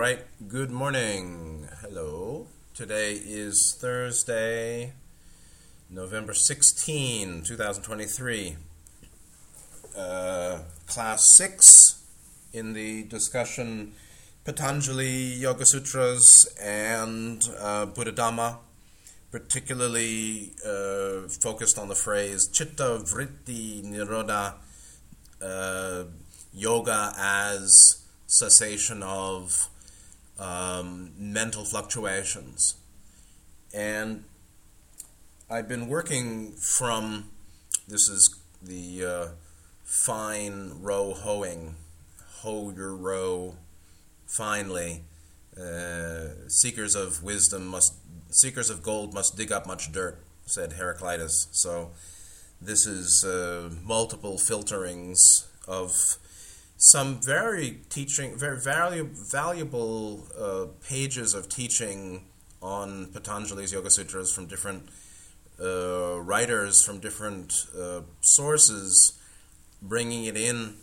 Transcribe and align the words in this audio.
right, 0.00 0.24
good 0.48 0.70
morning. 0.70 1.68
Hello. 1.82 2.46
Today 2.72 3.20
is 3.22 3.76
Thursday, 3.78 4.94
November 5.90 6.32
16, 6.32 7.42
2023. 7.42 8.56
Uh, 9.94 10.60
class 10.86 11.36
6 11.36 12.02
in 12.54 12.72
the 12.72 13.02
discussion 13.08 13.92
Patanjali 14.46 15.34
Yoga 15.34 15.66
Sutras 15.66 16.46
and 16.58 17.46
uh, 17.58 17.84
Buddha 17.84 18.12
Dhamma, 18.12 18.56
particularly 19.30 20.52
uh, 20.66 21.28
focused 21.28 21.78
on 21.78 21.88
the 21.88 21.94
phrase 21.94 22.48
Chitta 22.50 23.02
Vritti 23.04 23.84
Nirodha, 23.84 24.54
uh, 25.42 26.04
yoga 26.54 27.12
as 27.18 28.02
cessation 28.26 29.02
of 29.02 29.68
um, 30.40 31.12
mental 31.16 31.64
fluctuations. 31.64 32.74
And 33.72 34.24
I've 35.48 35.68
been 35.68 35.88
working 35.88 36.52
from 36.52 37.30
this 37.86 38.08
is 38.08 38.36
the 38.62 39.04
uh, 39.04 39.26
fine 39.84 40.72
row 40.80 41.12
hoeing, 41.12 41.76
hoe 42.40 42.70
your 42.70 42.96
row 42.96 43.56
finely. 44.26 45.02
Uh, 45.60 46.48
seekers 46.48 46.94
of 46.94 47.22
wisdom 47.22 47.66
must, 47.66 47.94
seekers 48.30 48.70
of 48.70 48.82
gold 48.82 49.12
must 49.12 49.36
dig 49.36 49.52
up 49.52 49.66
much 49.66 49.92
dirt, 49.92 50.18
said 50.46 50.74
Heraclitus. 50.74 51.48
So 51.50 51.90
this 52.60 52.86
is 52.86 53.24
uh, 53.24 53.70
multiple 53.84 54.38
filterings 54.38 55.18
of 55.66 56.16
some 56.82 57.20
very 57.20 57.82
teaching, 57.90 58.38
very 58.38 58.56
valu- 58.56 59.30
valuable 59.30 60.26
uh, 60.38 60.64
pages 60.88 61.34
of 61.34 61.46
teaching 61.46 62.24
on 62.62 63.06
Patanjali's 63.12 63.70
Yoga 63.70 63.90
Sutras 63.90 64.32
from 64.32 64.46
different 64.46 64.88
uh, 65.62 66.18
writers, 66.22 66.82
from 66.82 66.98
different 66.98 67.66
uh, 67.78 68.00
sources, 68.22 69.18
bringing 69.82 70.24
it 70.24 70.38
in 70.38 70.76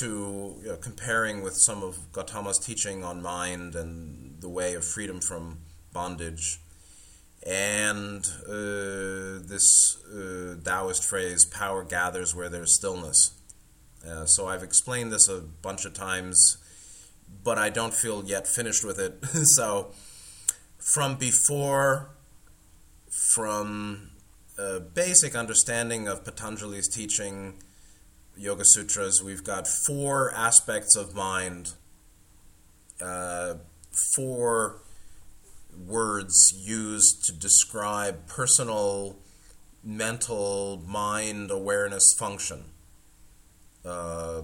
to 0.00 0.56
you 0.62 0.68
know, 0.68 0.76
comparing 0.76 1.42
with 1.42 1.54
some 1.54 1.84
of 1.84 2.12
Gautama's 2.12 2.58
teaching 2.58 3.04
on 3.04 3.22
mind 3.22 3.76
and 3.76 4.40
the 4.40 4.48
way 4.48 4.74
of 4.74 4.84
freedom 4.84 5.20
from 5.20 5.58
bondage. 5.92 6.58
And 7.46 8.26
uh, 8.48 9.46
this 9.46 9.96
uh, 10.12 10.56
Taoist 10.64 11.04
phrase, 11.04 11.44
power 11.44 11.84
gathers 11.84 12.34
where 12.34 12.48
there's 12.48 12.74
stillness. 12.74 13.37
Uh, 14.06 14.24
so 14.26 14.46
I've 14.46 14.62
explained 14.62 15.12
this 15.12 15.28
a 15.28 15.40
bunch 15.40 15.84
of 15.84 15.92
times, 15.92 16.58
but 17.42 17.58
I 17.58 17.68
don't 17.68 17.94
feel 17.94 18.24
yet 18.24 18.46
finished 18.46 18.84
with 18.84 18.98
it. 18.98 19.24
so 19.56 19.92
from 20.78 21.16
before, 21.16 22.10
from 23.34 24.10
a 24.58 24.80
basic 24.80 25.34
understanding 25.34 26.08
of 26.08 26.24
Patanjali's 26.24 26.88
teaching, 26.88 27.54
Yoga 28.36 28.64
Sutras, 28.64 29.22
we've 29.22 29.44
got 29.44 29.66
four 29.66 30.32
aspects 30.32 30.96
of 30.96 31.14
mind, 31.14 31.72
uh, 33.00 33.54
four 34.14 34.80
words 35.86 36.52
used 36.56 37.24
to 37.24 37.32
describe 37.32 38.26
personal 38.26 39.18
mental 39.84 40.82
mind 40.86 41.50
awareness 41.50 42.14
function 42.18 42.64
uh, 43.84 44.42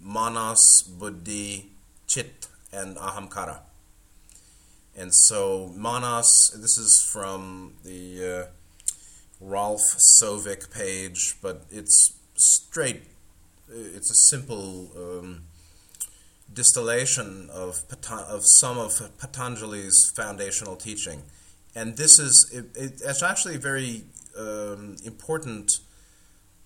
manas, 0.00 0.84
buddhi, 0.98 1.70
chit, 2.06 2.48
and 2.72 2.96
ahamkara. 2.96 3.60
And 4.96 5.14
so 5.14 5.72
manas, 5.76 6.56
this 6.60 6.76
is 6.78 7.08
from 7.12 7.74
the 7.84 8.46
uh, 8.46 8.46
Rolf 9.40 9.80
Sovik 10.20 10.72
page, 10.72 11.36
but 11.40 11.62
it's 11.70 12.14
straight, 12.34 13.02
it's 13.68 14.10
a 14.10 14.14
simple 14.14 14.90
um, 14.96 15.42
distillation 16.52 17.48
of, 17.52 17.88
Patan- 17.88 18.24
of 18.28 18.42
some 18.44 18.78
of 18.78 18.92
Patanjali's 19.18 20.12
foundational 20.14 20.76
teaching. 20.76 21.22
And 21.74 21.96
this 21.96 22.18
is, 22.18 22.50
it, 22.52 22.76
it, 22.76 23.00
it's 23.04 23.22
actually 23.22 23.56
very 23.56 24.04
um, 24.36 24.96
important 25.04 25.70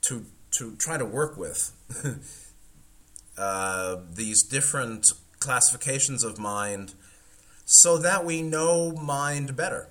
to 0.09 0.25
to 0.59 0.77
try 0.77 0.97
to 0.97 1.05
work 1.05 1.37
with 1.37 1.73
uh, 3.39 3.97
these 4.13 4.43
different 4.43 5.07
classifications 5.39 6.25
of 6.25 6.39
mind 6.39 6.95
so 7.65 7.99
that 7.99 8.25
we 8.25 8.43
know 8.43 8.93
mind 8.93 9.57
better. 9.57 9.89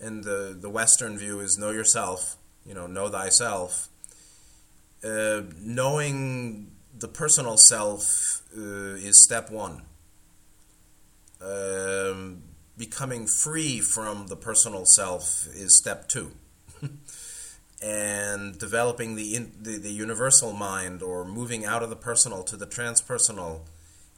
And 0.00 0.24
the, 0.24 0.56
the 0.58 0.70
Western 0.70 1.18
view 1.18 1.40
is 1.40 1.58
know 1.58 1.70
yourself, 1.70 2.36
you 2.64 2.74
know, 2.74 2.86
know 2.86 3.08
thyself. 3.08 3.88
Uh, 5.04 5.42
knowing 5.60 6.70
the 6.98 7.08
personal 7.08 7.56
self 7.56 8.42
uh, 8.56 8.60
is 8.60 9.22
step 9.22 9.50
one. 9.50 9.82
Um, 11.40 12.42
becoming 12.76 13.26
free 13.26 13.80
from 13.80 14.26
the 14.28 14.36
personal 14.36 14.84
self 14.86 15.46
is 15.52 15.76
step 15.76 16.08
two. 16.08 16.32
and 17.82 18.58
developing 18.58 19.14
the, 19.14 19.36
in, 19.36 19.52
the, 19.60 19.78
the 19.78 19.92
universal 19.92 20.52
mind 20.52 21.02
or 21.02 21.24
moving 21.24 21.64
out 21.64 21.82
of 21.82 21.90
the 21.90 21.96
personal 21.96 22.42
to 22.44 22.56
the 22.56 22.66
transpersonal 22.66 23.60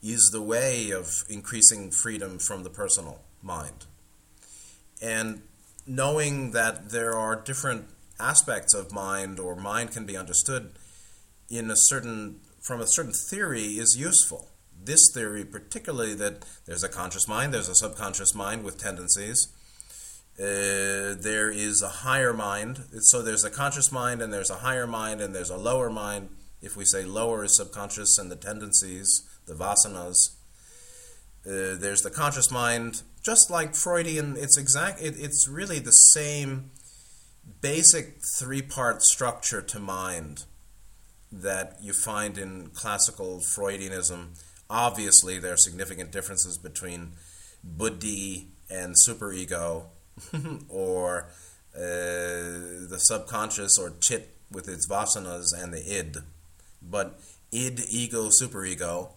is 0.02 0.30
the 0.32 0.40
way 0.40 0.90
of 0.90 1.24
increasing 1.28 1.90
freedom 1.90 2.38
from 2.38 2.62
the 2.62 2.70
personal 2.70 3.20
mind. 3.42 3.86
And 5.02 5.42
knowing 5.86 6.52
that 6.52 6.90
there 6.90 7.16
are 7.16 7.36
different 7.36 7.86
aspects 8.18 8.74
of 8.74 8.92
mind 8.92 9.38
or 9.38 9.56
mind 9.56 9.92
can 9.92 10.06
be 10.06 10.16
understood 10.16 10.72
in 11.48 11.70
a 11.70 11.76
certain 11.76 12.40
from 12.60 12.80
a 12.80 12.86
certain 12.86 13.12
theory 13.12 13.78
is 13.78 13.96
useful. 13.98 14.50
This 14.82 15.10
theory, 15.12 15.44
particularly 15.44 16.14
that 16.14 16.44
there's 16.66 16.84
a 16.84 16.88
conscious 16.88 17.26
mind, 17.26 17.54
there's 17.54 17.68
a 17.68 17.74
subconscious 17.74 18.34
mind 18.34 18.64
with 18.64 18.78
tendencies, 18.78 19.48
uh, 20.40 21.14
there 21.20 21.50
is 21.50 21.82
a 21.82 21.88
higher 21.88 22.32
mind. 22.32 22.84
So 23.00 23.20
there's 23.20 23.44
a 23.44 23.50
conscious 23.50 23.92
mind, 23.92 24.22
and 24.22 24.32
there's 24.32 24.48
a 24.48 24.56
higher 24.56 24.86
mind, 24.86 25.20
and 25.20 25.34
there's 25.34 25.50
a 25.50 25.58
lower 25.58 25.90
mind. 25.90 26.30
If 26.62 26.76
we 26.76 26.86
say 26.86 27.04
lower 27.04 27.44
is 27.44 27.56
subconscious 27.56 28.16
and 28.16 28.30
the 28.30 28.36
tendencies, 28.36 29.22
the 29.46 29.52
vasanas, 29.54 30.30
uh, 31.46 31.76
there's 31.78 32.00
the 32.00 32.10
conscious 32.10 32.50
mind. 32.50 33.02
Just 33.22 33.50
like 33.50 33.74
Freudian, 33.74 34.36
it's 34.38 34.56
exact. 34.56 35.02
It, 35.02 35.14
it's 35.18 35.46
really 35.46 35.78
the 35.78 35.92
same 35.92 36.70
basic 37.60 38.20
three-part 38.38 39.02
structure 39.02 39.60
to 39.60 39.78
mind 39.78 40.44
that 41.30 41.76
you 41.82 41.92
find 41.92 42.38
in 42.38 42.70
classical 42.70 43.40
Freudianism. 43.40 44.40
Obviously, 44.70 45.38
there 45.38 45.52
are 45.52 45.58
significant 45.58 46.12
differences 46.12 46.56
between 46.56 47.12
buddhi 47.62 48.48
and 48.70 48.94
superego 49.06 49.84
or 50.68 51.28
uh, 51.74 51.80
the 52.88 52.98
subconscious 52.98 53.78
or 53.78 53.92
chit 54.00 54.34
with 54.50 54.68
its 54.68 54.88
vasanas 54.88 55.52
and 55.56 55.72
the 55.72 55.98
id. 55.98 56.18
But 56.82 57.20
id, 57.52 57.80
ego, 57.88 58.28
superego, 58.28 59.10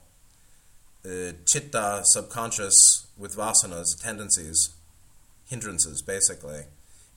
uh, 1.06 1.34
chitta, 1.46 2.02
subconscious 2.04 3.08
with 3.18 3.36
vasanas, 3.36 4.02
tendencies, 4.02 4.76
hindrances 5.46 6.02
basically, 6.02 6.64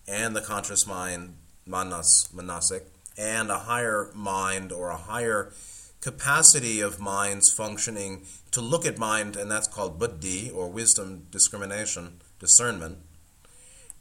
and 0.09 0.35
the 0.35 0.41
conscious 0.41 0.87
mind, 0.87 1.37
manas, 1.67 2.29
manasic, 2.35 2.85
and 3.19 3.51
a 3.51 3.61
higher 3.61 4.11
mind 4.15 4.73
or 4.73 4.91
a 4.91 4.97
higher 4.97 5.53
capacity 6.01 6.81
of 6.81 7.01
minds 7.01 7.51
functioning 7.51 8.25
to 8.51 8.61
look 8.61 8.87
at 8.87 8.99
mind, 8.99 9.37
and 9.37 9.51
that's 9.51 9.67
called 9.67 9.99
buddhi 9.99 10.51
or 10.51 10.69
wisdom, 10.69 11.27
discrimination, 11.31 12.21
discernment 12.39 12.99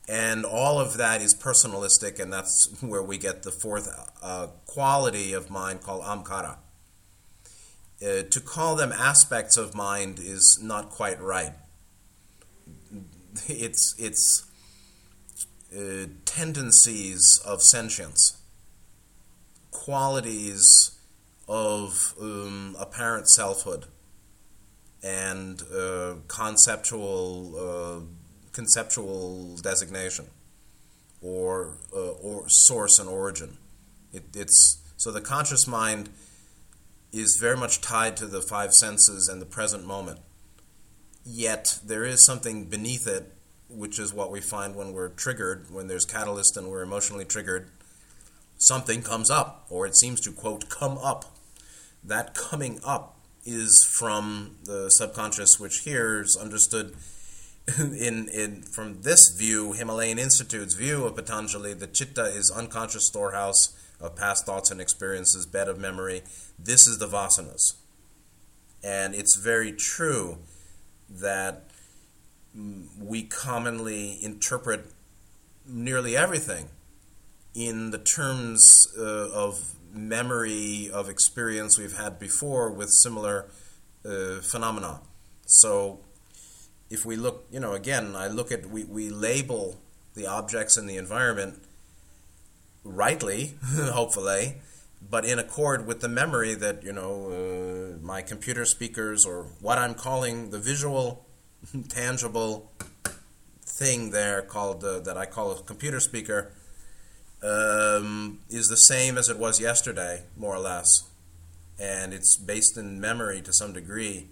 and 0.07 0.45
all 0.45 0.79
of 0.79 0.97
that 0.97 1.21
is 1.21 1.33
personalistic, 1.33 2.19
and 2.19 2.31
that's 2.31 2.69
where 2.81 3.01
we 3.01 3.17
get 3.17 3.43
the 3.43 3.51
fourth 3.51 3.87
uh, 4.21 4.47
quality 4.65 5.33
of 5.33 5.49
mind 5.49 5.81
called 5.81 6.03
amkara. 6.03 6.57
Uh, 8.01 8.23
to 8.29 8.39
call 8.39 8.75
them 8.75 8.91
aspects 8.91 9.57
of 9.57 9.73
mind 9.73 10.19
is 10.19 10.59
not 10.61 10.89
quite 10.89 11.19
right. 11.21 11.53
It's 13.47 13.95
it's 13.97 14.45
uh, 15.75 16.07
tendencies 16.23 17.41
of 17.45 17.61
sentience, 17.61 18.37
qualities 19.71 20.91
of 21.47 22.13
um, 22.21 22.75
apparent 22.79 23.29
selfhood, 23.29 23.85
and 25.03 25.61
uh, 25.63 26.15
conceptual 26.27 27.55
uh, 27.57 28.14
conceptual 28.55 29.57
designation 29.57 30.25
or 31.21 31.77
uh, 31.93 32.13
or 32.27 32.37
source 32.47 32.99
and 33.01 33.09
origin. 33.09 33.57
It, 34.13 34.23
it's 34.33 34.59
so 34.97 35.11
the 35.11 35.21
conscious 35.21 35.67
mind 35.67 36.09
is 37.11 37.37
very 37.39 37.57
much 37.57 37.81
tied 37.81 38.15
to 38.17 38.25
the 38.25 38.41
five 38.41 38.71
senses 38.73 39.27
and 39.31 39.41
the 39.41 39.45
present 39.57 39.85
moment. 39.85 40.19
yet 41.25 41.79
there 41.83 42.05
is 42.05 42.23
something 42.23 42.65
beneath 42.65 43.07
it, 43.07 43.33
which 43.67 43.97
is 43.99 44.13
what 44.13 44.31
we 44.31 44.39
find 44.39 44.75
when 44.75 44.93
we're 44.93 45.09
triggered, 45.09 45.65
when 45.71 45.87
there's 45.87 46.05
catalyst 46.05 46.55
and 46.55 46.69
we're 46.69 46.83
emotionally 46.83 47.25
triggered. 47.25 47.69
Something 48.57 49.01
comes 49.01 49.29
up, 49.29 49.65
or 49.69 49.85
it 49.85 49.97
seems 49.97 50.21
to, 50.21 50.31
quote, 50.31 50.69
come 50.69 50.97
up. 50.99 51.25
That 52.03 52.35
coming 52.35 52.79
up 52.85 53.17
is 53.43 53.83
from 53.83 54.57
the 54.63 54.89
subconscious, 54.89 55.59
which 55.59 55.79
here 55.79 56.21
is 56.21 56.37
understood 56.37 56.95
in, 57.77 58.29
in 58.29 58.61
from 58.61 59.01
this 59.01 59.29
view, 59.29 59.73
Himalayan 59.73 60.19
Institute's 60.19 60.73
view 60.75 61.05
of 61.05 61.15
Patanjali, 61.15 61.73
the 61.73 61.87
chitta 61.87 62.25
is 62.25 62.51
unconscious 62.55 63.07
storehouse 63.07 63.75
of 63.99 64.15
past 64.15 64.45
thoughts 64.45 64.69
and 64.71 64.79
experiences, 64.79 65.45
bed 65.45 65.67
of 65.67 65.79
memory. 65.79 66.21
This 66.59 66.87
is 66.87 66.99
the 66.99 67.07
vasanas. 67.07 67.73
And 68.83 69.15
it's 69.15 69.35
very 69.35 69.71
true 69.71 70.37
that 71.09 71.63
we 73.01 73.23
commonly 73.23 74.23
interpret 74.23 74.85
nearly 75.67 76.15
everything 76.15 76.67
in 77.55 77.91
the 77.91 77.97
terms 77.97 78.87
uh, 78.97 79.01
of 79.01 79.75
memory 79.91 80.89
of 80.93 81.09
experience 81.09 81.79
we've 81.79 81.97
had 81.97 82.19
before 82.19 82.69
with 82.69 82.89
similar 82.89 83.47
uh, 84.05 84.41
phenomena. 84.41 85.01
So 85.45 86.01
if 86.89 87.05
we 87.05 87.15
look, 87.15 87.45
you 87.51 87.59
know, 87.59 87.73
again, 87.73 88.15
I 88.15 88.27
look 88.27 88.51
at, 88.51 88.69
we, 88.69 88.83
we 88.83 89.09
label 89.09 89.79
the 90.13 90.27
objects 90.27 90.77
in 90.77 90.87
the 90.87 90.97
environment 90.97 91.61
rightly, 92.83 93.55
hopefully, 93.63 94.57
but 95.09 95.25
in 95.25 95.39
accord 95.39 95.85
with 95.85 96.01
the 96.01 96.07
memory 96.09 96.53
that, 96.53 96.83
you 96.83 96.93
know, 96.93 97.29
uh, 97.29 98.05
my 98.05 98.21
computer 98.21 98.65
speakers 98.65 99.25
or 99.25 99.43
what 99.59 99.77
I'm 99.77 99.93
calling 99.93 100.51
the 100.51 100.59
visual, 100.59 101.25
tangible 101.89 102.71
thing 103.63 104.11
there 104.11 104.41
called, 104.41 104.83
uh, 104.83 104.99
that 104.99 105.17
I 105.17 105.25
call 105.25 105.51
a 105.51 105.61
computer 105.63 105.99
speaker, 105.99 106.51
um, 107.43 108.39
is 108.49 108.69
the 108.69 108.77
same 108.77 109.17
as 109.17 109.27
it 109.29 109.37
was 109.37 109.59
yesterday, 109.59 110.23
more 110.37 110.55
or 110.55 110.59
less. 110.59 111.09
And 111.79 112.13
it's 112.13 112.37
based 112.37 112.77
in 112.77 113.01
memory 113.01 113.41
to 113.41 113.51
some 113.51 113.73
degree 113.73 114.27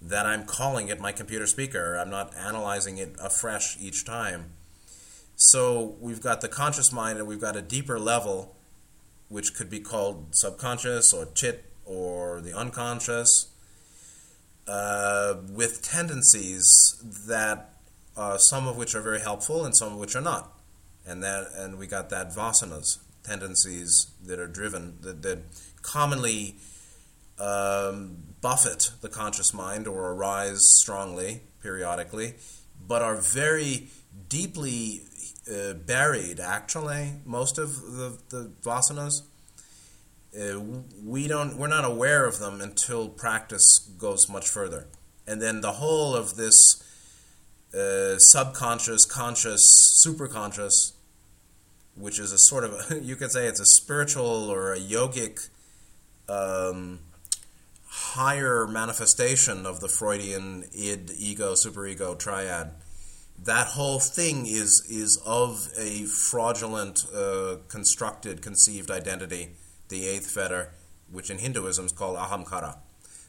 that 0.00 0.26
I'm 0.26 0.44
calling 0.44 0.88
it 0.88 1.00
my 1.00 1.12
computer 1.12 1.46
speaker. 1.46 1.96
I'm 1.96 2.10
not 2.10 2.36
analyzing 2.36 2.98
it 2.98 3.16
afresh 3.20 3.76
each 3.80 4.04
time. 4.04 4.52
So 5.36 5.96
we've 6.00 6.22
got 6.22 6.40
the 6.40 6.48
conscious 6.48 6.92
mind 6.92 7.18
and 7.18 7.26
we've 7.26 7.40
got 7.40 7.56
a 7.56 7.62
deeper 7.62 7.98
level, 7.98 8.56
which 9.28 9.54
could 9.54 9.68
be 9.68 9.80
called 9.80 10.28
subconscious 10.32 11.12
or 11.12 11.26
chit 11.34 11.64
or 11.84 12.40
the 12.40 12.56
unconscious, 12.56 13.48
uh, 14.66 15.34
with 15.50 15.82
tendencies 15.82 16.96
that 17.26 17.74
uh, 18.16 18.38
some 18.38 18.66
of 18.66 18.76
which 18.76 18.94
are 18.94 19.02
very 19.02 19.20
helpful 19.20 19.64
and 19.64 19.76
some 19.76 19.92
of 19.92 19.98
which 19.98 20.16
are 20.16 20.20
not. 20.20 20.52
And 21.06 21.22
that 21.22 21.48
and 21.54 21.78
we 21.78 21.86
got 21.86 22.10
that 22.10 22.34
vasanas, 22.34 22.98
tendencies 23.22 24.08
that 24.24 24.38
are 24.38 24.48
driven, 24.48 24.96
that, 25.02 25.22
that 25.22 25.38
commonly 25.82 26.56
um, 27.38 28.18
buffet 28.46 28.90
the 29.00 29.08
conscious 29.08 29.52
mind 29.52 29.88
or 29.88 30.12
arise 30.12 30.60
strongly 30.78 31.40
periodically, 31.60 32.34
but 32.86 33.02
are 33.02 33.16
very 33.16 33.88
deeply 34.28 35.00
uh, 35.52 35.72
buried. 35.72 36.38
Actually, 36.38 37.14
most 37.24 37.58
of 37.58 37.82
the, 37.82 38.16
the 38.28 38.52
vasanas, 38.62 39.22
uh, 40.40 40.60
we 41.02 41.26
don't, 41.26 41.58
we're 41.58 41.66
not 41.66 41.84
aware 41.84 42.24
of 42.24 42.38
them 42.38 42.60
until 42.60 43.08
practice 43.08 43.80
goes 43.98 44.28
much 44.28 44.48
further, 44.48 44.86
and 45.26 45.42
then 45.42 45.60
the 45.60 45.72
whole 45.72 46.14
of 46.14 46.36
this 46.36 46.56
uh, 47.74 48.16
subconscious, 48.16 49.04
conscious, 49.04 49.64
superconscious, 50.06 50.92
which 51.96 52.20
is 52.20 52.30
a 52.30 52.38
sort 52.38 52.62
of, 52.62 52.72
you 53.02 53.16
could 53.16 53.32
say 53.32 53.48
it's 53.48 53.58
a 53.58 53.66
spiritual 53.66 54.48
or 54.48 54.72
a 54.72 54.78
yogic. 54.78 55.48
Um, 56.28 57.00
higher 57.96 58.66
manifestation 58.66 59.64
of 59.64 59.80
the 59.80 59.88
Freudian 59.88 60.64
id, 60.74 61.10
ego, 61.16 61.54
superego 61.54 62.18
triad. 62.18 62.72
That 63.42 63.68
whole 63.68 64.00
thing 64.00 64.44
is 64.46 64.86
is 64.88 65.20
of 65.24 65.68
a 65.78 66.04
fraudulent, 66.04 67.06
uh, 67.14 67.56
constructed, 67.68 68.42
conceived 68.42 68.90
identity, 68.90 69.50
the 69.88 70.06
eighth 70.06 70.30
fetter, 70.30 70.72
which 71.10 71.30
in 71.30 71.38
Hinduism 71.38 71.86
is 71.86 71.92
called 71.92 72.18
ahamkara. 72.18 72.76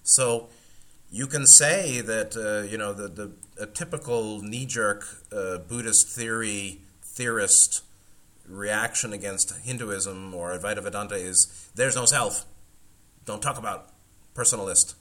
So 0.04 0.50
you 1.10 1.28
can 1.28 1.46
say 1.46 2.02
that 2.02 2.36
uh, 2.36 2.70
you 2.70 2.78
know 2.78 2.92
the, 2.92 3.08
the 3.08 3.32
a 3.60 3.66
typical 3.66 4.42
knee-jerk 4.42 5.06
uh, 5.32 5.60
Buddhist 5.60 6.10
theory 6.10 6.82
theorist 7.02 7.84
reaction 8.48 9.14
against 9.14 9.54
Hinduism 9.64 10.34
or 10.34 10.58
Advaita 10.58 10.84
Vedanta 10.84 11.16
is 11.16 11.70
there's 11.76 11.96
no 11.96 12.06
self. 12.06 12.46
Don't 13.26 13.42
talk 13.42 13.58
about 13.58 13.92
personalist. 14.38 14.96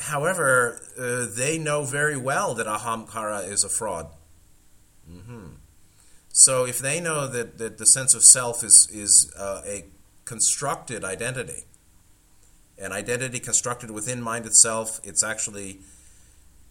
However, 0.00 0.80
uh, 0.98 1.26
they 1.28 1.58
know 1.58 1.84
very 1.84 2.16
well 2.16 2.54
that 2.54 2.66
ahamkara 2.66 3.48
is 3.48 3.62
a 3.62 3.68
fraud. 3.68 4.06
Mm-hmm. 5.10 5.46
So 6.32 6.64
if 6.66 6.78
they 6.78 7.00
know 7.00 7.28
that, 7.28 7.58
that 7.58 7.78
the 7.78 7.86
sense 7.86 8.14
of 8.14 8.24
self 8.24 8.64
is, 8.64 8.88
is 8.92 9.32
uh, 9.38 9.62
a 9.64 9.84
constructed 10.24 11.04
identity, 11.04 11.62
an 12.76 12.90
identity 12.90 13.38
constructed 13.38 13.90
within 13.92 14.20
mind 14.20 14.46
itself, 14.46 15.00
it's 15.04 15.22
actually 15.22 15.78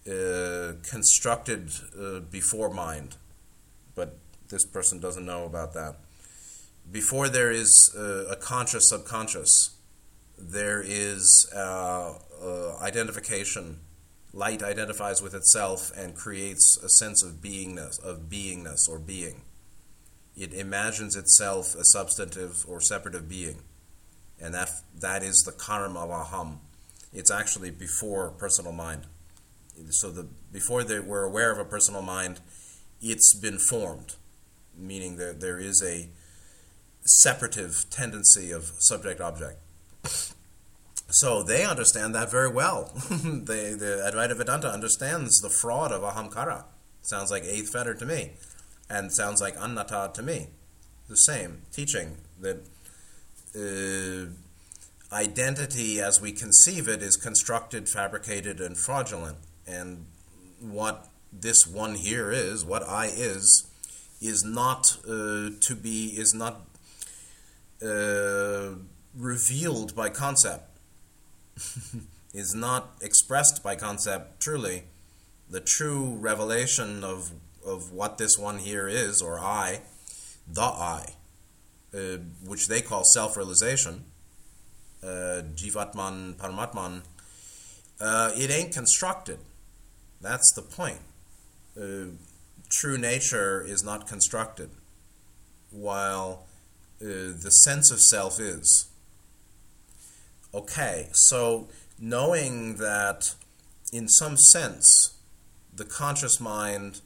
uh, 0.06 0.74
constructed 0.84 1.72
uh, 1.98 2.20
before 2.20 2.70
mind. 2.70 3.16
But 3.96 4.18
this 4.50 4.66
person 4.66 5.00
doesn't 5.00 5.26
know 5.26 5.46
about 5.46 5.74
that. 5.76 5.96
Before 6.92 7.30
there 7.30 7.52
is 7.52 7.96
uh, 7.98 8.26
a 8.30 8.36
conscious 8.36 8.90
subconscious, 8.90 9.76
there 10.38 10.82
is 10.86 11.50
uh, 11.56 12.14
uh, 12.42 12.78
identification. 12.82 13.80
Light 14.34 14.64
identifies 14.64 15.22
with 15.22 15.34
itself 15.34 15.92
and 15.96 16.16
creates 16.16 16.78
a 16.84 16.90
sense 16.90 17.24
of 17.24 17.42
beingness, 17.42 18.04
of 18.04 18.30
beingness 18.30 18.90
or 18.90 19.00
being. 19.00 19.42
It 20.36 20.54
imagines 20.54 21.16
itself 21.16 21.76
a 21.76 21.84
substantive 21.84 22.66
or 22.68 22.82
separative 22.82 23.30
being, 23.30 23.62
and 24.42 24.54
that 24.56 24.72
that 25.00 25.22
is 25.22 25.44
the 25.46 25.52
karma 25.52 26.00
of 26.00 26.10
aham. 26.10 26.58
It's 27.14 27.30
actually 27.30 27.70
before 27.70 28.32
personal 28.32 28.72
mind. 28.72 29.06
So 29.92 30.10
the 30.10 30.28
before 30.52 30.84
they 30.84 31.00
we're 31.00 31.24
aware 31.24 31.52
of 31.52 31.60
a 31.60 31.66
personal 31.66 32.02
mind, 32.02 32.40
it's 33.00 33.36
been 33.36 33.60
formed, 33.60 34.16
meaning 34.76 35.18
that 35.18 35.40
there 35.40 35.60
is 35.60 35.84
a 35.84 36.10
separative 37.06 37.86
tendency 37.92 38.52
of 38.52 38.72
subject 38.80 39.22
object. 39.22 39.60
So 41.14 41.44
they 41.44 41.64
understand 41.64 42.16
that 42.16 42.32
very 42.32 42.50
well. 42.50 42.92
they, 43.10 43.74
the 43.74 44.10
Advaita 44.12 44.36
Vedanta 44.36 44.68
understands 44.68 45.40
the 45.42 45.50
fraud 45.50 45.92
of 45.92 46.02
ahamkara. 46.02 46.66
Sounds 47.02 47.30
like 47.30 47.44
eighth 47.44 47.72
fetter 47.72 47.94
to 47.94 48.06
me, 48.06 48.32
and 48.90 49.14
sounds 49.14 49.40
like 49.40 49.56
anatta 49.60 50.12
to 50.16 50.24
me. 50.24 50.48
The 51.10 51.18
same 51.18 51.62
teaching 51.72 52.18
that 52.40 52.66
uh, 53.56 54.32
identity, 55.14 56.02
as 56.02 56.20
we 56.20 56.32
conceive 56.32 56.88
it, 56.88 57.04
is 57.04 57.16
constructed, 57.16 57.88
fabricated, 57.88 58.60
and 58.60 58.76
fraudulent. 58.76 59.38
And 59.68 60.08
what 60.60 61.10
this 61.32 61.68
one 61.68 61.96
here 61.96 62.32
is, 62.32 62.66
what 62.66 62.82
I 62.88 63.06
is, 63.06 63.68
is 64.20 64.44
not 64.44 64.98
uh, 65.08 65.50
to 65.62 65.76
be 65.80 66.14
is 66.16 66.34
not 66.34 66.62
uh, 67.86 68.76
revealed 69.16 69.96
by 69.96 70.10
concept 70.10 70.80
is 72.34 72.56
not 72.56 72.96
expressed 73.02 73.64
by 73.64 73.76
concept 73.76 74.42
truly. 74.42 74.84
The 75.50 75.60
true 75.60 76.16
revelation 76.16 77.04
of, 77.04 77.32
of 77.66 77.92
what 77.92 78.18
this 78.18 78.38
one 78.38 78.60
here 78.60 78.88
is, 78.88 79.22
or 79.22 79.40
I, 79.40 79.82
the 80.52 80.62
I, 80.62 81.06
uh, 81.94 82.18
which 82.44 82.68
they 82.68 82.82
call 82.82 83.04
self 83.04 83.38
realization, 83.38 84.06
uh, 85.04 85.44
Jivatman, 85.54 86.36
Paramatman, 86.36 87.02
uh, 88.02 88.32
it 88.36 88.50
ain't 88.50 88.74
constructed. 88.74 89.40
That's 90.22 90.52
the 90.54 90.62
point. 90.62 91.02
Uh, 91.80 92.16
true 92.70 92.98
nature 92.98 93.64
is 93.64 93.84
not 93.84 94.08
constructed, 94.08 94.70
while 95.70 96.48
uh, 97.02 97.06
the 97.06 97.52
sense 97.64 97.92
of 97.92 98.02
self 98.02 98.40
is. 98.40 98.90
Okay, 100.56 101.08
so 101.14 101.68
knowing 101.98 102.76
that 102.76 103.34
in 103.92 104.08
some 104.08 104.38
sense 104.38 105.18
the 105.76 105.84
conscious 105.84 106.40
mind 106.40 107.02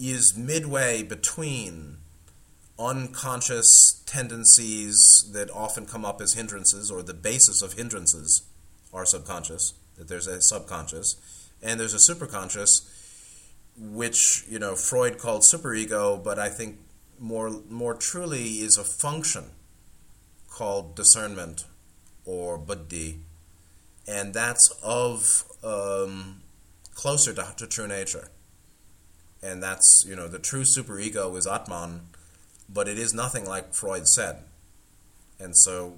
is 0.00 0.36
midway 0.36 1.04
between 1.04 1.98
unconscious 2.76 4.02
tendencies 4.04 5.30
that 5.32 5.48
often 5.50 5.86
come 5.86 6.04
up 6.04 6.20
as 6.20 6.34
hindrances 6.34 6.90
or 6.90 7.02
the 7.02 7.14
basis 7.14 7.62
of 7.62 7.74
hindrances 7.74 8.42
are 8.92 9.06
subconscious, 9.06 9.74
that 9.96 10.08
there's 10.08 10.26
a 10.26 10.42
subconscious, 10.42 11.14
and 11.62 11.78
there's 11.78 11.94
a 11.94 12.12
superconscious, 12.12 12.84
which 13.78 14.44
you 14.48 14.58
know 14.58 14.74
Freud 14.74 15.18
called 15.18 15.42
superego, 15.42 16.22
but 16.22 16.36
I 16.36 16.48
think 16.48 16.78
more 17.20 17.62
more 17.70 17.94
truly 17.94 18.58
is 18.58 18.76
a 18.76 18.84
function 18.84 19.52
called 20.50 20.96
discernment 20.96 21.64
or 22.26 22.58
buddhi, 22.58 23.20
and 24.06 24.34
that's 24.34 24.68
of 24.82 25.44
um, 25.64 26.42
closer 26.94 27.32
to, 27.32 27.54
to 27.56 27.66
true 27.66 27.86
nature. 27.86 28.28
And 29.42 29.62
that's 29.62 30.04
you 30.06 30.16
know 30.16 30.28
the 30.28 30.38
true 30.38 30.64
superego 30.64 31.36
is 31.38 31.46
Atman, 31.46 32.08
but 32.68 32.88
it 32.88 32.98
is 32.98 33.14
nothing 33.14 33.46
like 33.46 33.72
Freud 33.72 34.06
said, 34.08 34.42
and 35.38 35.56
so 35.56 35.94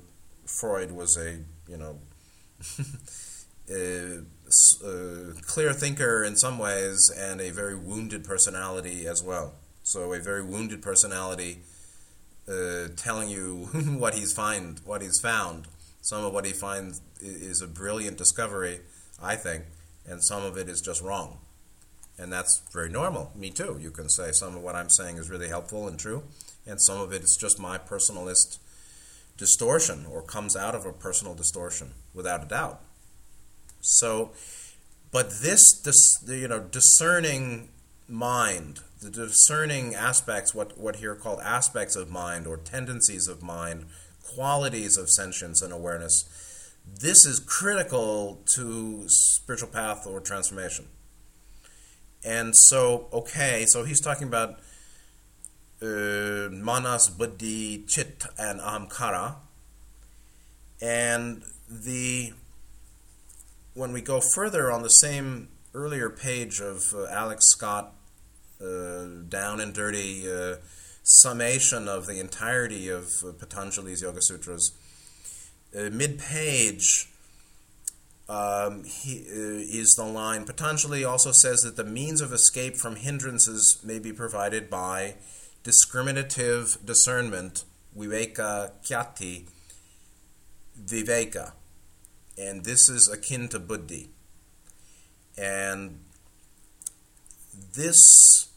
Freud 0.46 0.92
was 0.92 1.16
a 1.16 1.38
you 1.68 1.76
know. 1.76 1.98
a, 3.70 4.20
a 4.84 5.32
clear 5.42 5.72
thinker 5.72 6.24
in 6.24 6.36
some 6.36 6.58
ways 6.58 7.10
and 7.16 7.40
a 7.40 7.50
very 7.50 7.76
wounded 7.76 8.24
personality 8.24 9.06
as 9.06 9.22
well. 9.22 9.54
So 9.82 10.12
a 10.12 10.20
very 10.20 10.42
wounded 10.42 10.82
personality 10.82 11.60
uh, 12.48 12.88
telling 12.96 13.28
you 13.28 13.68
what 13.98 14.14
he's 14.14 14.32
find, 14.32 14.80
what 14.84 15.02
he's 15.02 15.20
found. 15.20 15.66
Some 16.00 16.24
of 16.24 16.32
what 16.32 16.44
he 16.44 16.52
finds 16.52 17.00
is 17.20 17.60
a 17.60 17.66
brilliant 17.66 18.16
discovery, 18.16 18.80
I 19.20 19.36
think, 19.36 19.64
and 20.06 20.24
some 20.24 20.44
of 20.44 20.56
it 20.56 20.68
is 20.68 20.80
just 20.80 21.02
wrong. 21.02 21.38
And 22.18 22.32
that's 22.32 22.62
very 22.72 22.88
normal. 22.88 23.32
Me 23.34 23.50
too. 23.50 23.78
You 23.80 23.90
can 23.90 24.08
say 24.08 24.32
some 24.32 24.56
of 24.56 24.62
what 24.62 24.74
I'm 24.74 24.90
saying 24.90 25.18
is 25.18 25.30
really 25.30 25.48
helpful 25.48 25.86
and 25.86 25.98
true, 25.98 26.24
and 26.66 26.80
some 26.80 27.00
of 27.00 27.12
it 27.12 27.22
is 27.22 27.36
just 27.40 27.58
my 27.58 27.78
personalist 27.78 28.58
distortion 29.36 30.06
or 30.06 30.22
comes 30.22 30.56
out 30.56 30.74
of 30.74 30.84
a 30.84 30.92
personal 30.92 31.34
distortion, 31.34 31.94
without 32.14 32.42
a 32.42 32.46
doubt. 32.46 32.80
So, 33.80 34.32
but 35.12 35.30
this, 35.42 35.80
this 35.84 36.22
you 36.26 36.48
know, 36.48 36.60
discerning 36.60 37.68
mind 38.08 38.80
the 39.00 39.10
discerning 39.10 39.94
aspects, 39.94 40.54
what, 40.54 40.76
what 40.78 40.96
here 40.96 41.12
are 41.12 41.16
called 41.16 41.40
aspects 41.40 41.94
of 41.94 42.10
mind 42.10 42.46
or 42.46 42.56
tendencies 42.56 43.28
of 43.28 43.42
mind, 43.42 43.86
qualities 44.34 44.96
of 44.96 45.08
sentience 45.10 45.62
and 45.62 45.72
awareness, 45.72 46.24
this 47.00 47.24
is 47.26 47.40
critical 47.40 48.42
to 48.54 49.04
spiritual 49.08 49.68
path 49.68 50.06
or 50.06 50.20
transformation. 50.20 50.86
And 52.24 52.54
so, 52.56 53.08
okay, 53.12 53.64
so 53.66 53.84
he's 53.84 54.00
talking 54.00 54.28
about 54.28 54.58
uh, 55.80 56.48
manas, 56.50 57.08
buddhi, 57.08 57.84
chit, 57.86 58.24
and 58.38 58.60
amkara. 58.60 59.36
And 60.80 61.42
the 61.70 62.32
when 63.74 63.92
we 63.92 64.00
go 64.00 64.20
further 64.20 64.72
on 64.72 64.82
the 64.82 64.88
same 64.88 65.48
earlier 65.74 66.10
page 66.10 66.60
of 66.60 66.92
uh, 66.94 67.06
Alex 67.06 67.46
Scott 67.50 67.94
uh, 68.60 69.04
down 69.28 69.60
and 69.60 69.72
dirty 69.72 70.28
uh, 70.28 70.56
summation 71.08 71.88
of 71.88 72.06
the 72.06 72.20
entirety 72.20 72.88
of 72.88 73.24
uh, 73.26 73.32
Patanjali's 73.32 74.02
Yoga 74.02 74.20
Sutras. 74.20 74.72
Mid 75.72 76.18
page 76.18 77.08
um, 78.28 78.84
he, 78.84 79.14
is 79.14 79.94
the 79.96 80.04
line 80.04 80.44
Patanjali 80.44 81.02
also 81.02 81.32
says 81.32 81.60
that 81.60 81.76
the 81.76 81.84
means 81.84 82.20
of 82.20 82.32
escape 82.32 82.76
from 82.76 82.96
hindrances 82.96 83.78
may 83.82 83.98
be 83.98 84.12
provided 84.12 84.68
by 84.68 85.14
discriminative 85.62 86.76
discernment, 86.84 87.64
viveka 87.96 88.72
khyati, 88.82 89.46
viveka. 90.78 91.52
And 92.36 92.64
this 92.64 92.88
is 92.88 93.08
akin 93.08 93.48
to 93.48 93.58
buddhi. 93.58 94.10
And 95.36 96.00
this 97.74 98.47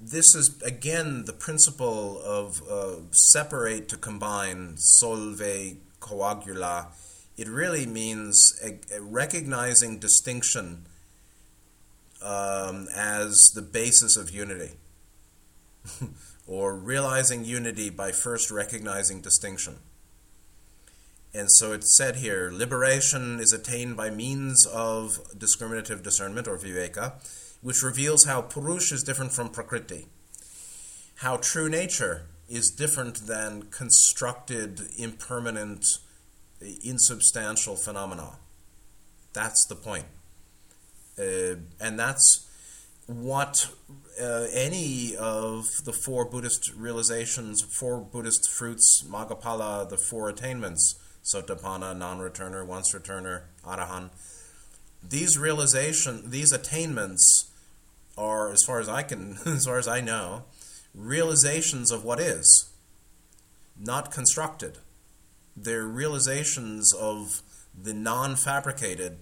this 0.00 0.34
is 0.34 0.60
again 0.62 1.24
the 1.24 1.32
principle 1.32 2.20
of 2.22 2.62
uh, 2.70 3.00
separate 3.10 3.88
to 3.88 3.96
combine, 3.96 4.76
solve 4.76 5.40
coagula. 6.00 6.88
It 7.36 7.48
really 7.48 7.86
means 7.86 8.58
a, 8.64 8.96
a 8.96 9.00
recognizing 9.00 9.98
distinction 9.98 10.86
um, 12.22 12.88
as 12.94 13.52
the 13.54 13.62
basis 13.62 14.16
of 14.16 14.30
unity, 14.30 14.72
or 16.46 16.74
realizing 16.74 17.44
unity 17.44 17.90
by 17.90 18.12
first 18.12 18.50
recognizing 18.50 19.20
distinction. 19.20 19.76
And 21.34 21.50
so 21.52 21.72
it's 21.72 21.96
said 21.96 22.16
here 22.16 22.50
liberation 22.52 23.38
is 23.38 23.52
attained 23.52 23.96
by 23.96 24.10
means 24.10 24.66
of 24.66 25.18
discriminative 25.36 26.02
discernment 26.02 26.48
or 26.48 26.56
viveka 26.56 27.12
which 27.60 27.82
reveals 27.82 28.24
how 28.24 28.42
Purush 28.42 28.92
is 28.92 29.02
different 29.02 29.32
from 29.32 29.48
Prakriti, 29.48 30.06
how 31.16 31.36
true 31.36 31.68
nature 31.68 32.26
is 32.48 32.70
different 32.70 33.26
than 33.26 33.62
constructed, 33.64 34.80
impermanent, 34.96 35.84
insubstantial 36.82 37.76
phenomena. 37.76 38.38
That's 39.32 39.66
the 39.66 39.74
point. 39.74 40.06
Uh, 41.18 41.56
and 41.80 41.98
that's 41.98 42.46
what 43.06 43.70
uh, 44.20 44.46
any 44.52 45.16
of 45.16 45.64
the 45.84 45.92
four 45.92 46.24
Buddhist 46.24 46.72
realizations, 46.76 47.62
four 47.62 48.00
Buddhist 48.00 48.50
fruits, 48.50 49.04
Magapala, 49.08 49.88
the 49.88 49.96
four 49.96 50.28
attainments, 50.28 50.94
Sotapanna, 51.24 51.96
non-returner, 51.96 52.66
once 52.66 52.94
returner, 52.94 53.42
Arahant, 53.64 54.10
these 55.02 55.38
realization, 55.38 56.30
these 56.30 56.52
attainments 56.52 57.50
are, 58.16 58.50
as 58.50 58.62
far 58.66 58.80
as 58.80 58.88
I 58.88 59.02
can, 59.02 59.38
as 59.46 59.66
far 59.66 59.78
as 59.78 59.88
I 59.88 60.00
know, 60.00 60.44
realizations 60.94 61.90
of 61.90 62.04
what 62.04 62.20
is, 62.20 62.70
not 63.78 64.10
constructed. 64.10 64.78
They're 65.56 65.84
realizations 65.84 66.92
of 66.94 67.42
the 67.80 67.94
non-fabricated 67.94 69.18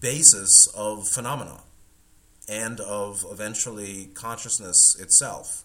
basis 0.00 0.68
of 0.76 1.08
phenomena 1.08 1.62
and 2.48 2.80
of 2.80 3.24
eventually 3.30 4.10
consciousness 4.14 4.96
itself. 4.98 5.64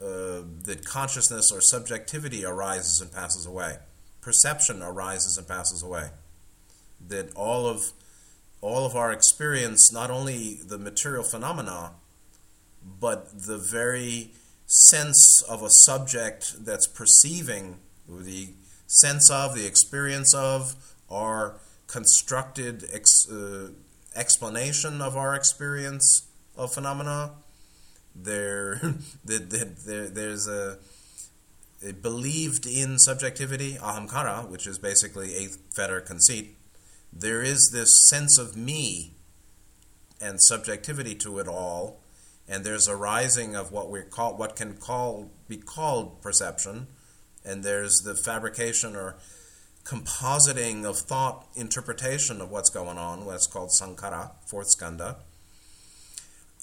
Uh, 0.00 0.42
that 0.64 0.84
consciousness 0.84 1.52
or 1.52 1.60
subjectivity 1.60 2.44
arises 2.44 3.00
and 3.00 3.12
passes 3.12 3.46
away. 3.46 3.76
Perception 4.20 4.82
arises 4.82 5.36
and 5.38 5.46
passes 5.46 5.82
away. 5.82 6.10
That 7.08 7.34
all 7.34 7.66
of 7.66 7.92
all 8.62 8.86
of 8.86 8.94
our 8.94 9.12
experience, 9.12 9.92
not 9.92 10.10
only 10.10 10.60
the 10.64 10.78
material 10.78 11.24
phenomena, 11.24 11.92
but 13.00 13.46
the 13.46 13.58
very 13.58 14.30
sense 14.66 15.42
of 15.48 15.62
a 15.62 15.70
subject 15.70 16.64
that's 16.64 16.86
perceiving, 16.86 17.78
the 18.08 18.50
sense 18.86 19.30
of, 19.30 19.54
the 19.54 19.66
experience 19.66 20.32
of, 20.34 20.76
our 21.10 21.56
constructed 21.88 22.84
ex, 22.92 23.28
uh, 23.30 23.68
explanation 24.16 25.02
of 25.02 25.16
our 25.16 25.34
experience 25.34 26.28
of 26.56 26.72
phenomena. 26.72 27.32
There, 28.14 28.80
there, 29.24 30.08
there's 30.08 30.46
a, 30.46 30.78
a 31.86 31.92
believed 31.92 32.66
in 32.66 32.98
subjectivity, 32.98 33.74
ahamkara, 33.74 34.48
which 34.48 34.66
is 34.66 34.78
basically 34.78 35.34
eighth 35.34 35.58
fetter 35.74 36.00
conceit, 36.00 36.56
there 37.12 37.42
is 37.42 37.70
this 37.72 38.08
sense 38.08 38.38
of 38.38 38.56
me 38.56 39.12
and 40.20 40.42
subjectivity 40.42 41.14
to 41.16 41.38
it 41.38 41.48
all, 41.48 42.00
and 42.48 42.64
there's 42.64 42.88
a 42.88 42.96
rising 42.96 43.54
of 43.54 43.70
what 43.70 43.90
we 43.90 44.02
call 44.02 44.36
what 44.36 44.56
can 44.56 44.74
call 44.74 45.30
be 45.48 45.56
called 45.56 46.22
perception, 46.22 46.86
and 47.44 47.62
there's 47.62 48.02
the 48.04 48.14
fabrication 48.14 48.96
or 48.96 49.16
compositing 49.84 50.84
of 50.84 50.98
thought 50.98 51.46
interpretation 51.54 52.40
of 52.40 52.50
what's 52.50 52.70
going 52.70 52.98
on, 52.98 53.24
what's 53.24 53.46
called 53.46 53.70
sankhara, 53.70 54.30
fourth 54.46 54.68
skandha. 54.76 55.16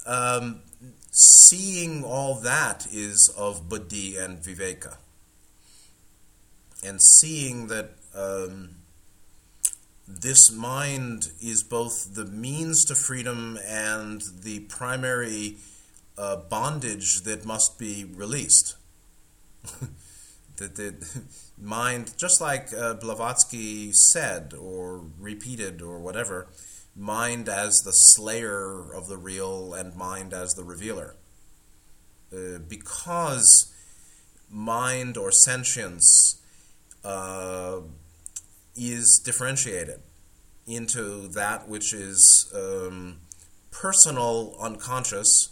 Um, 0.05 0.61
seeing 1.11 2.03
all 2.03 2.35
that 2.35 2.87
is 2.91 3.33
of 3.37 3.67
buddhi 3.67 4.17
and 4.17 4.39
viveka. 4.39 4.97
And 6.83 7.01
seeing 7.01 7.67
that 7.67 7.91
um, 8.15 8.78
this 10.09 10.51
mind 10.51 11.31
is 11.39 11.61
both 11.61 12.15
the 12.15 12.25
means 12.25 12.83
to 12.85 12.95
freedom 12.95 13.59
and 13.65 14.21
the 14.41 14.61
primary 14.61 15.57
uh, 16.17 16.35
bondage 16.35 17.21
that 17.21 17.45
must 17.45 17.77
be 17.77 18.03
released. 18.03 18.75
that 20.57 20.75
the 20.75 21.23
mind, 21.61 22.13
just 22.17 22.41
like 22.41 22.73
uh, 22.73 22.95
Blavatsky 22.95 23.91
said 23.91 24.53
or 24.59 25.05
repeated 25.19 25.81
or 25.81 25.99
whatever, 25.99 26.47
mind 26.95 27.47
as 27.47 27.81
the 27.85 27.91
slayer 27.91 28.91
of 28.93 29.07
the 29.07 29.17
real 29.17 29.73
and 29.75 29.95
mind 29.95 30.33
as 30.33 30.53
the 30.55 30.63
revealer. 30.63 31.15
Uh, 32.33 32.57
because 32.67 33.71
mind 34.49 35.17
or 35.17 35.31
sentience 35.31 36.41
uh, 37.03 37.79
is 38.79 39.21
differentiated 39.23 39.99
into 40.65 41.27
that 41.27 41.67
which 41.67 41.93
is 41.93 42.51
um, 42.55 43.19
personal 43.71 44.55
unconscious, 44.59 45.49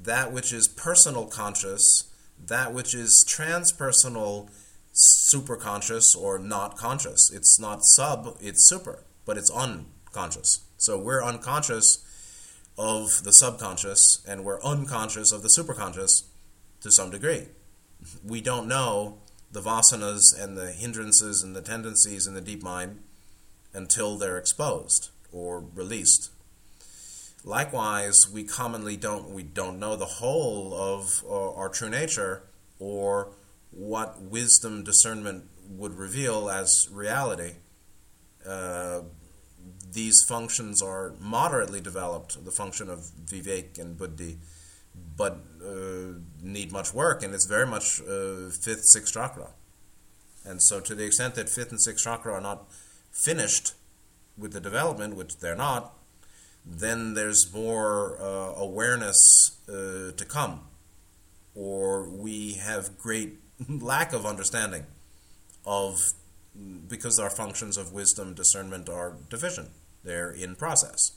that 0.00 0.32
which 0.32 0.52
is 0.52 0.68
personal 0.68 1.26
conscious, 1.26 2.10
that 2.46 2.74
which 2.74 2.94
is 2.94 3.24
transpersonal 3.28 4.50
superconscious 4.94 6.16
or 6.16 6.38
not 6.38 6.76
conscious. 6.76 7.30
It's 7.32 7.58
not 7.58 7.84
sub, 7.84 8.36
it's 8.40 8.68
super, 8.68 9.04
but 9.24 9.38
it's 9.38 9.50
unconscious. 9.50 10.60
So 10.76 10.98
we're 10.98 11.24
unconscious 11.24 12.04
of 12.76 13.22
the 13.24 13.32
subconscious 13.32 14.22
and 14.26 14.44
we're 14.44 14.62
unconscious 14.62 15.32
of 15.32 15.42
the 15.42 15.48
superconscious 15.48 16.24
to 16.80 16.90
some 16.90 17.10
degree. 17.10 17.48
We 18.24 18.40
don't 18.40 18.66
know 18.66 19.21
the 19.52 19.60
vasanas 19.60 20.32
and 20.38 20.56
the 20.56 20.72
hindrances 20.72 21.42
and 21.42 21.54
the 21.54 21.62
tendencies 21.62 22.26
in 22.26 22.34
the 22.34 22.40
deep 22.40 22.62
mind 22.62 23.00
until 23.74 24.16
they're 24.16 24.38
exposed 24.38 25.10
or 25.30 25.64
released. 25.74 26.30
Likewise, 27.44 28.28
we 28.32 28.44
commonly 28.44 28.96
don't 28.96 29.30
we 29.30 29.42
don't 29.42 29.78
know 29.78 29.96
the 29.96 30.06
whole 30.06 30.74
of 30.74 31.24
uh, 31.28 31.54
our 31.54 31.68
true 31.68 31.90
nature 31.90 32.44
or 32.78 33.32
what 33.70 34.20
wisdom 34.20 34.84
discernment 34.84 35.44
would 35.68 35.94
reveal 35.94 36.48
as 36.48 36.88
reality. 36.92 37.54
Uh, 38.46 39.00
these 39.92 40.24
functions 40.26 40.82
are 40.82 41.14
moderately 41.20 41.80
developed, 41.80 42.44
the 42.44 42.50
function 42.50 42.88
of 42.88 43.00
vivek 43.26 43.78
and 43.78 43.96
buddhi, 43.96 44.38
but 45.16 45.38
uh, 45.64 46.18
need 46.42 46.72
much 46.72 46.92
work, 46.92 47.22
and 47.22 47.34
it's 47.34 47.46
very 47.46 47.66
much 47.66 48.00
uh, 48.00 48.50
fifth, 48.50 48.84
sixth 48.84 49.14
chakra. 49.14 49.50
And 50.44 50.62
so, 50.62 50.80
to 50.80 50.94
the 50.94 51.04
extent 51.04 51.34
that 51.36 51.48
fifth 51.48 51.70
and 51.70 51.80
sixth 51.80 52.04
chakra 52.04 52.32
are 52.32 52.40
not 52.40 52.64
finished 53.10 53.74
with 54.36 54.52
the 54.52 54.60
development, 54.60 55.16
which 55.16 55.38
they're 55.38 55.56
not, 55.56 55.94
then 56.64 57.14
there's 57.14 57.52
more 57.52 58.18
uh, 58.20 58.54
awareness 58.56 59.58
uh, 59.68 60.12
to 60.16 60.24
come, 60.28 60.60
or 61.54 62.08
we 62.08 62.54
have 62.54 62.98
great 62.98 63.38
lack 63.68 64.12
of 64.12 64.26
understanding 64.26 64.86
of 65.64 65.98
because 66.88 67.18
our 67.18 67.30
functions 67.30 67.76
of 67.76 67.92
wisdom 67.92 68.34
discernment 68.34 68.88
are 68.88 69.16
deficient. 69.30 69.70
They're 70.04 70.30
in 70.30 70.56
process. 70.56 71.12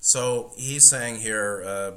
So 0.00 0.52
he's 0.56 0.88
saying 0.88 1.20
here 1.20 1.62
uh, 1.64 1.92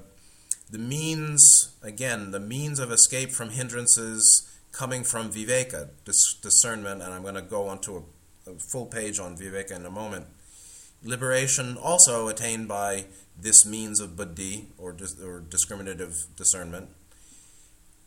the 0.69 0.77
means 0.77 1.75
again 1.81 2.31
the 2.31 2.39
means 2.39 2.79
of 2.79 2.91
escape 2.91 3.31
from 3.31 3.51
hindrances 3.51 4.49
coming 4.71 5.03
from 5.03 5.31
viveka 5.31 5.89
dis- 6.05 6.35
discernment 6.41 7.01
and 7.01 7.13
i'm 7.13 7.21
going 7.21 7.35
to 7.35 7.41
go 7.41 7.67
on 7.67 7.79
to 7.79 7.97
a, 8.47 8.51
a 8.51 8.55
full 8.55 8.85
page 8.85 9.19
on 9.19 9.37
viveka 9.37 9.71
in 9.71 9.85
a 9.85 9.91
moment. 9.91 10.25
Liberation 11.05 11.75
also 11.77 12.29
attained 12.29 12.67
by 12.67 13.05
this 13.37 13.65
means 13.65 13.99
of 13.99 14.15
buddhi 14.15 14.69
or, 14.77 14.93
dis- 14.93 15.19
or 15.21 15.41
discriminative 15.41 16.25
discernment 16.37 16.89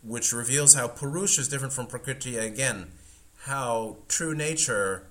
which 0.07 0.33
reveals 0.33 0.75
how 0.75 0.87
Purush 0.87 1.39
is 1.39 1.49
different 1.49 1.73
from 1.73 1.87
Prakriti 1.87 2.37
again, 2.37 2.93
how 3.45 3.97
true 4.09 4.35
nature 4.35 5.05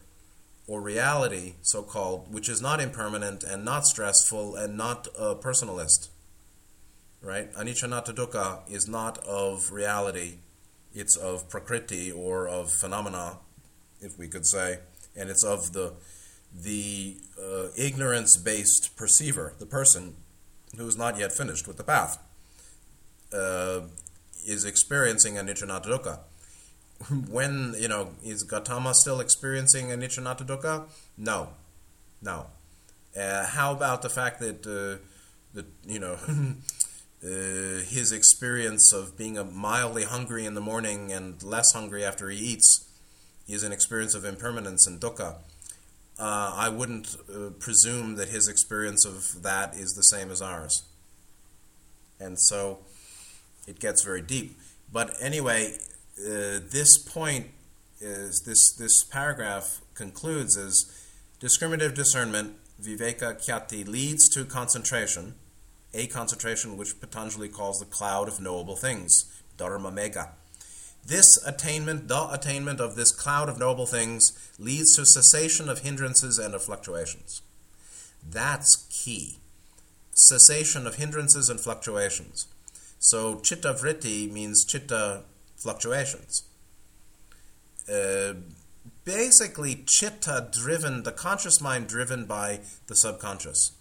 or 0.67 0.81
reality, 0.81 1.53
so 1.61 1.83
called, 1.83 2.33
which 2.33 2.49
is 2.49 2.61
not 2.61 2.79
impermanent 2.79 3.43
and 3.43 3.63
not 3.63 3.85
stressful 3.85 4.55
and 4.55 4.77
not 4.77 5.07
a 5.17 5.35
personalist, 5.35 6.09
right? 7.25 7.51
Anicca 7.53 8.71
is 8.71 8.87
not 8.87 9.17
of 9.19 9.71
reality, 9.71 10.35
it's 10.93 11.17
of 11.17 11.49
Prakriti 11.49 12.11
or 12.11 12.47
of 12.47 12.71
phenomena, 12.71 13.39
if 13.99 14.17
we 14.17 14.27
could 14.27 14.45
say, 14.45 14.79
and 15.15 15.29
it's 15.29 15.43
of 15.43 15.73
the 15.73 15.93
the 16.53 17.17
uh, 17.37 17.67
ignorance 17.77 18.37
based 18.37 18.95
perceiver, 18.95 19.53
the 19.59 19.65
person 19.65 20.15
who 20.77 20.87
is 20.87 20.95
not 20.97 21.17
yet 21.17 21.33
finished 21.33 21.67
with 21.67 21.77
the 21.77 21.83
path. 21.83 22.17
Uh, 23.33 23.81
is 24.45 24.63
experiencing 24.63 25.35
anicca 25.35 25.67
dukkha. 25.83 26.19
When, 27.29 27.75
you 27.77 27.87
know, 27.87 28.11
is 28.23 28.43
Gautama 28.43 28.93
still 28.93 29.19
experiencing 29.19 29.87
anicca 29.87 30.37
dukkha? 30.45 30.87
No. 31.17 31.49
No. 32.21 32.45
Uh, 33.19 33.45
how 33.47 33.73
about 33.73 34.01
the 34.01 34.09
fact 34.09 34.39
that, 34.39 34.65
uh, 34.67 35.03
that 35.53 35.65
you 35.85 35.99
know, 35.99 36.17
uh, 37.25 37.81
his 37.83 38.11
experience 38.11 38.93
of 38.93 39.17
being 39.17 39.39
mildly 39.51 40.03
hungry 40.03 40.45
in 40.45 40.53
the 40.53 40.61
morning 40.61 41.11
and 41.11 41.41
less 41.41 41.73
hungry 41.73 42.05
after 42.05 42.29
he 42.29 42.37
eats 42.37 42.87
is 43.47 43.63
an 43.63 43.71
experience 43.71 44.13
of 44.13 44.25
impermanence 44.25 44.85
and 44.85 45.01
dukkha. 45.01 45.37
Uh, 46.17 46.53
I 46.55 46.69
wouldn't 46.69 47.17
uh, 47.27 47.49
presume 47.59 48.15
that 48.15 48.29
his 48.29 48.47
experience 48.47 49.05
of 49.05 49.41
that 49.41 49.75
is 49.75 49.93
the 49.93 50.03
same 50.03 50.31
as 50.31 50.41
ours. 50.41 50.83
And 52.19 52.39
so, 52.39 52.79
it 53.67 53.79
gets 53.79 54.03
very 54.03 54.21
deep. 54.21 54.57
But 54.91 55.15
anyway, 55.19 55.73
uh, 56.19 56.59
this 56.71 56.97
point 56.97 57.47
is 57.99 58.43
this 58.45 58.73
this 58.73 59.03
paragraph 59.03 59.81
concludes 59.93 60.55
as 60.57 60.91
discriminative 61.39 61.93
discernment 61.93 62.55
viveka 62.81 63.35
khyati 63.43 63.87
leads 63.87 64.29
to 64.29 64.45
concentration, 64.45 65.35
a 65.95 66.07
concentration 66.07 66.77
which 66.77 66.99
Patanjali 66.99 67.49
calls 67.49 67.79
the 67.79 67.85
cloud 67.85 68.27
of 68.27 68.41
knowable 68.41 68.75
things, 68.75 69.25
dharma 69.57 69.91
Megha. 69.91 70.29
This 71.07 71.39
attainment, 71.45 72.07
the 72.07 72.27
attainment 72.31 72.79
of 72.79 72.95
this 72.95 73.11
cloud 73.11 73.47
of 73.47 73.59
knowable 73.59 73.85
things, 73.85 74.33
leads 74.57 74.95
to 74.95 75.05
cessation 75.05 75.69
of 75.69 75.79
hindrances 75.79 76.39
and 76.39 76.55
of 76.55 76.63
fluctuations. 76.63 77.41
That's 78.27 78.87
key. 78.89 79.37
Cessation 80.13 80.87
of 80.87 80.95
hindrances 80.95 81.49
and 81.49 81.59
fluctuations. 81.59 82.47
So 82.99 83.39
chitta 83.39 83.73
vritti 83.73 84.31
means 84.31 84.65
chitta 84.65 85.23
fluctuations. 85.55 86.43
Uh, 87.91 88.33
basically, 89.03 89.83
chitta 89.85 90.49
driven, 90.51 91.03
the 91.03 91.11
conscious 91.11 91.61
mind 91.61 91.87
driven 91.87 92.25
by 92.25 92.61
the 92.87 92.95
subconscious. 92.95 93.73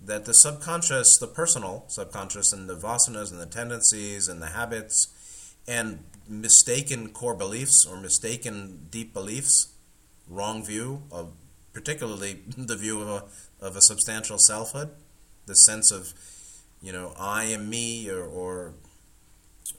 That 0.00 0.24
the 0.24 0.34
subconscious, 0.34 1.18
the 1.18 1.26
personal 1.26 1.84
subconscious, 1.88 2.52
and 2.52 2.68
the 2.68 2.76
vasanas 2.76 3.30
and 3.30 3.40
the 3.40 3.46
tendencies 3.46 4.28
and 4.28 4.40
the 4.40 4.48
habits 4.48 5.08
and 5.66 6.04
mistaken 6.28 7.10
core 7.10 7.34
beliefs 7.34 7.86
or 7.86 7.98
mistaken 7.98 8.86
deep 8.90 9.12
beliefs, 9.12 9.72
wrong 10.28 10.64
view 10.64 11.02
of 11.10 11.32
particularly 11.72 12.40
the 12.56 12.76
view 12.76 13.00
of 13.00 13.08
a, 13.08 13.66
of 13.66 13.76
a 13.76 13.82
substantial 13.82 14.38
selfhood, 14.38 14.90
the 15.46 15.54
sense 15.54 15.90
of 15.90 16.12
you 16.80 16.92
know, 16.92 17.12
I 17.18 17.44
am 17.44 17.68
me, 17.68 18.08
or, 18.08 18.24
or 18.24 18.74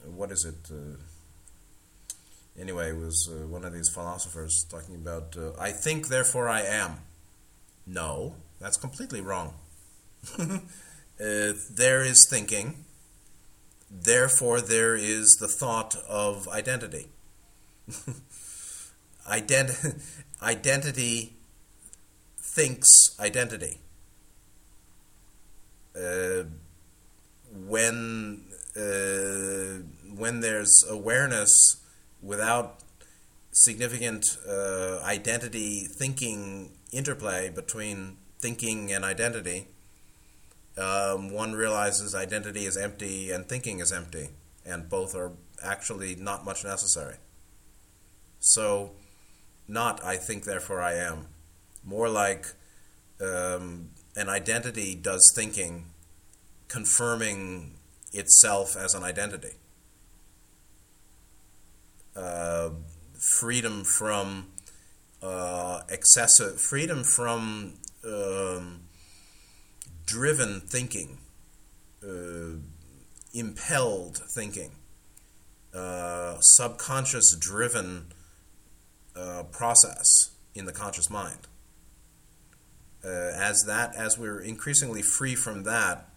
what 0.04 0.30
is 0.30 0.44
it? 0.44 0.70
Uh, 0.70 0.96
anyway, 2.60 2.90
it 2.90 2.96
was 2.96 3.30
uh, 3.30 3.46
one 3.46 3.64
of 3.64 3.72
these 3.72 3.88
philosophers 3.88 4.66
talking 4.70 4.94
about, 4.94 5.36
uh, 5.36 5.52
I 5.58 5.70
think, 5.70 6.08
therefore 6.08 6.48
I 6.48 6.60
am. 6.62 6.98
No, 7.86 8.34
that's 8.60 8.76
completely 8.76 9.20
wrong. 9.20 9.54
Uh, 11.20 11.52
there 11.70 12.02
is 12.02 12.26
thinking, 12.30 12.82
therefore 13.90 14.62
there 14.62 14.96
is 14.96 15.36
the 15.38 15.46
thought 15.46 15.94
of 16.08 16.48
identity. 16.48 17.08
Ident- 19.28 20.00
identity 20.42 21.34
thinks 22.38 22.88
identity. 23.20 23.80
Uh, 25.94 26.44
when 27.66 28.44
uh, 28.74 29.82
when 30.16 30.40
there's 30.40 30.86
awareness 30.88 31.82
without 32.22 32.80
significant 33.52 34.38
uh, 34.48 35.00
identity 35.02 35.84
thinking 35.84 36.70
interplay 36.92 37.50
between 37.50 38.16
thinking 38.38 38.90
and 38.90 39.04
identity, 39.04 39.66
um, 40.78 41.30
one 41.30 41.52
realizes 41.52 42.14
identity 42.14 42.66
is 42.66 42.76
empty 42.76 43.30
and 43.30 43.48
thinking 43.48 43.80
is 43.80 43.92
empty, 43.92 44.30
and 44.64 44.88
both 44.88 45.14
are 45.14 45.32
actually 45.62 46.14
not 46.16 46.44
much 46.44 46.64
necessary. 46.64 47.16
So, 48.38 48.92
not 49.68 50.02
I 50.04 50.16
think, 50.16 50.44
therefore 50.44 50.80
I 50.80 50.94
am. 50.94 51.26
More 51.84 52.08
like 52.08 52.46
um, 53.20 53.90
an 54.16 54.28
identity 54.28 54.94
does 54.94 55.32
thinking 55.34 55.86
confirming 56.68 57.74
itself 58.12 58.76
as 58.76 58.94
an 58.94 59.02
identity. 59.02 59.54
Uh, 62.16 62.70
freedom 63.18 63.84
from 63.84 64.46
uh, 65.22 65.82
excessive, 65.88 66.60
freedom 66.60 67.04
from 67.04 67.74
um, 68.04 68.80
driven 70.10 70.60
thinking, 70.60 71.18
uh, 72.02 72.58
impelled 73.32 74.18
thinking, 74.34 74.72
uh, 75.72 76.36
subconscious 76.40 77.36
driven 77.38 78.06
uh, 79.14 79.44
process 79.52 80.30
in 80.52 80.64
the 80.64 80.72
conscious 80.72 81.08
mind. 81.08 81.46
Uh, 83.04 83.08
as 83.08 83.64
that, 83.66 83.94
as 83.94 84.18
we're 84.18 84.40
increasingly 84.40 85.00
free 85.00 85.36
from 85.36 85.62
that, 85.62 86.08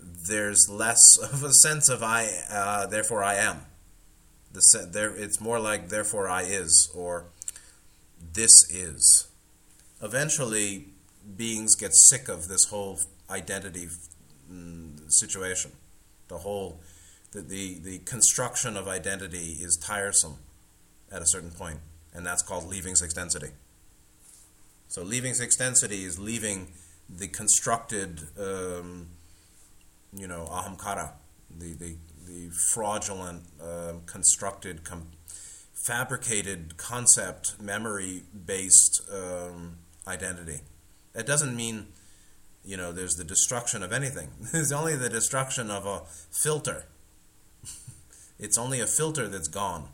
there's 0.00 0.68
less 0.68 1.16
of 1.32 1.44
a 1.44 1.52
sense 1.52 1.88
of 1.88 2.02
I, 2.02 2.28
uh, 2.50 2.86
therefore 2.86 3.22
I 3.22 3.36
am. 3.36 3.60
The 4.52 4.60
se- 4.60 4.88
there, 4.90 5.14
it's 5.14 5.40
more 5.40 5.60
like 5.60 5.90
therefore 5.90 6.28
I 6.28 6.42
is 6.42 6.90
or 6.92 7.26
this 8.32 8.68
is. 8.68 9.28
Eventually, 10.02 10.86
beings 11.36 11.76
get 11.76 11.94
sick 11.94 12.28
of 12.28 12.48
this 12.48 12.64
whole 12.64 12.98
identity 13.30 13.88
mm, 14.50 14.98
situation. 15.08 15.72
The 16.28 16.38
whole, 16.38 16.80
the, 17.32 17.40
the 17.40 17.78
the 17.78 17.98
construction 17.98 18.76
of 18.76 18.86
identity 18.86 19.56
is 19.60 19.76
tiresome 19.76 20.36
at 21.10 21.22
a 21.22 21.26
certain 21.26 21.50
point, 21.50 21.78
and 22.14 22.26
that's 22.26 22.42
called 22.42 22.68
leaving 22.68 22.92
extensity. 22.92 23.50
So 24.88 25.02
leaving 25.02 25.34
extensity 25.40 26.04
is 26.04 26.18
leaving 26.18 26.68
the 27.08 27.28
constructed, 27.28 28.22
um, 28.38 29.08
you 30.14 30.26
know, 30.26 30.46
ahamkara, 30.50 31.12
the, 31.56 31.74
the, 31.74 31.96
the 32.26 32.50
fraudulent, 32.72 33.42
uh, 33.62 33.94
constructed, 34.06 34.84
com- 34.84 35.10
fabricated 35.74 36.76
concept, 36.76 37.60
memory-based 37.60 39.02
um, 39.12 39.76
identity. 40.06 40.60
That 41.12 41.26
doesn't 41.26 41.54
mean, 41.56 41.88
you 42.64 42.76
know, 42.76 42.92
there's 42.92 43.16
the 43.16 43.24
destruction 43.24 43.82
of 43.82 43.92
anything. 43.92 44.28
There's 44.52 44.72
only 44.72 44.94
the 44.94 45.08
destruction 45.08 45.70
of 45.70 45.86
a 45.86 46.02
filter. 46.30 46.84
it's 48.38 48.58
only 48.58 48.80
a 48.80 48.86
filter 48.86 49.26
that's 49.28 49.48
gone 49.48 49.88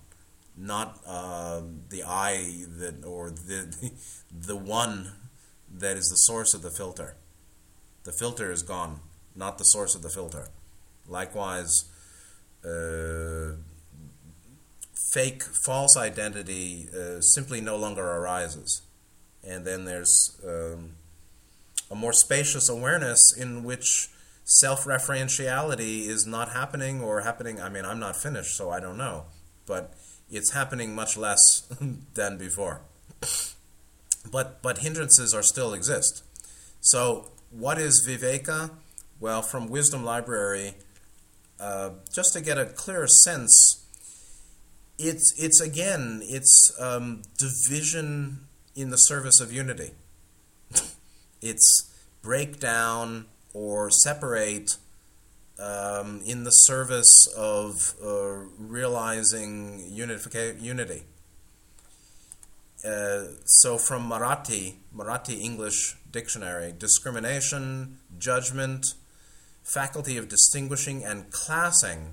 not 0.57 1.01
uh, 1.07 1.63
the 1.89 2.03
I 2.05 2.65
that 2.79 3.05
or 3.05 3.31
the 3.31 3.93
the 4.33 4.57
one 4.57 5.13
that 5.73 5.97
is 5.97 6.09
the 6.09 6.17
source 6.17 6.55
of 6.55 6.63
the 6.63 6.71
filter. 6.71 7.17
The 8.05 8.13
filter 8.13 8.53
is 8.53 8.63
gone, 8.63 9.01
not 9.35 9.59
the 9.59 9.65
source 9.65 9.95
of 9.95 10.03
the 10.03 10.11
filter. 10.11 10.49
Likewise, 11.09 11.85
uh, 12.65 13.57
fake, 15.13 15.43
false 15.43 15.97
identity 15.97 16.89
uh, 16.95 17.21
simply 17.21 17.61
no 17.61 17.77
longer 17.77 18.05
arises, 18.05 18.83
and 19.43 19.65
then 19.65 19.85
there's 19.85 20.39
um, 20.47 20.93
a 21.95 21.97
more 21.97 22.13
spacious 22.13 22.69
awareness 22.69 23.33
in 23.37 23.63
which 23.63 24.09
self-referentiality 24.43 26.09
is 26.09 26.27
not 26.27 26.51
happening 26.51 27.01
or 27.01 27.21
happening. 27.21 27.61
I 27.61 27.69
mean, 27.69 27.85
I'm 27.85 28.01
not 28.01 28.17
finished, 28.17 28.57
so 28.57 28.69
I 28.69 28.81
don't 28.81 28.99
know, 28.99 29.27
but 29.65 29.95
it's 30.29 30.51
happening 30.51 30.93
much 30.95 31.17
less 31.17 31.63
than 32.15 32.37
before. 32.37 32.81
But 34.31 34.61
but 34.61 34.79
hindrances 34.79 35.33
are 35.35 35.43
still 35.43 35.73
exist. 35.73 36.25
So 36.81 37.31
what 37.51 37.79
is 37.79 38.05
viveka? 38.09 38.71
Well, 39.21 39.43
from 39.43 39.69
Wisdom 39.69 40.05
Library, 40.05 40.75
uh, 41.61 41.91
just 42.13 42.33
to 42.33 42.41
get 42.41 42.59
a 42.59 42.67
clearer 42.67 43.07
sense, 43.07 43.87
it's 44.99 45.33
it's 45.39 45.61
again 45.61 46.23
it's 46.25 46.77
um, 46.81 47.23
division 47.39 48.49
in 48.75 48.91
the 48.91 48.97
service 48.97 49.41
of 49.41 49.53
unity. 49.53 49.93
It's 51.45 51.95
break 52.23 52.59
down 52.59 53.27
or 53.53 53.91
separate 53.91 54.77
um, 55.59 56.21
in 56.25 56.45
the 56.45 56.51
service 56.51 57.29
of 57.37 57.95
uh, 58.03 58.47
realizing 58.59 59.85
unity. 59.89 61.03
Uh, 62.85 63.25
so, 63.45 63.79
from 63.79 64.11
Marathi, 64.11 64.75
Marathi 64.95 65.41
English 65.41 65.97
Dictionary, 66.11 66.75
discrimination, 66.77 67.99
judgment, 68.19 68.95
faculty 69.63 70.17
of 70.17 70.29
distinguishing 70.29 71.05
and 71.05 71.31
classing, 71.31 72.13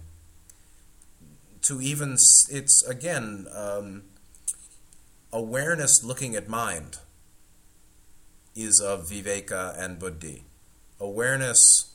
to 1.63 1.81
even, 1.81 2.13
it's 2.49 2.83
again, 2.87 3.47
um, 3.53 4.03
awareness 5.33 6.03
looking 6.03 6.35
at 6.35 6.47
mind 6.47 6.97
is 8.55 8.79
of 8.79 9.09
viveka 9.09 9.75
and 9.77 9.99
buddhi. 9.99 10.45
Awareness 10.99 11.91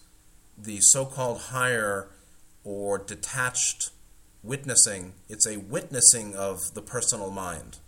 the 0.58 0.80
so-called 0.80 1.40
higher 1.52 2.08
or 2.64 2.98
detached 2.98 3.90
witnessing, 4.42 5.14
it's 5.28 5.46
a 5.46 5.58
witnessing 5.58 6.34
of 6.34 6.74
the 6.74 6.82
personal 6.82 7.30
mind 7.30 7.78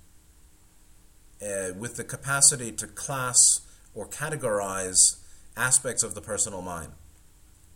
uh, 1.42 1.72
with 1.76 1.96
the 1.96 2.04
capacity 2.04 2.72
to 2.72 2.86
class 2.86 3.62
or 3.94 4.06
categorize 4.06 5.18
aspects 5.56 6.02
of 6.02 6.14
the 6.14 6.20
personal 6.20 6.62
mind, 6.62 6.92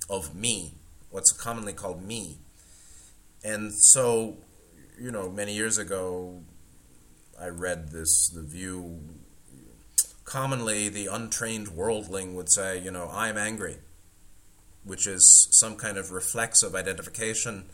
of 0.08 0.34
me, 0.34 0.74
what's 1.10 1.32
commonly 1.32 1.72
called 1.72 2.02
me. 2.02 2.38
And 3.44 3.72
so, 3.72 4.36
you 5.00 5.10
know, 5.10 5.28
many 5.28 5.54
years 5.54 5.78
ago, 5.78 6.42
I 7.40 7.48
read 7.48 7.90
this, 7.90 8.28
the 8.28 8.42
view. 8.42 9.00
Commonly, 10.32 10.88
the 10.88 11.06
untrained 11.06 11.68
worldling 11.68 12.34
would 12.34 12.50
say, 12.50 12.78
you 12.78 12.90
know, 12.90 13.10
I'm 13.12 13.36
angry 13.36 13.76
which 14.84 15.06
is 15.06 15.48
some 15.50 15.76
kind 15.76 15.96
of 15.96 16.10
reflexive 16.10 16.74
identification 16.74 17.64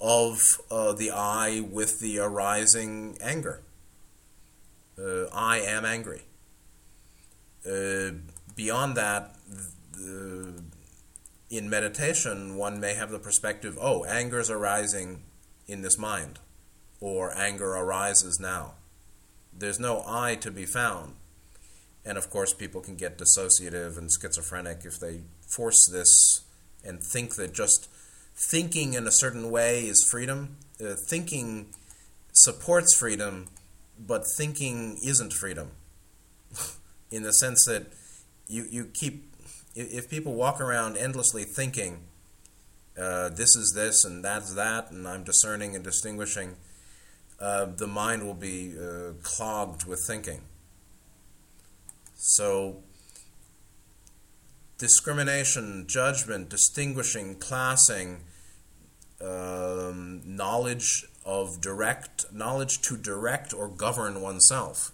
of 0.00 0.60
uh, 0.70 0.92
the 0.92 1.10
I 1.10 1.60
with 1.60 2.00
the 2.00 2.18
arising 2.18 3.18
anger. 3.20 3.60
Uh, 4.98 5.24
I 5.32 5.58
am 5.58 5.84
angry. 5.84 6.22
Uh, 7.66 8.12
beyond 8.54 8.96
that, 8.96 9.34
the, 9.92 10.62
in 11.50 11.68
meditation, 11.68 12.56
one 12.56 12.80
may 12.80 12.94
have 12.94 13.10
the 13.10 13.18
perspective 13.18 13.76
oh, 13.80 14.04
anger 14.04 14.40
is 14.40 14.50
arising 14.50 15.22
in 15.66 15.82
this 15.82 15.98
mind, 15.98 16.38
or 17.00 17.36
anger 17.36 17.74
arises 17.74 18.38
now. 18.40 18.74
There's 19.52 19.80
no 19.80 20.02
I 20.06 20.36
to 20.36 20.50
be 20.50 20.64
found. 20.64 21.16
And 22.04 22.16
of 22.16 22.30
course, 22.30 22.54
people 22.54 22.80
can 22.80 22.96
get 22.96 23.18
dissociative 23.18 23.98
and 23.98 24.10
schizophrenic 24.10 24.84
if 24.84 24.98
they 24.98 25.20
force 25.46 25.88
this 25.90 26.42
and 26.84 27.02
think 27.02 27.34
that 27.36 27.52
just 27.52 27.88
thinking 28.34 28.94
in 28.94 29.06
a 29.06 29.12
certain 29.12 29.50
way 29.50 29.82
is 29.82 30.06
freedom. 30.10 30.56
Uh, 30.82 30.94
thinking 31.08 31.74
supports 32.32 32.96
freedom, 32.96 33.48
but 33.98 34.22
thinking 34.36 34.98
isn't 35.04 35.32
freedom. 35.32 35.72
in 37.10 37.22
the 37.22 37.32
sense 37.32 37.64
that 37.66 37.86
you, 38.46 38.66
you 38.70 38.86
keep, 38.86 39.32
if 39.74 40.08
people 40.08 40.34
walk 40.34 40.60
around 40.60 40.96
endlessly 40.96 41.44
thinking, 41.44 42.00
uh, 42.98 43.28
this 43.30 43.56
is 43.56 43.72
this 43.74 44.04
and 44.04 44.24
that's 44.24 44.54
that, 44.54 44.90
and 44.90 45.06
I'm 45.06 45.24
discerning 45.24 45.74
and 45.74 45.84
distinguishing, 45.84 46.56
uh, 47.38 47.66
the 47.66 47.86
mind 47.86 48.24
will 48.24 48.34
be 48.34 48.74
uh, 48.78 49.12
clogged 49.22 49.86
with 49.86 50.02
thinking. 50.06 50.42
So, 52.22 52.82
discrimination, 54.76 55.86
judgment, 55.88 56.50
distinguishing, 56.50 57.36
classing, 57.36 58.24
um, 59.22 60.20
knowledge 60.26 61.06
of 61.24 61.62
direct, 61.62 62.26
knowledge 62.30 62.82
to 62.82 62.98
direct 62.98 63.54
or 63.54 63.68
govern 63.68 64.20
oneself, 64.20 64.92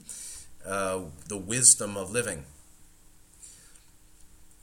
uh, 0.64 1.00
the 1.26 1.36
wisdom 1.36 1.96
of 1.96 2.12
living. 2.12 2.44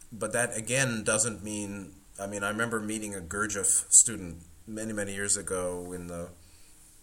But 0.10 0.32
that 0.32 0.56
again 0.56 1.04
doesn't 1.04 1.44
mean, 1.44 1.92
I 2.18 2.26
mean, 2.26 2.42
I 2.42 2.48
remember 2.48 2.80
meeting 2.80 3.16
a 3.16 3.20
Gurdjieff 3.20 3.92
student 3.92 4.44
many, 4.66 4.94
many 4.94 5.14
years 5.14 5.36
ago 5.36 5.92
in 5.92 6.08
the 6.08 6.30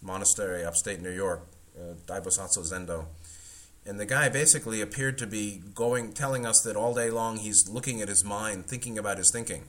monastery 0.01 0.65
upstate 0.65 0.99
New 0.99 1.11
York, 1.11 1.45
uh, 1.79 1.93
Dai 2.07 2.21
Bosatsu 2.21 2.67
Zendo 2.67 3.05
and 3.85 3.99
the 3.99 4.05
guy 4.05 4.29
basically 4.29 4.81
appeared 4.81 5.17
to 5.19 5.27
be 5.27 5.61
going, 5.73 6.13
telling 6.13 6.45
us 6.45 6.61
that 6.61 6.75
all 6.75 6.93
day 6.93 7.09
long 7.09 7.37
he's 7.37 7.69
looking 7.69 8.01
at 8.01 8.07
his 8.07 8.23
mind, 8.23 8.65
thinking 8.65 8.97
about 8.97 9.17
his 9.17 9.31
thinking. 9.31 9.65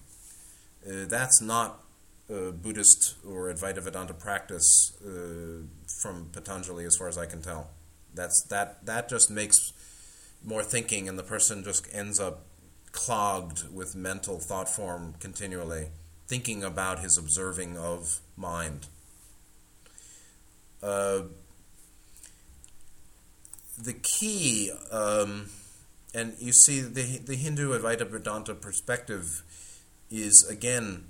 Uh, 0.86 1.04
that's 1.06 1.40
not 1.40 1.82
uh, 2.30 2.50
Buddhist 2.50 3.16
or 3.26 3.52
Advaita 3.52 3.82
Vedanta 3.82 4.14
practice 4.14 4.92
uh, 5.04 5.66
from 6.00 6.30
Patanjali, 6.32 6.84
as 6.84 6.96
far 6.96 7.08
as 7.08 7.18
I 7.18 7.26
can 7.26 7.42
tell. 7.42 7.70
That's 8.14 8.42
that 8.48 8.84
that 8.86 9.08
just 9.08 9.30
makes 9.30 9.72
more 10.42 10.62
thinking, 10.62 11.08
and 11.08 11.18
the 11.18 11.22
person 11.22 11.62
just 11.62 11.86
ends 11.92 12.18
up 12.18 12.46
clogged 12.92 13.64
with 13.74 13.94
mental 13.94 14.38
thought 14.38 14.68
form 14.68 15.14
continually, 15.20 15.88
thinking 16.26 16.64
about 16.64 17.00
his 17.00 17.18
observing 17.18 17.76
of 17.76 18.20
mind. 18.36 18.86
Uh, 20.82 21.22
the 23.78 23.92
key, 23.92 24.70
um, 24.90 25.46
and 26.14 26.34
you 26.38 26.52
see 26.52 26.80
the, 26.80 27.18
the 27.18 27.34
Hindu 27.34 27.78
Advaita 27.78 28.08
Vedanta 28.08 28.54
perspective 28.54 29.42
is 30.10 30.46
again 30.50 31.04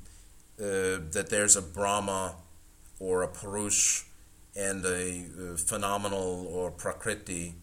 uh, 0.59 1.05
that 1.12 1.29
there's 1.31 1.57
a 1.57 1.62
Brahma 1.62 2.37
or 2.98 3.22
a 3.22 3.29
Purush 3.29 4.05
and 4.57 4.85
a, 4.85 5.24
a 5.52 5.57
phenomenal 5.57 6.46
or 6.50 6.70
Prakriti. 6.70 7.55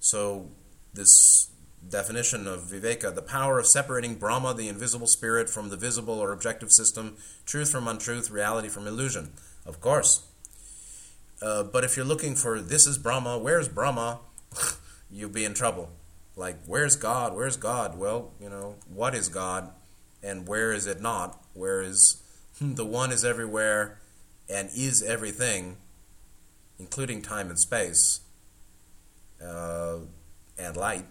So 0.00 0.50
this 0.92 1.50
definition 1.88 2.46
of 2.46 2.62
viveka, 2.62 3.14
the 3.14 3.22
power 3.22 3.58
of 3.58 3.66
separating 3.66 4.16
Brahma, 4.16 4.54
the 4.54 4.68
invisible 4.68 5.06
spirit, 5.06 5.48
from 5.48 5.68
the 5.68 5.76
visible 5.76 6.18
or 6.18 6.32
objective 6.32 6.72
system, 6.72 7.16
truth 7.46 7.70
from 7.70 7.86
untruth, 7.86 8.30
reality 8.30 8.68
from 8.68 8.86
illusion. 8.86 9.32
Of 9.64 9.80
course. 9.80 10.26
Uh, 11.40 11.62
but 11.62 11.84
if 11.84 11.96
you're 11.96 12.06
looking 12.06 12.34
for 12.34 12.60
this 12.60 12.86
is 12.86 12.98
Brahma, 12.98 13.38
where's 13.38 13.68
Brahma, 13.68 14.20
you'll 15.10 15.30
be 15.30 15.44
in 15.44 15.54
trouble. 15.54 15.90
Like, 16.36 16.56
where's 16.66 16.96
God? 16.96 17.34
Where's 17.34 17.56
God? 17.56 17.96
Well, 17.98 18.32
you 18.40 18.48
know, 18.48 18.76
what 18.92 19.14
is 19.14 19.28
God 19.28 19.70
and 20.22 20.48
where 20.48 20.72
is 20.72 20.86
it 20.86 21.00
not? 21.00 21.44
Where 21.52 21.82
is 21.82 22.22
the 22.60 22.84
one 22.84 23.12
is 23.12 23.24
everywhere 23.24 24.00
and 24.48 24.70
is 24.74 25.02
everything, 25.02 25.76
including 26.78 27.22
time 27.22 27.50
and 27.50 27.58
space 27.58 28.20
uh, 29.42 29.98
and 30.58 30.76
light. 30.76 31.06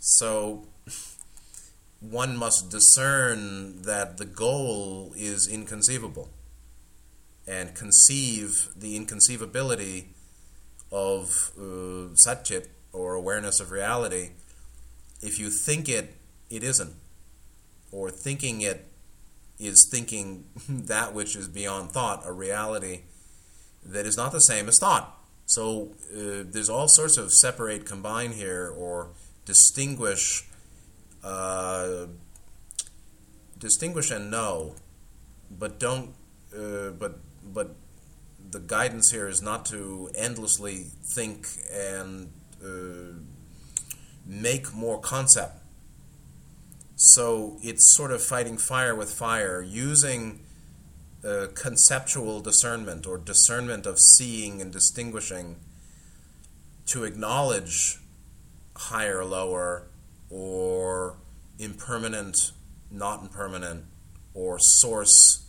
So 0.00 0.66
one 2.00 2.36
must 2.36 2.70
discern 2.70 3.82
that 3.82 4.18
the 4.18 4.24
goal 4.24 5.12
is 5.16 5.48
inconceivable 5.48 6.30
and 7.46 7.74
conceive 7.74 8.68
the 8.76 8.96
inconceivability 8.96 10.13
of 10.94 11.50
uh, 11.58 12.14
satchit 12.14 12.68
or 12.92 13.14
awareness 13.14 13.58
of 13.58 13.72
reality. 13.72 14.30
If 15.20 15.40
you 15.40 15.50
think 15.50 15.88
it, 15.88 16.14
it 16.48 16.62
isn't. 16.62 16.94
Or 17.90 18.10
thinking 18.10 18.60
it 18.60 18.86
is 19.58 19.88
thinking 19.90 20.44
that 20.68 21.12
which 21.12 21.34
is 21.34 21.48
beyond 21.48 21.90
thought, 21.90 22.22
a 22.24 22.32
reality 22.32 23.00
that 23.84 24.06
is 24.06 24.16
not 24.16 24.30
the 24.30 24.38
same 24.38 24.68
as 24.68 24.78
thought. 24.78 25.18
So 25.46 25.90
uh, 26.12 26.44
there's 26.46 26.70
all 26.70 26.86
sorts 26.88 27.18
of 27.18 27.32
separate, 27.32 27.84
combine 27.84 28.32
here, 28.32 28.72
or 28.74 29.10
distinguish, 29.44 30.48
uh, 31.24 32.06
distinguish 33.58 34.10
and 34.12 34.30
know, 34.30 34.76
but 35.50 35.78
don't, 35.80 36.14
uh, 36.56 36.90
but 36.90 37.18
but 37.44 37.74
the 38.54 38.60
guidance 38.60 39.10
here 39.10 39.26
is 39.26 39.42
not 39.42 39.66
to 39.66 40.08
endlessly 40.14 40.86
think 41.14 41.48
and 41.72 42.30
uh, 42.64 43.18
make 44.24 44.72
more 44.72 45.00
concept. 45.00 45.56
So 46.94 47.58
it's 47.62 47.94
sort 47.96 48.12
of 48.12 48.22
fighting 48.22 48.56
fire 48.56 48.94
with 48.94 49.10
fire, 49.10 49.60
using 49.60 50.38
uh, 51.24 51.48
conceptual 51.54 52.40
discernment 52.40 53.08
or 53.08 53.18
discernment 53.18 53.86
of 53.86 53.98
seeing 53.98 54.62
and 54.62 54.72
distinguishing 54.72 55.56
to 56.86 57.02
acknowledge 57.02 57.98
higher, 58.76 59.24
lower, 59.24 59.88
or 60.30 61.16
impermanent, 61.58 62.52
not 62.88 63.20
impermanent, 63.22 63.84
or 64.32 64.60
source 64.60 65.44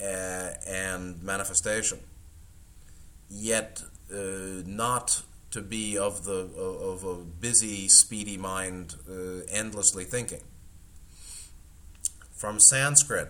uh, 0.00 0.52
and 0.66 1.22
manifestation. 1.22 1.98
Yet 3.30 3.82
uh, 4.12 4.62
not 4.66 5.22
to 5.52 5.62
be 5.62 5.96
of 5.96 6.24
the 6.24 6.50
of 6.56 7.04
a 7.04 7.14
busy, 7.16 7.88
speedy 7.88 8.36
mind, 8.36 8.96
uh, 9.08 9.44
endlessly 9.48 10.04
thinking. 10.04 10.42
From 12.34 12.58
Sanskrit, 12.58 13.28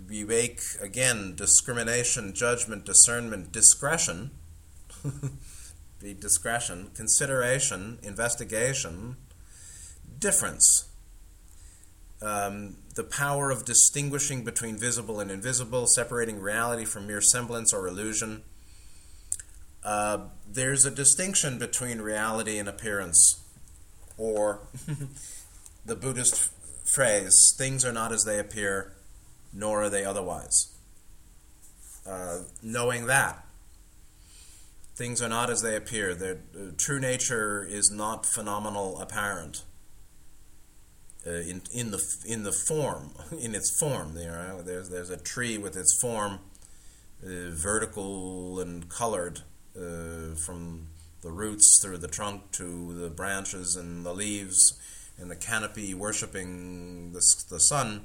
Vivek 0.00 0.80
again, 0.80 1.34
discrimination, 1.34 2.34
judgment, 2.34 2.84
discernment, 2.84 3.52
discretion. 3.52 4.30
the 6.00 6.14
discretion, 6.14 6.90
consideration, 6.94 7.98
investigation, 8.02 9.16
difference. 10.18 10.88
Um, 12.20 12.76
the 12.94 13.04
power 13.04 13.50
of 13.50 13.64
distinguishing 13.64 14.44
between 14.44 14.76
visible 14.76 15.18
and 15.18 15.30
invisible, 15.30 15.86
separating 15.86 16.40
reality 16.40 16.84
from 16.84 17.06
mere 17.06 17.20
semblance 17.20 17.72
or 17.72 17.88
illusion. 17.88 18.42
Uh, 19.84 20.26
there's 20.48 20.84
a 20.84 20.90
distinction 20.90 21.58
between 21.58 22.00
reality 22.00 22.58
and 22.58 22.68
appearance, 22.68 23.42
or 24.16 24.60
the 25.86 25.96
Buddhist 25.96 26.50
phrase, 26.94 27.54
things 27.58 27.84
are 27.84 27.92
not 27.92 28.12
as 28.12 28.24
they 28.24 28.38
appear, 28.38 28.92
nor 29.52 29.82
are 29.82 29.90
they 29.90 30.04
otherwise. 30.04 30.76
Uh, 32.06 32.40
knowing 32.62 33.06
that 33.06 33.44
things 34.96 35.22
are 35.22 35.28
not 35.28 35.50
as 35.50 35.62
they 35.62 35.76
appear, 35.76 36.14
their 36.14 36.38
uh, 36.54 36.70
true 36.76 37.00
nature 37.00 37.64
is 37.68 37.90
not 37.90 38.26
phenomenal 38.26 39.00
apparent. 39.00 39.64
Uh, 41.24 41.30
in 41.30 41.62
in 41.72 41.92
the 41.92 42.02
in 42.26 42.42
the 42.42 42.52
form 42.66 43.12
in 43.40 43.54
its 43.54 43.78
form 43.78 44.14
there 44.14 44.56
there's 44.64 44.90
there's 44.90 45.08
a 45.08 45.16
tree 45.16 45.56
with 45.56 45.76
its 45.76 45.96
form 46.00 46.40
uh, 47.24 47.28
vertical 47.52 48.58
and 48.58 48.88
colored 48.88 49.42
uh, 49.76 50.34
from 50.34 50.88
the 51.22 51.30
roots 51.30 51.80
through 51.80 51.98
the 51.98 52.08
trunk 52.08 52.50
to 52.52 52.94
the 52.94 53.08
branches 53.08 53.76
and 53.76 54.04
the 54.04 54.12
leaves 54.12 54.78
and 55.18 55.30
the 55.30 55.36
canopy 55.36 55.94
worshiping 55.94 57.12
the, 57.12 57.22
the 57.48 57.60
sun 57.60 58.04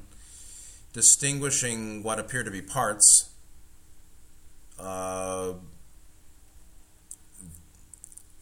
distinguishing 0.94 2.04
what 2.04 2.20
appear 2.20 2.44
to 2.44 2.52
be 2.52 2.62
parts 2.62 3.30
uh, 4.80 5.54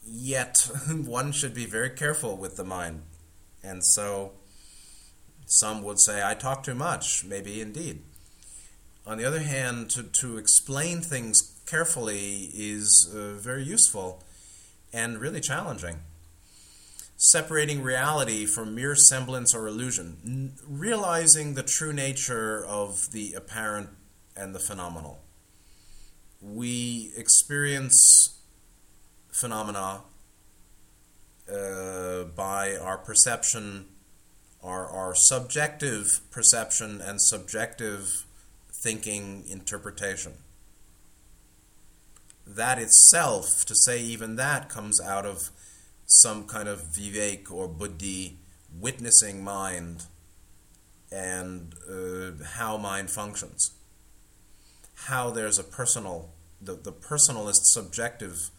yet 0.06 0.70
one 0.90 1.32
should 1.32 1.54
be 1.54 1.66
very 1.66 1.90
careful 1.90 2.38
with 2.38 2.58
the 2.58 2.64
mind. 2.64 3.04
And 3.64 3.84
so 3.84 4.34
some 5.46 5.84
would 5.84 6.00
say 6.00 6.24
I 6.26 6.34
talk 6.34 6.64
too 6.64 6.76
much. 6.76 7.24
Maybe 7.26 7.62
indeed. 7.62 8.04
On 9.06 9.18
the 9.18 9.26
other 9.26 9.40
hand 9.40 9.90
to, 9.92 10.04
to 10.22 10.38
explain 10.38 11.02
things 11.02 11.55
carefully 11.66 12.52
is 12.54 13.10
uh, 13.14 13.34
very 13.34 13.64
useful 13.64 14.24
and 14.94 15.20
really 15.20 15.42
challenging 15.42 16.00
separating 17.18 17.82
reality 17.82 18.46
from 18.46 18.76
mere 18.76 18.96
semblance 18.96 19.56
or 19.56 19.68
illusion, 19.68 20.18
N- 20.26 20.54
realizing 20.68 21.54
the 21.54 21.64
true 21.64 21.94
nature 21.94 22.66
of 22.66 23.12
the 23.12 23.34
apparent 23.34 23.90
and 24.36 24.54
the 24.54 24.60
phenomenal. 24.60 25.20
We 26.42 27.12
experience 27.16 28.38
phenomena 29.32 30.02
uh, 31.52 32.24
by 32.36 32.76
our 32.76 32.98
perception, 32.98 33.86
our, 34.62 34.88
our 34.88 35.16
subjective 35.16 36.20
perception 36.32 37.02
and 37.02 37.22
subjective 37.22 38.26
thinking 38.84 39.46
interpretation. 39.50 40.34
That 42.48 42.78
itself, 42.80 43.66
to 43.66 43.76
say 43.76 44.02
even 44.02 44.36
that, 44.36 44.70
comes 44.70 45.02
out 45.02 45.26
of 45.26 45.50
some 46.06 46.46
kind 46.46 46.68
of 46.70 46.82
vivek 46.84 47.52
or 47.52 47.68
buddhi 47.68 48.38
witnessing 48.80 49.44
mind 49.44 50.06
and 51.12 51.74
uh, 51.90 52.44
how 52.56 52.78
mind 52.78 53.10
functions. 53.10 53.72
How 55.06 55.30
there's 55.30 55.60
a 55.60 55.64
personal, 55.64 56.30
the, 56.62 56.74
the 56.74 56.92
personalist 56.92 57.66
subjective 57.66 58.50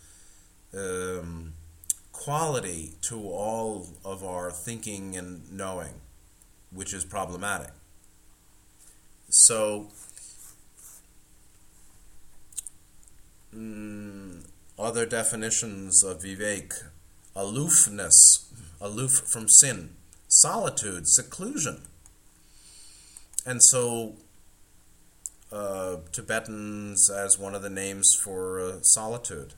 um, 0.74 1.54
quality 2.12 2.94
to 3.02 3.16
all 3.28 3.88
of 4.04 4.24
our 4.24 4.50
thinking 4.50 5.16
and 5.16 5.50
knowing, 5.52 5.94
which 6.70 6.92
is 6.92 7.04
problematic. 7.04 7.70
So, 9.28 9.88
mm, 13.56 14.46
other 14.78 15.06
definitions 15.06 16.04
of 16.04 16.22
vivek 16.22 16.72
aloofness, 17.34 18.52
aloof 18.80 19.12
from 19.26 19.48
sin, 19.48 19.90
solitude, 20.28 21.06
seclusion. 21.06 21.82
And 23.44 23.62
so, 23.62 24.16
uh, 25.52 25.96
Tibetans 26.12 27.10
as 27.10 27.38
one 27.38 27.54
of 27.54 27.62
the 27.62 27.70
names 27.70 28.16
for 28.22 28.60
uh, 28.60 28.82
solitude, 28.82 29.54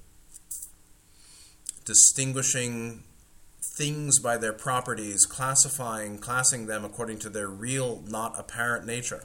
distinguishing 1.85 3.05
things 3.77 4.19
by 4.19 4.37
their 4.37 4.53
properties, 4.53 5.25
classifying, 5.25 6.19
classing 6.19 6.67
them 6.67 6.85
according 6.85 7.19
to 7.21 7.29
their 7.29 7.49
real, 7.49 8.03
not 8.07 8.39
apparent 8.39 8.85
nature. 8.85 9.25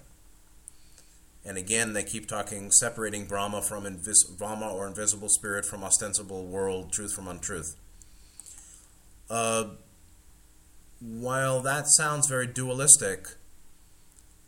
And 1.46 1.58
again, 1.58 1.94
they 1.94 2.04
keep 2.04 2.28
talking, 2.28 2.72
separating 2.72 3.26
Brahma 3.26 3.62
from 3.62 3.84
invis- 3.84 4.38
Brahma 4.38 4.70
or 4.70 4.88
invisible 4.88 5.28
spirit 5.30 5.66
from 5.66 5.84
ostensible 5.84 6.46
world, 6.46 6.92
truth 6.94 7.14
from 7.14 7.28
untruth. 7.28 7.76
Uh, 9.30 9.66
while 11.02 11.60
that 11.62 11.88
sounds 11.88 12.28
very 12.28 12.48
dualistic, 12.48 13.28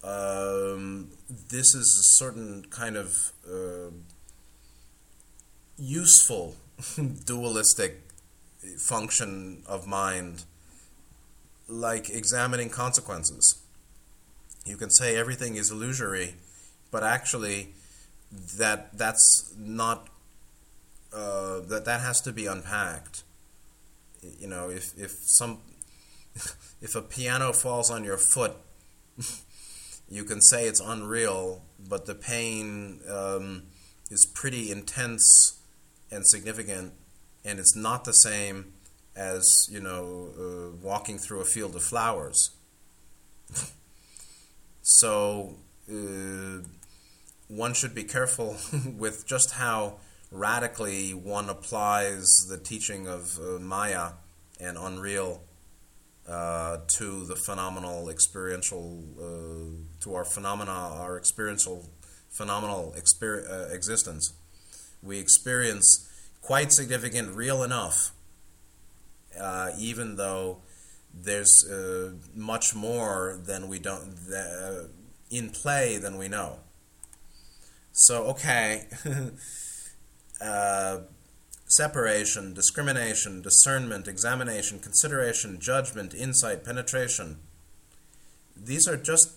um, 0.03 1.10
this 1.49 1.75
is 1.75 1.97
a 1.99 2.23
certain 2.23 2.65
kind 2.69 2.95
of 2.95 3.34
uh, 3.45 3.91
useful 5.77 6.55
dualistic 7.25 8.01
function 8.77 9.63
of 9.67 9.86
mind 9.86 10.45
like 11.67 12.10
examining 12.10 12.69
consequences. 12.69 13.62
You 14.65 14.77
can 14.77 14.89
say 14.89 15.15
everything 15.15 15.55
is 15.55 15.71
illusory, 15.71 16.36
but 16.95 17.03
actually, 17.03 17.73
that 18.58 18.97
that's 18.97 19.53
not 19.60 20.08
uh, 21.13 21.60
that 21.60 21.84
that 21.84 21.99
has 21.99 22.21
to 22.21 22.31
be 22.31 22.45
unpacked. 22.45 23.23
You 24.39 24.47
know, 24.47 24.69
if 24.69 24.97
if 24.97 25.12
some 25.12 25.58
if 26.81 26.95
a 26.95 27.01
piano 27.01 27.51
falls 27.51 27.91
on 27.91 28.05
your 28.05 28.17
foot, 28.17 28.53
you 30.10 30.23
can 30.23 30.39
say 30.39 30.67
it's 30.69 30.79
unreal, 30.79 31.63
but 31.77 32.05
the 32.05 32.15
pain 32.15 33.01
um, 33.12 33.63
is 34.10 34.25
pretty 34.25 34.71
intense 34.71 35.60
and 36.10 36.25
significant, 36.25 36.93
and 37.43 37.60
it's 37.60 37.75
not 37.75 38.05
the 38.05 38.13
same 38.13 38.71
as 39.17 39.67
you 39.69 39.81
know 39.81 40.29
uh, 40.39 40.77
walking 40.81 41.17
through 41.17 41.41
a 41.41 41.45
field 41.45 41.75
of 41.75 41.84
flowers. 41.84 42.51
so 44.81 45.58
uh, 45.91 46.62
one 47.56 47.74
should 47.74 47.96
be 47.96 48.04
careful 48.04 48.58
with 48.98 49.26
just 49.26 49.52
how 49.52 49.98
radically 50.32 51.13
one 51.13 51.50
applies 51.50 52.26
the 52.50 52.58
teaching 52.58 53.08
of 53.08 53.39
uh, 53.39 53.60
Maya 53.60 54.12
and 54.60 54.78
Unreal 54.78 55.41
uh, 56.28 56.78
to 56.88 57.24
the 57.26 57.36
phenomenal 57.36 58.10
experiential, 58.10 59.04
uh, 59.20 60.04
to 60.04 60.15
our 60.15 60.26
phenomena, 60.26 60.72
our 60.72 61.18
experiential, 61.18 61.89
phenomenal 62.30 62.96
exper- 62.98 63.50
uh, 63.50 63.74
existence. 63.74 64.34
We 65.04 65.20
experience 65.20 66.10
quite 66.41 66.72
significant, 66.72 67.36
real 67.36 67.63
enough, 67.63 68.12
uh, 69.39 69.72
even 69.78 70.15
though 70.15 70.62
there's 71.13 71.63
uh, 71.70 72.13
much 72.34 72.76
more 72.76 73.39
than 73.46 73.68
we 73.68 73.80
don't 73.80 74.18
in 75.30 75.50
play 75.50 75.98
than 75.98 76.18
we 76.18 76.28
know. 76.28 76.60
So 77.95 78.25
okay. 78.25 78.88
Uh, 80.41 80.99
separation, 81.65 82.53
discrimination, 82.53 83.41
discernment, 83.41 84.05
examination, 84.05 84.79
consideration, 84.79 85.60
judgment, 85.62 86.13
insight, 86.13 86.63
penetration. 86.63 87.38
These 88.55 88.86
are 88.86 88.97
just 88.97 89.31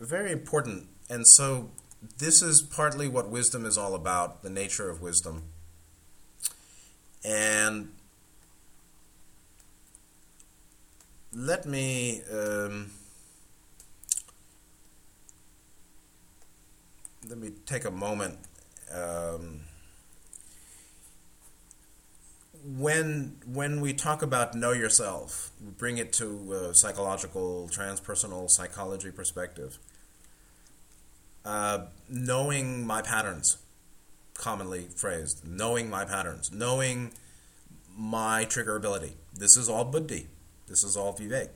very 0.00 0.30
important. 0.30 0.86
And 1.10 1.26
so, 1.26 1.70
this 2.18 2.40
is 2.40 2.62
partly 2.62 3.08
what 3.08 3.28
wisdom 3.28 3.66
is 3.66 3.76
all 3.76 3.94
about 3.94 4.42
the 4.42 4.48
nature 4.48 4.88
of 4.88 5.02
wisdom. 5.02 5.42
And 7.24 7.90
let 11.32 11.66
me. 11.66 12.22
Um, 12.32 12.92
let 17.28 17.38
me 17.38 17.50
take 17.66 17.84
a 17.84 17.90
moment. 17.90 18.38
Um, 18.92 19.60
when 22.64 23.36
when 23.46 23.80
we 23.80 23.94
talk 23.94 24.22
about 24.22 24.54
know 24.54 24.72
yourself, 24.72 25.50
we 25.64 25.70
bring 25.70 25.98
it 25.98 26.12
to 26.14 26.52
a 26.52 26.74
psychological, 26.74 27.68
transpersonal 27.72 28.48
psychology 28.48 29.10
perspective. 29.10 29.78
Uh, 31.44 31.86
knowing 32.08 32.86
my 32.86 33.00
patterns, 33.00 33.56
commonly 34.34 34.88
phrased, 34.94 35.42
knowing 35.46 35.88
my 35.88 36.04
patterns, 36.04 36.52
knowing 36.52 37.12
my 37.96 38.44
trigger 38.44 38.76
ability. 38.76 39.14
This 39.32 39.56
is 39.56 39.68
all 39.68 39.84
buddhi. 39.84 40.26
This 40.68 40.84
is 40.84 40.96
all 40.96 41.14
vivek. 41.14 41.48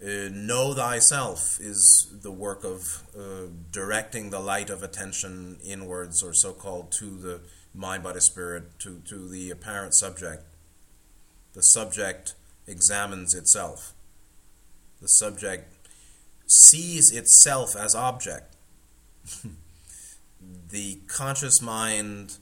Uh, 0.00 0.28
know 0.30 0.74
thyself 0.74 1.58
is 1.60 2.06
the 2.22 2.30
work 2.30 2.62
of 2.62 3.02
uh, 3.18 3.48
directing 3.72 4.30
the 4.30 4.38
light 4.38 4.70
of 4.70 4.84
attention 4.84 5.58
inwards, 5.64 6.22
or 6.22 6.32
so 6.32 6.52
called 6.52 6.92
to 6.92 7.16
the 7.18 7.40
mind, 7.74 8.04
body, 8.04 8.20
spirit 8.20 8.78
to, 8.78 9.00
to 9.00 9.28
the 9.28 9.50
apparent 9.50 9.94
subject. 9.94 10.44
The 11.54 11.62
subject 11.62 12.34
examines 12.68 13.34
itself. 13.34 13.92
The 15.00 15.08
subject 15.08 15.74
sees 16.46 17.10
itself 17.10 17.74
as 17.74 17.96
object. 17.96 18.54
the 20.70 21.00
conscious 21.08 21.60
mind, 21.60 22.38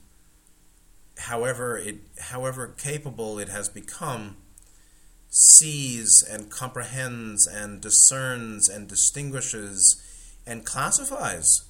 however 1.17 1.77
it 1.77 1.97
however 2.19 2.67
capable 2.67 3.39
it 3.39 3.49
has 3.49 3.67
become, 3.67 4.37
sees 5.37 6.23
and 6.27 6.49
comprehends 6.49 7.45
and 7.45 7.79
discerns 7.79 8.67
and 8.67 8.87
distinguishes 8.87 10.01
and 10.47 10.65
classifies 10.65 11.61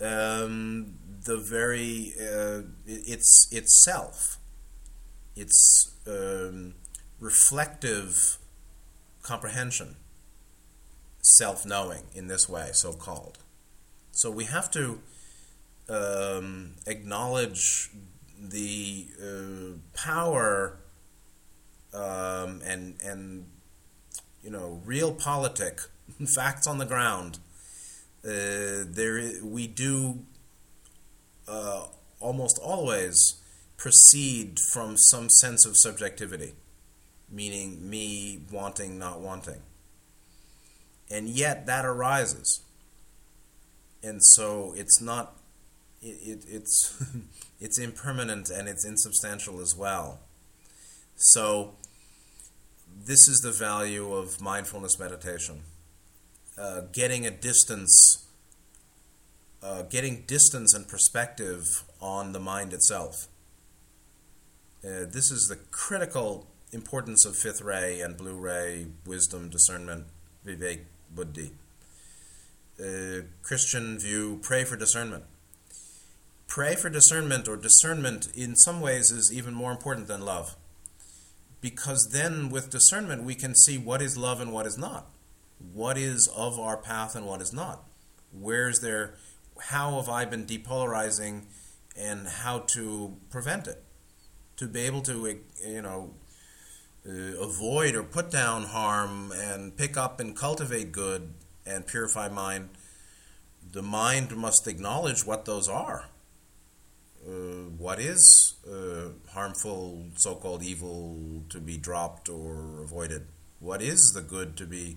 um, 0.00 0.94
the 1.24 1.36
very 1.36 2.14
uh, 2.18 2.62
it's 2.86 3.48
itself, 3.52 4.38
its 5.36 5.92
um, 6.06 6.74
reflective 7.20 8.38
comprehension, 9.22 9.96
self 11.20 11.66
knowing 11.66 12.04
in 12.14 12.28
this 12.28 12.48
way, 12.48 12.70
so 12.72 12.94
called. 12.94 13.38
So 14.12 14.30
we 14.30 14.44
have 14.44 14.70
to 14.70 15.00
um, 15.90 16.76
acknowledge 16.86 17.90
the 18.40 19.08
uh, 19.20 19.78
power 19.94 20.78
um, 21.94 22.60
and 22.64 22.96
and 23.02 23.46
you 24.42 24.50
know 24.50 24.82
realpolitik 24.86 25.86
facts 26.34 26.66
on 26.66 26.78
the 26.78 26.86
ground. 26.86 27.38
Uh, 28.24 28.84
there 28.84 29.30
we 29.44 29.66
do 29.66 30.24
uh, 31.46 31.86
almost 32.20 32.58
always 32.58 33.40
proceed 33.76 34.58
from 34.72 34.96
some 34.98 35.30
sense 35.30 35.64
of 35.64 35.76
subjectivity, 35.76 36.52
meaning 37.30 37.88
me 37.88 38.40
wanting, 38.50 38.98
not 38.98 39.20
wanting. 39.20 39.62
And 41.10 41.28
yet 41.28 41.66
that 41.66 41.86
arises. 41.86 42.60
And 44.02 44.22
so 44.22 44.74
it's 44.76 45.00
not, 45.00 45.36
it, 46.02 46.18
it 46.22 46.44
it's, 46.48 47.02
it's 47.60 47.78
impermanent 47.78 48.50
and 48.50 48.68
it's 48.68 48.84
insubstantial 48.84 49.60
as 49.60 49.74
well. 49.74 50.20
So 51.18 51.74
this 52.96 53.28
is 53.28 53.40
the 53.40 53.52
value 53.52 54.14
of 54.14 54.40
mindfulness 54.40 54.98
meditation. 54.98 55.62
Uh, 56.56 56.82
getting 56.92 57.26
a 57.26 57.30
distance 57.30 58.24
uh, 59.62 59.82
getting 59.82 60.22
distance 60.26 60.72
and 60.74 60.86
perspective 60.86 61.82
on 62.00 62.32
the 62.32 62.38
mind 62.38 62.72
itself. 62.72 63.26
Uh, 64.84 65.04
this 65.10 65.30
is 65.30 65.48
the 65.48 65.56
critical 65.72 66.46
importance 66.72 67.24
of 67.24 67.36
fifth 67.36 67.60
ray 67.60 68.00
and 68.00 68.16
blue 68.16 68.38
ray, 68.38 68.86
wisdom, 69.04 69.48
discernment, 69.48 70.04
vivek, 70.46 70.82
buddhi. 71.12 71.50
Uh, 72.80 73.22
Christian 73.42 73.98
view, 73.98 74.38
pray 74.42 74.62
for 74.62 74.76
discernment. 74.76 75.24
Pray 76.46 76.76
for 76.76 76.88
discernment, 76.88 77.48
or 77.48 77.56
discernment 77.56 78.28
in 78.34 78.54
some 78.54 78.80
ways 78.80 79.10
is 79.10 79.32
even 79.32 79.52
more 79.52 79.72
important 79.72 80.06
than 80.06 80.20
love. 80.20 80.54
Because 81.60 82.10
then, 82.12 82.50
with 82.50 82.70
discernment, 82.70 83.24
we 83.24 83.34
can 83.34 83.54
see 83.54 83.78
what 83.78 84.00
is 84.00 84.16
love 84.16 84.40
and 84.40 84.52
what 84.52 84.66
is 84.66 84.78
not. 84.78 85.10
What 85.72 85.98
is 85.98 86.28
of 86.36 86.58
our 86.58 86.76
path 86.76 87.16
and 87.16 87.26
what 87.26 87.40
is 87.40 87.52
not. 87.52 87.84
Where 88.30 88.68
is 88.68 88.80
there 88.80 89.14
how 89.60 89.96
have 89.96 90.08
I 90.08 90.24
been 90.24 90.46
depolarizing 90.46 91.42
and 91.96 92.26
how 92.26 92.60
to 92.60 93.16
prevent 93.30 93.66
it. 93.66 93.82
To 94.58 94.66
be 94.66 94.80
able 94.80 95.02
to, 95.02 95.40
you 95.64 95.82
know, 95.82 96.14
uh, 97.08 97.12
avoid 97.40 97.94
or 97.94 98.02
put 98.02 98.30
down 98.30 98.64
harm 98.64 99.32
and 99.32 99.76
pick 99.76 99.96
up 99.96 100.20
and 100.20 100.36
cultivate 100.36 100.92
good 100.92 101.32
and 101.66 101.86
purify 101.86 102.28
mind, 102.28 102.70
the 103.70 103.82
mind 103.82 104.36
must 104.36 104.66
acknowledge 104.66 105.24
what 105.24 105.44
those 105.44 105.68
are. 105.68 106.06
Uh, 107.28 107.68
what 107.76 107.98
is 107.98 108.54
uh, 108.66 109.10
harmful, 109.32 110.06
so 110.14 110.34
called 110.34 110.62
evil 110.62 111.42
to 111.50 111.60
be 111.60 111.76
dropped 111.76 112.28
or 112.30 112.80
avoided? 112.82 113.26
What 113.60 113.82
is 113.82 114.12
the 114.14 114.22
good 114.22 114.56
to 114.56 114.66
be 114.66 114.96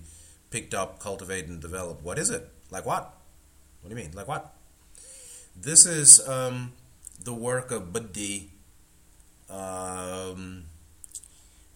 picked 0.50 0.72
up, 0.72 0.98
cultivated, 0.98 1.50
and 1.50 1.60
developed? 1.60 2.02
What 2.02 2.18
is 2.18 2.30
it? 2.30 2.48
Like 2.70 2.86
what? 2.86 3.14
What 3.80 3.90
do 3.90 3.96
you 3.96 4.02
mean? 4.02 4.12
Like 4.14 4.28
what? 4.28 4.54
This 5.54 5.84
is 5.84 6.26
um, 6.26 6.72
the 7.22 7.34
work 7.34 7.70
of 7.70 7.92
Buddhi, 7.92 8.52
um, 9.50 10.64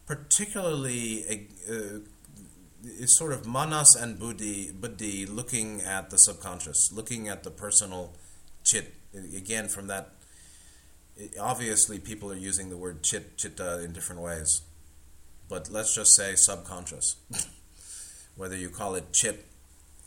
particularly 0.07 1.48
uh, 1.68 1.98
is 2.82 3.18
sort 3.18 3.32
of 3.32 3.46
manas 3.46 3.94
and 4.00 4.18
buddhi, 4.18 4.70
buddhi 4.72 5.26
looking 5.26 5.82
at 5.82 6.09
the 6.09 6.16
subconscious, 6.16 6.90
looking 6.92 7.28
at 7.28 7.42
the 7.42 7.50
personal 7.50 8.14
chit, 8.64 8.94
again 9.36 9.68
from 9.68 9.88
that 9.88 10.15
obviously 11.40 11.98
people 11.98 12.30
are 12.30 12.36
using 12.36 12.70
the 12.70 12.76
word 12.76 13.02
chit 13.02 13.36
chitta 13.36 13.82
in 13.82 13.92
different 13.92 14.20
ways, 14.20 14.62
but 15.48 15.70
let's 15.70 15.94
just 15.94 16.14
say 16.14 16.34
subconscious. 16.34 17.16
Whether 18.36 18.56
you 18.56 18.68
call 18.68 18.94
it 18.94 19.12
chit 19.12 19.46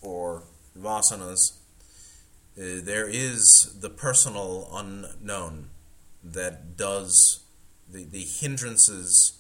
or 0.02 0.44
vasanas, 0.78 1.54
uh, 2.58 2.82
there 2.84 3.08
is 3.08 3.76
the 3.80 3.90
personal 3.90 4.70
unknown 4.74 5.70
that 6.24 6.78
does 6.78 7.44
the, 7.92 8.04
the 8.04 8.24
hindrances, 8.24 9.40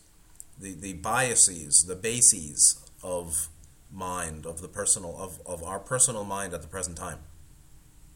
the, 0.59 0.73
the 0.73 0.93
biases, 0.93 1.85
the 1.87 1.95
bases 1.95 2.79
of 3.03 3.49
mind, 3.91 4.45
of 4.45 4.61
the 4.61 4.67
personal, 4.67 5.17
of, 5.19 5.39
of 5.45 5.63
our 5.63 5.79
personal 5.79 6.23
mind 6.23 6.53
at 6.53 6.61
the 6.61 6.67
present 6.67 6.97
time, 6.97 7.19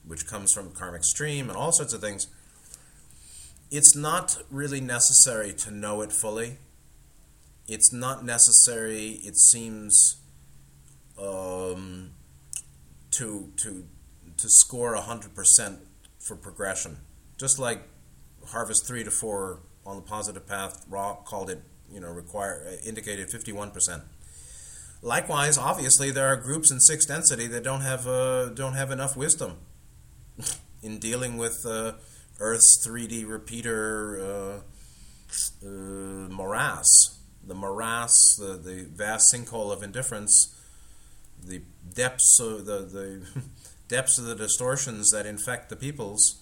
which 0.05 0.25
comes 0.25 0.53
from 0.53 0.71
karmic 0.71 1.03
stream 1.03 1.49
and 1.49 1.57
all 1.57 1.71
sorts 1.71 1.93
of 1.93 2.01
things. 2.01 2.27
It's 3.74 3.95
not 3.95 4.38
really 4.51 4.82
necessary 4.82 5.51
to 5.53 5.71
know 5.71 6.03
it 6.03 6.11
fully. 6.11 6.57
It's 7.67 7.91
not 7.91 8.24
necessary, 8.24 9.19
it 9.24 9.36
seems, 9.36 10.17
um, 11.19 12.11
to, 13.09 13.51
to, 13.57 13.84
to 14.38 14.47
score 14.47 14.95
100% 14.95 15.78
for 16.19 16.36
progression. 16.36 16.97
Just 17.39 17.57
like 17.57 17.82
Harvest 18.45 18.86
3 18.86 19.05
to 19.05 19.09
4 19.09 19.59
on 19.88 19.95
the 19.95 20.03
positive 20.03 20.47
path, 20.47 20.86
Ra 20.88 21.15
called 21.15 21.49
it, 21.49 21.63
you 21.91 21.99
know, 21.99 22.11
require 22.11 22.78
indicated 22.86 23.30
51%. 23.30 24.03
Likewise, 25.01 25.57
obviously, 25.57 26.11
there 26.11 26.28
are 26.28 26.36
groups 26.36 26.69
in 26.69 26.80
sixth 26.80 27.07
density 27.07 27.47
that 27.47 27.63
don't 27.63 27.82
have 27.82 28.05
uh, 28.07 28.49
don't 28.49 28.74
have 28.74 28.91
enough 28.91 29.17
wisdom 29.17 29.57
in 30.84 30.99
dealing 30.99 31.38
with 31.38 31.65
uh, 31.65 31.93
Earth's 32.39 32.86
3D 32.86 33.27
repeater 33.27 34.19
uh, 34.19 35.65
uh, 35.65 36.29
morass, 36.29 37.19
the 37.45 37.53
morass, 37.53 38.13
the, 38.38 38.53
the 38.57 38.88
vast 38.93 39.34
sinkhole 39.34 39.71
of 39.71 39.84
indifference, 39.84 40.55
the 41.43 41.61
depths 41.93 42.39
of 42.39 42.65
the, 42.65 42.79
the 42.79 43.41
depths 43.88 44.17
of 44.17 44.25
the 44.25 44.36
distortions 44.36 45.11
that 45.11 45.25
infect 45.25 45.69
the 45.69 45.75
peoples. 45.75 46.41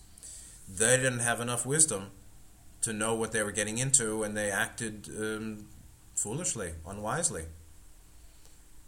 They 0.70 0.98
didn't 0.98 1.20
have 1.20 1.42
enough 1.42 1.66
wisdom 1.66 2.12
to 2.82 2.94
know 2.94 3.14
what 3.14 3.32
they 3.32 3.44
were 3.44 3.52
getting 3.52 3.78
into, 3.78 4.24
and 4.24 4.36
they 4.36 4.50
acted 4.50 5.10
um, 5.18 5.68
foolishly, 6.16 6.74
unwisely 6.88 7.46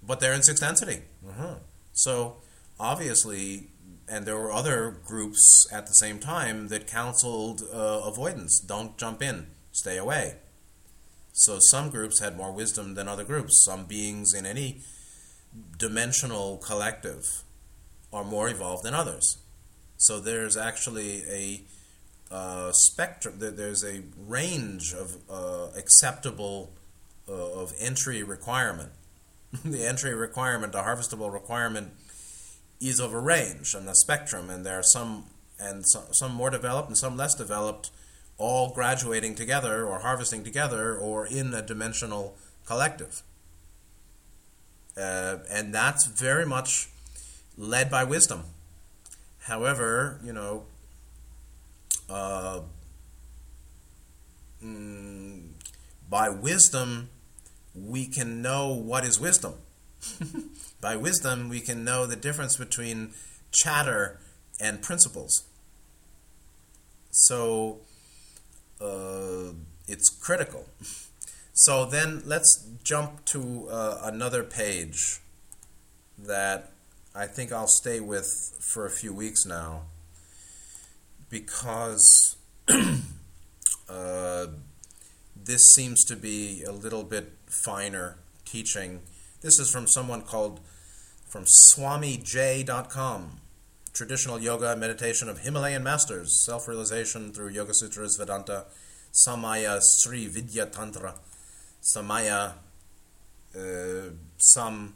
but 0.06 0.20
they're 0.20 0.34
in 0.34 0.44
sixth 0.44 0.62
density. 0.62 1.02
Uh-huh. 1.28 1.56
So 1.94 2.38
obviously, 2.80 3.70
and 4.08 4.26
there 4.26 4.38
were 4.38 4.52
other 4.52 4.98
groups 5.06 5.68
at 5.72 5.88
the 5.88 5.94
same 5.94 6.20
time 6.20 6.68
that 6.68 6.88
counseled 6.88 7.64
uh, 7.74 8.02
avoidance. 8.06 8.60
Don't 8.60 8.98
jump 8.98 9.22
in. 9.22 9.48
Stay 9.72 9.98
away. 9.98 10.36
So 11.32 11.58
some 11.60 11.90
groups 11.90 12.20
had 12.20 12.38
more 12.38 12.52
wisdom 12.52 12.94
than 12.94 13.08
other 13.08 13.24
groups. 13.24 13.64
Some 13.64 13.86
beings 13.86 14.34
in 14.34 14.46
any 14.46 14.82
dimensional 15.78 16.58
collective 16.58 17.44
are 18.12 18.24
more 18.24 18.50
evolved 18.50 18.84
than 18.84 18.94
others. 18.94 19.38
So 19.98 20.20
there's 20.20 20.58
actually 20.58 21.24
a 21.30 21.62
uh, 22.32 22.72
spectrum. 22.72 23.36
There's 23.38 23.84
a 23.84 24.02
range 24.28 24.94
of 24.94 25.18
uh, 25.30 25.70
acceptable 25.78 26.72
uh, 27.28 27.34
of 27.34 27.74
entry 27.80 28.22
requirement 28.22 28.92
the 29.66 29.86
entry 29.86 30.14
requirement, 30.14 30.74
the 30.74 30.80
harvestable 30.80 31.32
requirement, 31.32 31.92
is 32.90 33.00
of 33.00 33.14
a 33.14 33.20
range 33.20 33.74
and 33.74 33.88
a 33.88 33.96
spectrum, 33.96 34.50
and 34.50 34.66
there 34.66 34.80
are 34.80 34.84
some 34.84 35.26
and 35.60 35.86
some, 35.86 36.04
some 36.12 36.34
more 36.34 36.50
developed 36.50 36.90
and 36.90 36.98
some 36.98 37.16
less 37.16 37.36
developed, 37.36 37.92
all 38.38 38.74
graduating 38.74 39.36
together 39.36 39.86
or 39.86 40.00
harvesting 40.00 40.44
together 40.44 40.98
or 40.98 41.26
in 41.26 41.54
a 41.54 41.62
dimensional 41.62 42.36
collective. 42.66 43.24
Uh, 44.98 45.38
and 45.50 45.74
that's 45.74 46.06
very 46.06 46.46
much 46.46 46.90
led 47.58 47.90
by 47.90 48.04
wisdom. 48.04 48.44
However, 49.42 50.20
you 50.24 50.34
know, 50.34 50.64
uh, 52.10 52.62
mm, 54.64 55.50
by 56.10 56.30
wisdom, 56.30 57.10
we 57.76 58.06
can 58.06 58.42
know 58.42 58.74
what 58.74 59.04
is 59.04 59.20
wisdom. 59.20 59.56
By 60.84 60.98
wisdom, 60.98 61.48
we 61.48 61.62
can 61.62 61.86
know 61.86 62.06
the 62.06 62.18
difference 62.18 62.58
between 62.58 63.12
chatter 63.54 64.20
and 64.60 64.82
principles. 64.82 65.44
So 67.10 67.80
uh, 68.82 69.54
it's 69.88 70.10
critical. 70.10 70.68
So 71.56 71.86
then 71.86 72.24
let's 72.26 72.66
jump 72.84 73.26
to 73.26 73.68
uh, 73.70 74.00
another 74.02 74.42
page 74.44 75.20
that 76.18 76.72
I 77.14 77.28
think 77.28 77.52
I'll 77.52 77.68
stay 77.68 78.00
with 78.00 78.26
for 78.60 78.88
a 78.88 78.90
few 78.90 79.14
weeks 79.14 79.46
now 79.46 79.84
because 81.30 82.38
uh, 83.88 84.48
this 85.36 85.62
seems 85.76 86.04
to 86.06 86.16
be 86.16 86.64
a 86.64 86.72
little 86.72 87.04
bit 87.04 87.34
finer 87.46 88.18
teaching. 88.46 89.02
This 89.42 89.60
is 89.60 89.70
from 89.70 89.86
someone 89.86 90.24
called 90.24 90.60
from 91.34 91.46
SwamiJ.com. 91.46 93.40
Traditional 93.92 94.40
yoga 94.40 94.76
meditation 94.76 95.28
of 95.28 95.40
Himalayan 95.40 95.82
masters, 95.82 96.46
self 96.46 96.68
realization 96.68 97.34
through 97.34 97.50
Yoga 97.50 97.74
Sutras, 97.74 98.18
Vedanta, 98.18 98.66
Samaya, 99.12 99.80
Sri 99.82 100.28
Vidya 100.28 100.68
Tantra, 100.68 101.16
Samaya, 101.82 102.54
uh, 103.58 104.12
some, 104.38 104.94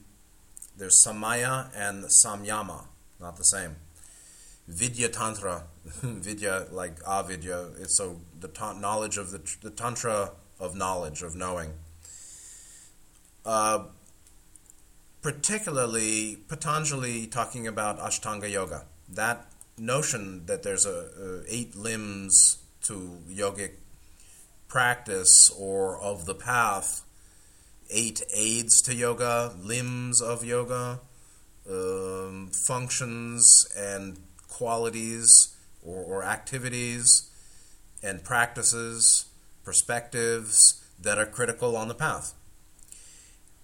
there's 0.77 1.03
Samaya 1.03 1.69
and 1.75 2.03
Samyama, 2.05 2.85
not 3.19 3.37
the 3.37 3.43
same. 3.43 3.75
Vidya 4.67 5.09
Tantra, 5.09 5.63
Vidya 5.85 6.67
like 6.71 6.97
avidya, 7.07 7.69
it's 7.79 7.97
so 7.97 8.21
the 8.39 8.47
ta- 8.47 8.73
knowledge 8.73 9.17
of 9.17 9.31
the, 9.31 9.41
the 9.63 9.71
Tantra 9.71 10.33
of 10.59 10.75
knowledge, 10.75 11.23
of 11.23 11.35
knowing. 11.35 11.71
Uh, 13.43 13.85
particularly 15.27 16.37
Patanjali 16.47 17.27
talking 17.27 17.67
about 17.67 17.99
Ashtanga 17.99 18.49
Yoga. 18.49 18.85
That 19.09 19.45
notion 19.77 20.45
that 20.45 20.63
there's 20.63 20.85
a, 20.85 21.09
a 21.19 21.53
eight 21.53 21.75
limbs 21.75 22.59
to 22.83 23.17
yogic 23.29 23.71
practice 24.69 25.51
or 25.59 25.99
of 25.99 26.27
the 26.27 26.33
path, 26.33 27.03
eight 27.89 28.23
aids 28.33 28.81
to 28.83 28.95
yoga, 28.95 29.53
limbs 29.61 30.21
of 30.21 30.45
yoga, 30.45 31.01
um, 31.69 32.49
functions 32.65 33.67
and 33.77 34.19
qualities 34.47 35.57
or, 35.85 36.03
or 36.03 36.23
activities 36.23 37.29
and 38.01 38.23
practices, 38.23 39.25
perspectives 39.65 40.81
that 40.97 41.17
are 41.17 41.25
critical 41.25 41.75
on 41.75 41.89
the 41.89 41.95
path. 41.95 42.33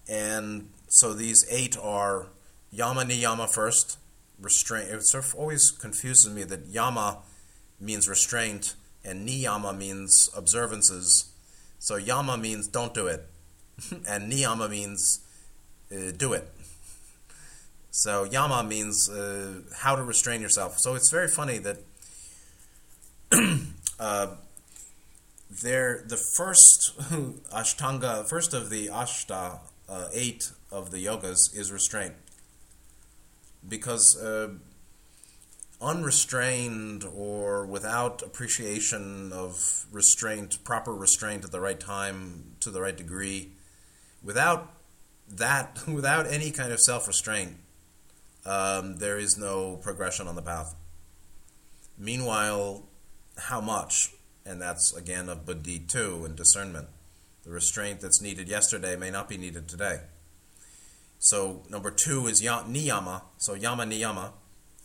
And 0.10 0.68
so 0.94 1.12
these 1.12 1.44
eight 1.50 1.76
are 1.82 2.28
yama 2.72 3.02
niyama 3.02 3.52
first, 3.52 3.98
restraint. 4.40 4.90
It 4.92 5.02
sort 5.02 5.26
of 5.26 5.34
always 5.34 5.72
confuses 5.72 6.32
me 6.32 6.44
that 6.44 6.68
yama 6.68 7.18
means 7.80 8.08
restraint 8.08 8.76
and 9.04 9.28
niyama 9.28 9.76
means 9.76 10.30
observances. 10.38 11.32
So 11.80 11.96
yama 11.96 12.38
means 12.38 12.68
don't 12.68 12.94
do 12.94 13.08
it, 13.08 13.28
and 14.08 14.32
niyama 14.32 14.70
means 14.70 15.26
uh, 15.92 16.12
do 16.16 16.34
it. 16.34 16.48
So 17.90 18.26
yama 18.26 18.64
means 18.64 19.10
uh, 19.10 19.62
how 19.76 19.96
to 19.96 20.04
restrain 20.04 20.42
yourself. 20.42 20.78
So 20.78 20.94
it's 20.94 21.10
very 21.10 21.28
funny 21.28 21.58
that 21.58 21.78
uh, 24.00 24.28
there 25.64 26.04
the 26.08 26.18
first 26.38 26.94
ashtanga, 27.52 28.30
first 28.30 28.54
of 28.54 28.70
the 28.70 28.90
ashta 28.90 29.58
uh, 29.90 30.08
eight 30.14 30.52
of 30.74 30.92
the 30.92 31.06
yogas 31.06 31.56
is 31.56 31.72
restraint. 31.72 32.16
Because 33.66 34.20
uh, 34.22 34.50
unrestrained 35.80 37.06
or 37.16 37.66
without 37.66 38.22
appreciation 38.24 39.32
of 39.32 39.86
restraint, 39.92 40.64
proper 40.64 40.94
restraint 40.94 41.46
at 41.46 41.52
the 41.52 41.62
right 41.62 41.80
time, 41.80 42.56
to 42.60 42.72
the 42.72 42.82
right 42.82 42.98
degree, 42.98 43.52
without 44.24 44.74
that, 45.30 45.80
without 45.88 46.26
any 46.26 46.52
kind 46.52 46.74
of 46.74 46.80
self 46.80 47.08
restraint, 47.08 47.58
um, 48.46 48.98
there 48.98 49.18
is 49.18 49.38
no 49.38 49.78
progression 49.78 50.28
on 50.28 50.36
the 50.36 50.42
path. 50.42 50.76
Meanwhile, 51.98 52.84
how 53.38 53.62
much? 53.62 54.12
And 54.46 54.62
that's 54.62 54.94
again 54.94 55.30
of 55.30 55.46
buddhi 55.46 55.80
too 55.80 56.26
and 56.26 56.36
discernment. 56.36 56.88
The 57.44 57.52
restraint 57.52 58.02
that's 58.02 58.22
needed 58.22 58.50
yesterday 58.50 58.96
may 58.96 59.12
not 59.12 59.30
be 59.30 59.38
needed 59.38 59.68
today. 59.68 60.02
So 61.24 61.64
number 61.70 61.90
two 61.90 62.28
is 62.28 62.42
niyama. 62.42 63.22
So 63.38 63.54
yama 63.54 63.86
niyama, 63.86 64.32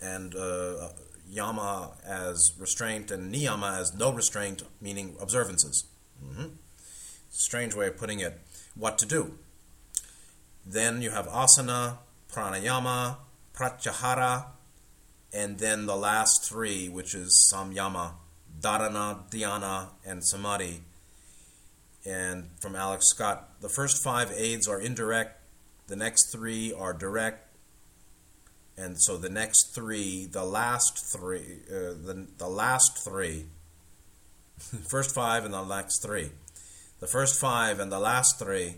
and 0.01 0.37
uh, 0.37 0.91
yama 1.29 1.95
as 2.07 2.53
restraint 2.57 3.11
and 3.11 3.35
niyama 3.35 3.77
as 3.77 3.93
no 3.93 4.13
restraint, 4.13 4.63
meaning 4.81 5.17
observances. 5.21 5.85
Mm-hmm. 6.25 6.51
Strange 7.29 7.75
way 7.75 7.89
of 7.89 7.97
putting 7.97 8.21
it. 8.21 8.39
What 8.77 8.99
to 8.99 9.07
do? 9.07 9.35
Then 10.65 11.03
you 11.03 11.11
have 11.11 11.27
asana, 11.27 11.99
pranayama, 12.33 13.17
pratyahara, 13.53 14.45
and 15.33 15.59
then 15.59 15.87
the 15.87 15.97
last 15.97 16.49
three, 16.49 16.89
which 16.89 17.17
is 17.17 17.53
samyama, 17.53 18.13
dharana, 18.61 19.29
dhyana, 19.29 19.89
and 20.07 20.25
samadhi. 20.25 20.83
And 22.07 22.51
from 22.61 22.77
Alex 22.77 23.09
Scott, 23.09 23.61
the 23.61 23.69
first 23.69 24.01
five 24.01 24.33
aids 24.33 24.69
are 24.69 24.81
indirect, 24.81 25.38
the 25.89 25.97
next 25.97 26.31
three 26.31 26.73
are 26.73 26.93
direct, 26.93 27.57
and 28.77 29.01
so 29.01 29.17
the 29.17 29.31
next 29.31 29.75
three, 29.75 30.27
the 30.27 30.45
last 30.45 31.05
three, 31.13 31.61
uh, 31.69 31.97
the, 32.05 32.29
the 32.37 32.47
last 32.47 33.03
three, 33.03 33.47
first 34.89 35.15
five 35.15 35.45
and 35.45 35.55
the 35.55 35.65
next 35.65 36.03
three, 36.03 36.31
the 37.01 37.07
first 37.07 37.41
five 37.41 37.81
and 37.81 37.91
the 37.91 37.99
last 37.99 38.39
three, 38.39 38.77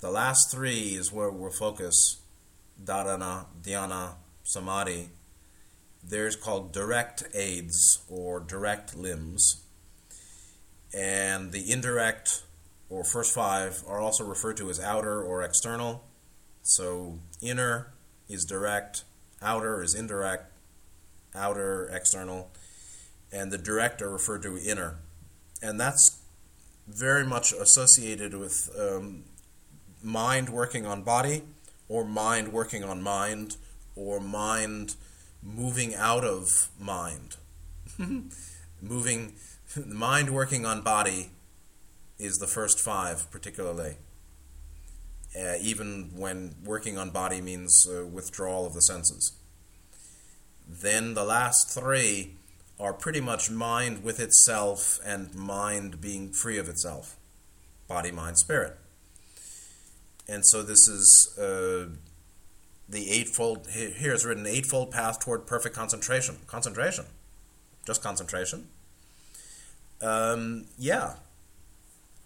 the 0.00 0.10
last 0.10 0.50
three 0.50 0.96
is 0.96 1.12
where 1.12 1.30
we'll 1.30 1.52
focus, 1.52 2.20
dharana, 2.84 3.46
dhyana, 3.62 4.14
samadhi. 4.42 5.10
There's 6.02 6.34
called 6.34 6.72
direct 6.72 7.22
aids 7.34 8.02
or 8.10 8.40
direct 8.40 8.96
limbs, 8.96 9.62
and 10.92 11.52
the 11.52 11.70
indirect 11.70 12.42
or 12.90 13.04
first 13.04 13.32
five 13.32 13.84
are 13.86 14.00
also 14.00 14.24
referred 14.24 14.56
to 14.56 14.68
as 14.68 14.80
outer 14.80 15.22
or 15.22 15.44
external. 15.44 16.02
So 16.62 17.18
inner 17.40 17.92
is 18.28 18.44
direct, 18.44 19.04
outer 19.40 19.82
is 19.82 19.94
indirect, 19.94 20.52
outer, 21.34 21.88
external, 21.92 22.50
and 23.32 23.50
the 23.50 23.58
direct 23.58 24.00
are 24.02 24.10
referred 24.10 24.42
to 24.42 24.58
inner. 24.58 24.98
And 25.60 25.80
that's 25.80 26.20
very 26.86 27.24
much 27.24 27.52
associated 27.52 28.34
with 28.34 28.70
um, 28.78 29.24
mind 30.02 30.50
working 30.50 30.86
on 30.86 31.02
body, 31.02 31.42
or 31.88 32.04
mind 32.04 32.52
working 32.52 32.84
on 32.84 33.02
mind, 33.02 33.56
or 33.96 34.20
mind 34.20 34.96
moving 35.42 35.94
out 35.94 36.24
of 36.24 36.70
mind. 36.78 37.36
moving, 38.80 39.34
mind 39.86 40.30
working 40.30 40.64
on 40.64 40.82
body 40.82 41.30
is 42.18 42.38
the 42.38 42.46
first 42.46 42.78
five, 42.80 43.30
particularly. 43.30 43.96
Uh, 45.38 45.54
even 45.60 46.10
when 46.14 46.54
working 46.62 46.98
on 46.98 47.10
body 47.10 47.40
means 47.40 47.86
uh, 47.88 48.06
withdrawal 48.06 48.66
of 48.66 48.74
the 48.74 48.82
senses. 48.82 49.32
Then 50.68 51.14
the 51.14 51.24
last 51.24 51.70
three 51.70 52.34
are 52.78 52.92
pretty 52.92 53.20
much 53.20 53.50
mind 53.50 54.02
with 54.02 54.20
itself 54.20 55.00
and 55.04 55.34
mind 55.34 56.00
being 56.00 56.32
free 56.32 56.58
of 56.58 56.68
itself 56.68 57.16
body, 57.88 58.10
mind, 58.10 58.38
spirit. 58.38 58.78
And 60.28 60.46
so 60.46 60.62
this 60.62 60.88
is 60.88 61.36
uh, 61.38 61.88
the 62.88 63.10
eightfold, 63.10 63.68
here 63.68 64.14
it's 64.14 64.24
written, 64.24 64.46
eightfold 64.46 64.90
path 64.90 65.20
toward 65.20 65.46
perfect 65.46 65.74
concentration. 65.74 66.38
Concentration. 66.46 67.04
Just 67.86 68.02
concentration. 68.02 68.68
Um, 70.00 70.66
yeah. 70.78 71.14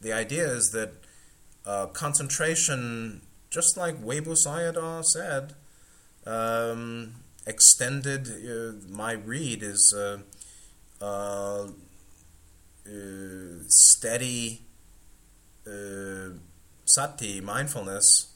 The 0.01 0.13
idea 0.13 0.47
is 0.47 0.71
that 0.71 0.93
uh, 1.67 1.87
concentration, 1.87 3.23
just 3.51 3.77
like 3.77 4.01
Webu 4.03 4.37
Sayadaw 4.47 5.05
said, 5.05 5.55
um, 6.27 7.15
extended, 7.47 8.29
uh, 8.29 8.73
my 8.89 9.13
read 9.13 9.63
is 9.63 9.95
uh, 9.97 10.19
uh, 11.01 11.69
uh 12.87 13.63
steady 13.69 14.63
uh, 15.67 16.31
sati, 16.85 17.41
mindfulness, 17.41 18.33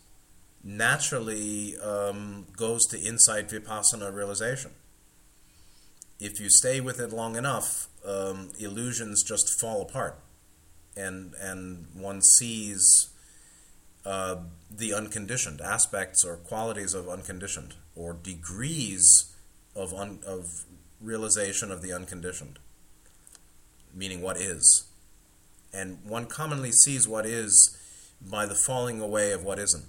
naturally 0.63 1.77
um, 1.79 2.47
goes 2.57 2.87
to 2.87 2.99
insight 2.99 3.49
vipassana 3.49 4.13
realization. 4.13 4.73
If 6.19 6.41
you 6.41 6.51
stay 6.51 6.81
with 6.81 7.01
it 7.01 7.13
long 7.13 7.37
enough, 7.37 7.89
um, 8.05 8.51
illusions 8.59 9.23
just 9.23 9.59
fall 9.61 9.83
apart, 9.83 10.19
and 10.97 11.35
and 11.41 11.87
one 11.95 12.21
sees 12.21 13.10
uh, 14.05 14.37
the 14.71 14.95
unconditioned 14.95 15.61
aspects 15.61 16.25
or 16.25 16.37
qualities 16.37 16.95
of 16.95 17.09
unconditioned 17.09 17.75
or 17.95 18.15
degrees 18.15 19.35
of 19.77 19.93
un, 19.93 20.21
of 20.27 20.65
realization 21.01 21.71
of 21.71 21.83
the 21.83 21.93
unconditioned, 21.93 22.59
meaning 23.95 24.23
what 24.23 24.37
is, 24.37 24.89
and 25.73 25.99
one 26.05 26.27
commonly 26.27 26.73
sees 26.73 27.07
what 27.07 27.27
is 27.27 27.77
by 28.21 28.47
the 28.47 28.55
falling 28.55 29.01
away 29.01 29.33
of 29.33 29.45
what 29.45 29.59
isn't, 29.59 29.87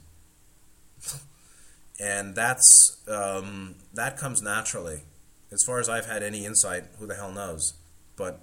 and 1.99 2.35
that's 2.35 3.01
um, 3.07 3.75
that 3.93 4.17
comes 4.17 4.41
naturally. 4.41 5.01
As 5.51 5.63
far 5.65 5.79
as 5.79 5.89
I've 5.89 6.05
had 6.05 6.23
any 6.23 6.45
insight, 6.45 6.85
who 6.97 7.05
the 7.05 7.15
hell 7.15 7.31
knows? 7.31 7.73
But 8.15 8.41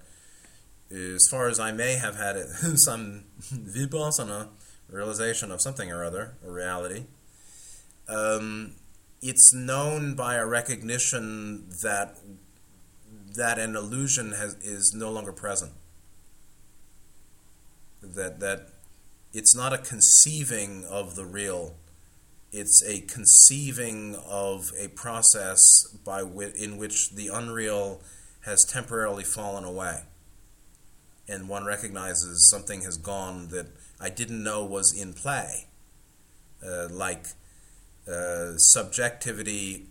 as 0.90 1.26
far 1.30 1.48
as 1.48 1.58
I 1.58 1.72
may 1.72 1.94
have 1.94 2.16
had 2.16 2.36
it, 2.36 2.48
some 2.76 3.24
vipassana 3.40 4.48
realization 4.88 5.50
of 5.50 5.60
something 5.60 5.90
or 5.90 6.04
other, 6.04 6.34
a 6.46 6.50
reality, 6.50 7.04
um, 8.08 8.74
it's 9.20 9.52
known 9.52 10.14
by 10.14 10.36
a 10.36 10.46
recognition 10.46 11.68
that 11.82 12.16
that 13.36 13.58
an 13.58 13.76
illusion 13.76 14.32
has, 14.32 14.54
is 14.54 14.94
no 14.94 15.10
longer 15.10 15.32
present. 15.32 15.72
That 18.02 18.40
that 18.40 18.68
it's 19.32 19.54
not 19.54 19.72
a 19.72 19.78
conceiving 19.78 20.84
of 20.88 21.16
the 21.16 21.24
real; 21.24 21.74
it's 22.52 22.82
a 22.86 23.00
conceiving 23.00 24.16
of 24.26 24.72
a 24.78 24.88
process 24.88 25.60
by 26.04 26.22
in 26.22 26.78
which 26.78 27.10
the 27.10 27.28
unreal 27.28 28.00
has 28.42 28.64
temporarily 28.64 29.24
fallen 29.24 29.64
away, 29.64 30.04
and 31.28 31.48
one 31.48 31.64
recognizes 31.64 32.48
something 32.48 32.82
has 32.82 32.96
gone 32.96 33.48
that 33.48 33.66
I 34.00 34.10
didn't 34.10 34.42
know 34.42 34.64
was 34.64 34.92
in 34.92 35.12
play, 35.12 35.66
uh, 36.64 36.88
like 36.88 37.26
uh, 38.06 38.56
subjectivity, 38.56 39.86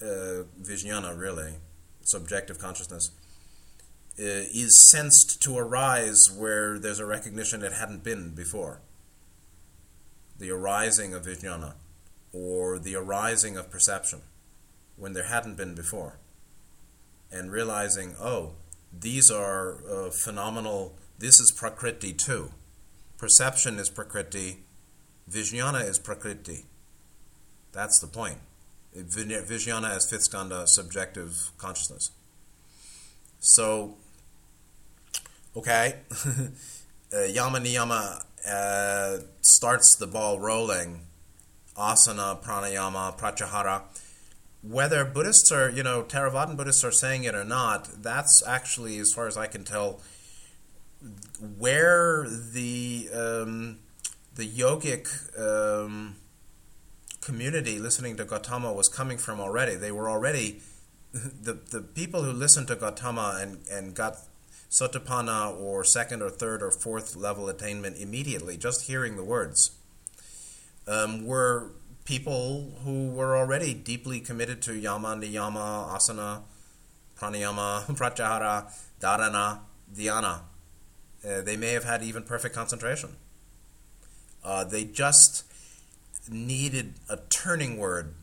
uh, 0.00 0.44
vijnana 0.60 1.18
really, 1.18 1.54
subjective 2.02 2.58
consciousness, 2.58 3.10
uh, 4.18 4.46
is 4.54 4.88
sensed 4.90 5.42
to 5.42 5.58
arise 5.58 6.30
where 6.30 6.78
there's 6.78 7.00
a 7.00 7.06
recognition 7.06 7.62
it 7.62 7.72
hadn't 7.72 8.04
been 8.04 8.34
before. 8.34 8.80
The 10.38 10.50
arising 10.50 11.12
of 11.12 11.24
vijnana, 11.24 11.74
or 12.32 12.78
the 12.78 12.94
arising 12.94 13.56
of 13.56 13.70
perception, 13.70 14.20
when 14.96 15.14
there 15.14 15.24
hadn't 15.24 15.56
been 15.56 15.74
before. 15.74 16.18
And 17.32 17.50
realizing, 17.50 18.14
oh, 18.20 18.52
these 18.96 19.32
are 19.32 19.78
uh, 19.90 20.10
phenomenal, 20.10 20.96
this 21.18 21.40
is 21.40 21.50
prakriti 21.50 22.12
too 22.12 22.52
Perception 23.18 23.78
is 23.78 23.88
prakriti, 23.88 24.58
vijnana 25.30 25.88
is 25.88 25.98
prakriti. 25.98 26.66
That's 27.72 27.98
the 28.00 28.06
point. 28.06 28.38
Vijnana 28.94 29.96
is 29.96 30.08
fifth 30.08 30.30
skandha, 30.30 30.66
subjective 30.66 31.50
consciousness. 31.58 32.10
So, 33.38 33.96
okay, 35.56 35.96
uh, 37.14 37.22
yama 37.24 37.58
niyama 37.58 38.22
uh, 38.48 39.18
starts 39.40 39.96
the 39.96 40.06
ball 40.06 40.38
rolling. 40.38 41.00
Asana, 41.76 42.42
pranayama, 42.42 43.18
pratyahara. 43.18 43.82
Whether 44.62 45.04
Buddhists 45.04 45.52
are, 45.52 45.68
you 45.70 45.82
know, 45.82 46.02
Theravadan 46.02 46.56
Buddhists 46.56 46.82
are 46.84 46.92
saying 46.92 47.24
it 47.24 47.34
or 47.34 47.44
not, 47.44 48.02
that's 48.02 48.42
actually, 48.46 48.98
as 48.98 49.12
far 49.14 49.26
as 49.26 49.36
I 49.36 49.46
can 49.46 49.64
tell, 49.64 50.00
where 51.58 52.26
the 52.28 53.08
um, 53.12 53.78
the 54.34 54.46
yogic 54.46 55.08
um, 55.38 56.16
community 57.20 57.78
listening 57.78 58.16
to 58.16 58.24
Gautama 58.24 58.72
was 58.72 58.88
coming 58.88 59.18
from 59.18 59.40
already. 59.40 59.74
They 59.74 59.92
were 59.92 60.08
already 60.08 60.60
the 61.12 61.54
the 61.70 61.80
people 61.80 62.22
who 62.22 62.32
listened 62.32 62.68
to 62.68 62.76
Gautama 62.76 63.38
and 63.40 63.66
and 63.70 63.94
got 63.94 64.18
sotapanna 64.70 65.58
or 65.58 65.84
second 65.84 66.22
or 66.22 66.30
third 66.30 66.62
or 66.62 66.70
fourth 66.70 67.16
level 67.16 67.48
attainment 67.48 67.96
immediately, 67.98 68.56
just 68.56 68.86
hearing 68.86 69.16
the 69.16 69.24
words, 69.24 69.70
um, 70.86 71.24
were 71.24 71.72
people 72.04 72.72
who 72.84 73.08
were 73.10 73.36
already 73.36 73.74
deeply 73.74 74.20
committed 74.20 74.62
to 74.62 74.74
yama, 74.74 75.08
niyama, 75.16 75.88
asana, 75.94 76.42
pranayama, 77.18 77.84
pratyahara, 77.98 78.72
dharana, 79.00 79.60
dhyana. 79.94 80.40
Uh, 81.24 81.40
they 81.40 81.56
may 81.56 81.72
have 81.72 81.84
had 81.84 82.02
even 82.02 82.22
perfect 82.22 82.54
concentration. 82.54 83.16
Uh, 84.44 84.64
they 84.64 84.84
just 84.84 85.44
needed 86.28 86.94
a 87.08 87.18
turning 87.28 87.78
word, 87.78 88.14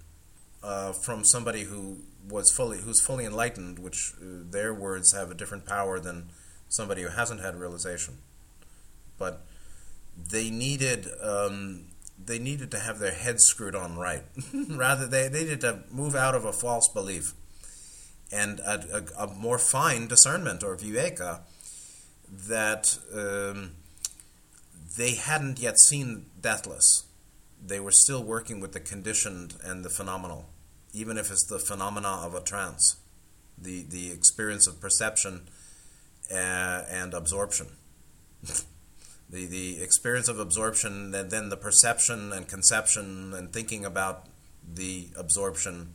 uh, 0.64 0.94
from 0.94 1.26
somebody 1.26 1.64
who 1.64 1.98
was 2.30 2.50
fully 2.52 2.78
who's 2.80 3.02
fully 3.02 3.26
enlightened, 3.26 3.80
which 3.80 4.14
uh, 4.18 4.26
their 4.50 4.74
words 4.74 5.14
have 5.14 5.30
a 5.30 5.34
different 5.34 5.66
power 5.66 6.00
than 6.00 6.30
somebody 6.70 7.02
who 7.02 7.10
hasn't 7.10 7.42
had 7.42 7.56
realization. 7.56 8.18
But 9.18 9.46
they 10.18 10.50
needed 10.50 11.08
um, 11.22 11.86
they 12.24 12.40
needed 12.40 12.72
to 12.72 12.80
have 12.80 13.00
their 13.00 13.12
heads 13.12 13.44
screwed 13.44 13.76
on 13.76 13.98
right. 13.98 14.24
Rather, 14.70 15.08
they, 15.08 15.28
they 15.28 15.44
needed 15.44 15.62
to 15.62 15.84
move 15.92 16.16
out 16.16 16.36
of 16.36 16.46
a 16.46 16.54
false 16.54 16.88
belief 16.88 17.34
and 18.32 18.60
a, 18.62 19.04
a, 19.20 19.26
a 19.26 19.28
more 19.28 19.60
fine 19.60 20.08
discernment 20.08 20.64
or 20.64 20.76
viveka 20.76 21.42
that 22.48 22.98
um, 23.14 23.72
they 24.98 25.16
hadn't 25.16 25.60
yet 25.60 25.80
seen 25.80 26.26
deathless. 26.40 27.04
They 27.66 27.80
were 27.80 27.92
still 27.92 28.24
working 28.24 28.60
with 28.60 28.74
the 28.74 28.80
conditioned 28.80 29.56
and 29.64 29.86
the 29.86 29.90
phenomenal, 29.90 30.50
even 30.94 31.18
if 31.18 31.32
it's 31.32 31.46
the 31.46 31.60
phenomena 31.60 32.22
of 32.24 32.34
a 32.34 32.42
trance, 32.42 32.98
the, 33.58 33.84
the 33.84 34.12
experience 34.12 34.68
of 34.68 34.82
perception 34.82 35.44
uh, 36.32 36.84
and 36.90 37.14
absorption. 37.14 37.68
the, 39.30 39.46
the 39.46 39.82
experience 39.82 40.28
of 40.28 40.40
absorption, 40.40 41.14
and 41.14 41.32
then 41.32 41.50
the 41.50 41.58
perception 41.58 42.34
and 42.34 42.48
conception 42.48 43.34
and 43.34 43.54
thinking 43.54 43.86
about 43.86 44.28
the 44.72 45.10
absorption. 45.16 45.94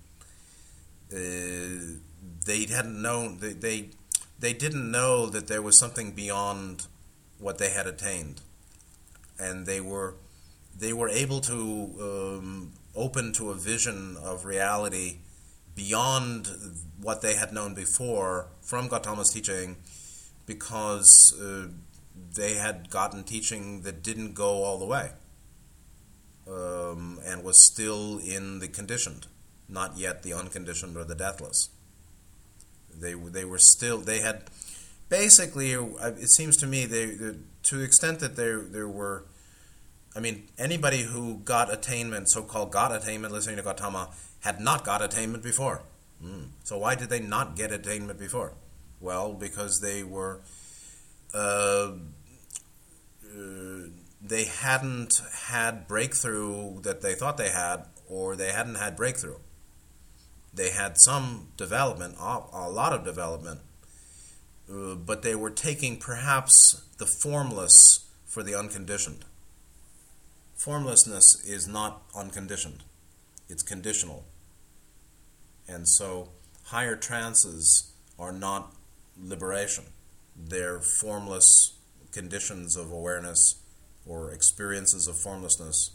Uh, 1.12 1.99
they 2.45 2.66
hadn't 2.66 3.01
known 3.01 3.39
they, 3.39 3.53
they 3.53 3.91
they 4.39 4.53
didn't 4.53 4.91
know 4.91 5.26
that 5.26 5.49
there 5.49 5.62
was 5.62 5.78
something 5.78 6.12
beyond 6.12 6.86
what 7.39 7.59
they 7.59 7.70
had 7.70 7.86
attained, 7.86 8.41
and 9.39 9.66
they 9.66 9.80
were 9.80 10.14
they 10.76 10.93
were 10.93 11.09
able 11.09 11.41
to 11.41 11.95
um, 12.01 12.72
open 12.95 13.32
to 13.32 13.51
a 13.51 13.55
vision 13.55 14.16
of 14.22 14.45
reality 14.45 15.18
beyond 15.74 16.49
what 17.01 17.20
they 17.20 17.34
had 17.34 17.53
known 17.53 17.74
before 17.74 18.49
from 18.61 18.89
Gautama's 18.89 19.32
teaching, 19.32 19.76
because 20.47 21.34
uh, 21.41 21.68
they 22.34 22.55
had 22.55 22.91
gotten 22.91 23.24
teaching 23.24 23.82
that 23.82 24.03
didn't 24.03 24.34
go 24.34 24.64
all 24.64 24.78
the 24.78 24.86
way 24.86 25.11
um, 26.49 27.20
and 27.24 27.45
was 27.45 27.64
still 27.64 28.18
in 28.18 28.59
the 28.59 28.68
conditioned, 28.68 29.26
not 29.68 29.97
yet 29.97 30.22
the 30.22 30.32
unconditioned 30.32 30.97
or 30.97 31.05
the 31.05 31.14
deathless. 31.14 31.70
They 33.01 33.14
they 33.14 33.44
were 33.44 33.59
still 33.59 33.99
they 33.99 34.20
had 34.20 34.44
basically 35.09 35.72
it 35.72 36.30
seems 36.30 36.57
to 36.59 36.66
me 36.66 36.84
they, 36.84 37.07
they 37.07 37.34
to 37.64 37.76
the 37.76 37.84
extent 37.84 38.20
that 38.20 38.36
there 38.36 38.61
there 38.61 38.88
were 38.88 39.24
I 40.16 40.20
mean 40.20 40.49
anybody 40.59 41.03
who 41.03 41.38
got 41.38 41.72
attainment 41.72 42.28
so-called 42.30 42.72
got 42.72 42.94
attainment 42.94 43.32
listening 43.32 43.57
to 43.57 43.62
Gautama 43.62 44.11
had 44.40 44.61
not 44.61 44.84
got 44.84 45.03
attainment 45.03 45.42
before. 45.42 45.82
Mm. 46.24 46.49
So 46.64 46.78
why 46.78 46.94
did 46.94 47.11
they 47.11 47.20
not 47.20 47.57
get 47.57 47.72
attainment 47.72 48.18
before? 48.18 48.55
Well, 49.01 49.32
because 49.34 49.80
they 49.80 50.03
were 50.03 50.40
uh, 51.34 51.92
uh, 53.24 53.88
they 54.20 54.44
hadn't 54.44 55.20
had 55.46 55.86
breakthrough 55.86 56.80
that 56.80 57.03
they 57.03 57.14
thought 57.14 57.36
they 57.36 57.51
had, 57.51 57.84
or 58.09 58.34
they 58.34 58.51
hadn't 58.51 58.76
had 58.76 58.96
breakthrough 58.96 59.36
they 60.53 60.70
had 60.70 60.94
some 60.99 61.49
development, 61.57 62.16
a 62.18 62.68
lot 62.70 62.92
of 62.92 63.05
development, 63.05 63.61
uh, 64.70 64.94
but 64.94 65.22
they 65.22 65.34
were 65.34 65.51
taking 65.51 65.99
perhaps 65.99 66.82
the 66.99 67.07
formless 67.07 68.07
for 68.26 68.42
the 68.42 68.55
unconditioned. 68.55 69.24
Formlessness 70.57 71.44
is 71.46 71.68
not 71.68 72.03
unconditioned, 72.14 72.82
it's 73.49 73.62
conditional. 73.62 74.24
And 75.68 75.88
so 75.88 76.30
higher 76.64 76.96
trances 76.96 77.92
are 78.18 78.32
not 78.32 78.74
liberation, 79.20 79.84
they're 80.36 80.80
formless 80.80 81.74
conditions 82.12 82.76
of 82.76 82.90
awareness 82.90 83.62
or 84.07 84.32
experiences 84.32 85.07
of 85.07 85.16
formlessness. 85.16 85.90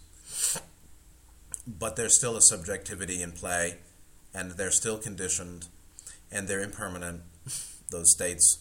But 1.66 1.96
there's 1.96 2.16
still 2.16 2.36
a 2.38 2.42
subjectivity 2.42 3.22
in 3.22 3.32
play 3.32 3.80
and 4.34 4.52
they're 4.52 4.72
still 4.72 4.98
conditioned 4.98 5.68
and 6.32 6.48
they're 6.48 6.62
impermanent, 6.62 7.22
those 7.92 8.12
states. 8.12 8.60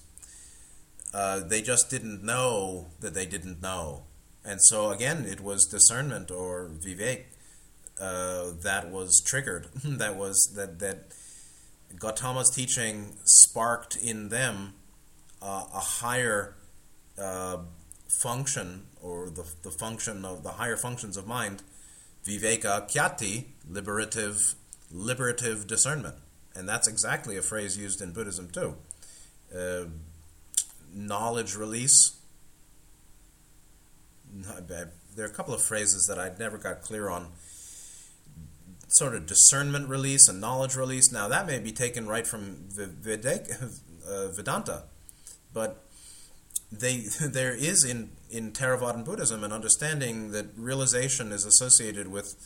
Uh, 1.14 1.40
they 1.40 1.62
just 1.62 1.90
didn't 1.90 2.22
know 2.22 2.88
that 3.00 3.14
they 3.14 3.26
didn't 3.26 3.60
know. 3.60 4.04
And 4.44 4.62
so, 4.62 4.90
again, 4.90 5.24
it 5.24 5.40
was 5.40 5.66
discernment 5.66 6.30
or 6.30 6.68
vivek 6.68 7.24
uh, 8.00 8.50
that 8.62 8.90
was 8.90 9.22
triggered. 9.24 9.68
that 9.84 10.16
was 10.16 10.52
that, 10.56 10.78
that 10.80 11.12
Gautama's 11.96 12.50
teaching 12.50 13.16
sparked 13.24 13.96
in 13.96 14.28
them 14.28 14.74
uh, 15.40 15.64
a 15.74 15.80
higher 15.80 16.56
uh, 17.18 17.58
function 18.20 18.86
or 19.00 19.30
the, 19.30 19.44
the 19.62 19.70
function 19.70 20.24
of 20.24 20.42
the 20.42 20.50
higher 20.50 20.76
functions 20.76 21.16
of 21.16 21.26
mind, 21.26 21.62
viveka 22.24 22.88
khyati, 22.90 23.46
liberative 23.68 24.54
liberative 24.92 25.66
discernment. 25.66 26.16
And 26.54 26.68
that's 26.68 26.86
exactly 26.86 27.36
a 27.36 27.42
phrase 27.42 27.78
used 27.78 28.00
in 28.02 28.12
Buddhism 28.12 28.50
too. 28.50 28.76
Uh, 29.56 29.84
knowledge 30.94 31.56
release. 31.56 32.18
There 34.34 35.24
are 35.24 35.28
a 35.28 35.32
couple 35.32 35.54
of 35.54 35.62
phrases 35.62 36.06
that 36.08 36.18
I 36.18 36.30
never 36.38 36.58
got 36.58 36.82
clear 36.82 37.08
on. 37.08 37.32
Sort 38.88 39.14
of 39.14 39.26
discernment 39.26 39.88
release 39.88 40.28
and 40.28 40.40
knowledge 40.40 40.76
release. 40.76 41.10
Now, 41.10 41.28
that 41.28 41.46
may 41.46 41.58
be 41.58 41.72
taken 41.72 42.06
right 42.06 42.26
from 42.26 42.68
uh, 42.78 44.28
Vedanta, 44.28 44.84
but 45.54 45.84
they, 46.70 46.96
there 47.20 47.54
is 47.54 47.84
in, 47.84 48.10
in 48.30 48.52
Theravadan 48.52 49.04
Buddhism 49.04 49.44
an 49.44 49.52
understanding 49.52 50.32
that 50.32 50.46
realization 50.56 51.32
is 51.32 51.46
associated 51.46 52.08
with 52.08 52.36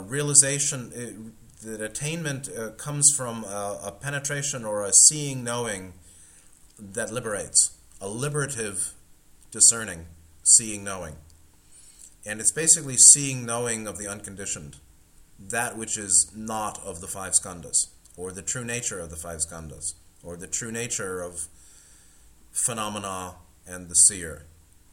realization, 0.00 0.92
uh, 0.92 1.30
that 1.62 1.80
attainment 1.80 2.48
uh, 2.48 2.70
comes 2.70 3.12
from 3.16 3.44
a, 3.44 3.80
a, 3.84 3.92
penetration 3.92 4.64
or 4.64 4.84
a 4.84 4.92
seeing 4.92 5.44
knowing 5.44 5.92
that 6.78 7.12
liberates, 7.12 7.76
a 8.00 8.08
liberative 8.08 8.94
discerning, 9.50 10.06
seeing 10.42 10.82
knowing. 10.82 11.16
And 12.24 12.40
it's 12.40 12.52
basically 12.52 12.96
seeing 12.96 13.44
knowing 13.44 13.86
of 13.86 13.98
the 13.98 14.08
unconditioned, 14.08 14.76
that 15.38 15.76
which 15.76 15.96
is 15.96 16.30
not 16.34 16.78
of 16.84 17.00
the 17.00 17.06
five 17.06 17.32
skandhas, 17.32 17.86
or 18.16 18.32
the 18.32 18.42
true 18.42 18.64
nature 18.64 18.98
of 18.98 19.10
the 19.10 19.16
five 19.16 19.40
skandhas, 19.40 19.94
or 20.22 20.36
the 20.36 20.46
true 20.46 20.72
nature 20.72 21.22
of 21.22 21.46
phenomena 22.52 23.34
and 23.66 23.88
the 23.88 23.94
seer, 23.94 24.46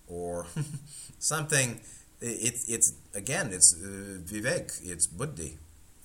or 0.07 0.47
something 1.20 1.82
it, 2.22 2.59
it's 2.68 2.93
again 3.13 3.51
it's 3.51 3.76
uh, 3.76 4.20
vivek 4.26 4.80
it's 4.84 5.05
buddhi 5.05 5.57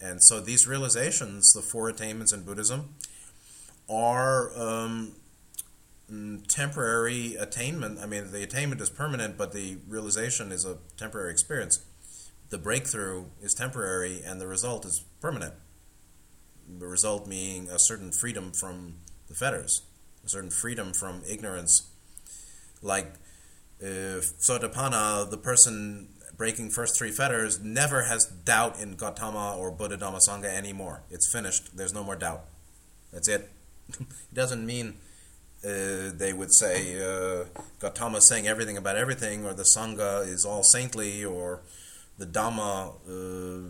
and 0.03 0.23
so 0.23 0.41
these 0.41 0.67
realizations 0.67 1.53
the 1.53 1.63
four 1.63 1.89
attainments 1.89 2.33
in 2.33 2.43
buddhism 2.43 2.95
are 3.89 4.53
um, 4.59 5.13
mm, 6.11 6.47
temporary 6.49 7.37
attainment. 7.37 7.99
I 8.01 8.07
mean 8.07 8.33
the 8.33 8.43
attainment 8.43 8.81
is 8.81 8.91
permanent 8.91 9.39
but 9.39 9.53
the 9.53 9.79
realization 9.87 10.51
is 10.53 10.65
a 10.65 10.79
temporary 10.97 11.31
experience. 11.31 11.85
The 12.51 12.59
breakthrough 12.59 13.27
is 13.41 13.55
temporary 13.55 14.23
and 14.25 14.41
the 14.41 14.47
result 14.47 14.85
is 14.85 15.05
permanent. 15.21 15.55
The 16.69 16.87
result 16.87 17.29
being 17.29 17.69
a 17.71 17.79
certain 17.79 18.13
freedom 18.13 18.53
from 18.53 18.97
the 19.29 19.35
fetters 19.35 19.83
a 20.25 20.29
certain 20.29 20.51
freedom 20.51 20.93
from 20.93 21.23
ignorance. 21.29 21.91
Like 22.81 23.15
if 23.81 24.39
Sotapanna, 24.39 25.29
the 25.31 25.37
person 25.37 26.09
breaking 26.43 26.69
first 26.69 26.99
three 26.99 27.13
fetters, 27.13 27.61
never 27.61 28.03
has 28.03 28.25
doubt 28.25 28.77
in 28.81 28.97
Gautama 28.97 29.55
or 29.57 29.71
Buddha 29.71 29.97
Dhamma 29.97 30.19
Sangha 30.29 30.47
anymore. 30.47 31.05
It's 31.09 31.33
finished. 31.33 31.77
There's 31.77 31.95
no 31.95 32.03
more 32.03 32.17
doubt. 32.17 32.43
That's 33.13 33.29
it. 33.29 33.49
it 33.89 34.35
doesn't 34.35 34.67
mean 34.67 34.95
uh, 35.65 36.11
they 36.13 36.33
would 36.33 36.53
say 36.53 36.97
uh, 36.99 37.45
is 37.81 38.29
saying 38.29 38.49
everything 38.49 38.77
about 38.77 38.97
everything, 38.97 39.47
or 39.47 39.55
the 39.55 39.63
Sangha 39.63 40.27
is 40.27 40.45
all 40.45 40.65
saintly, 40.65 41.25
or 41.25 41.63
the 42.19 42.27
Dhamma 42.27 42.73
uh, 43.09 43.69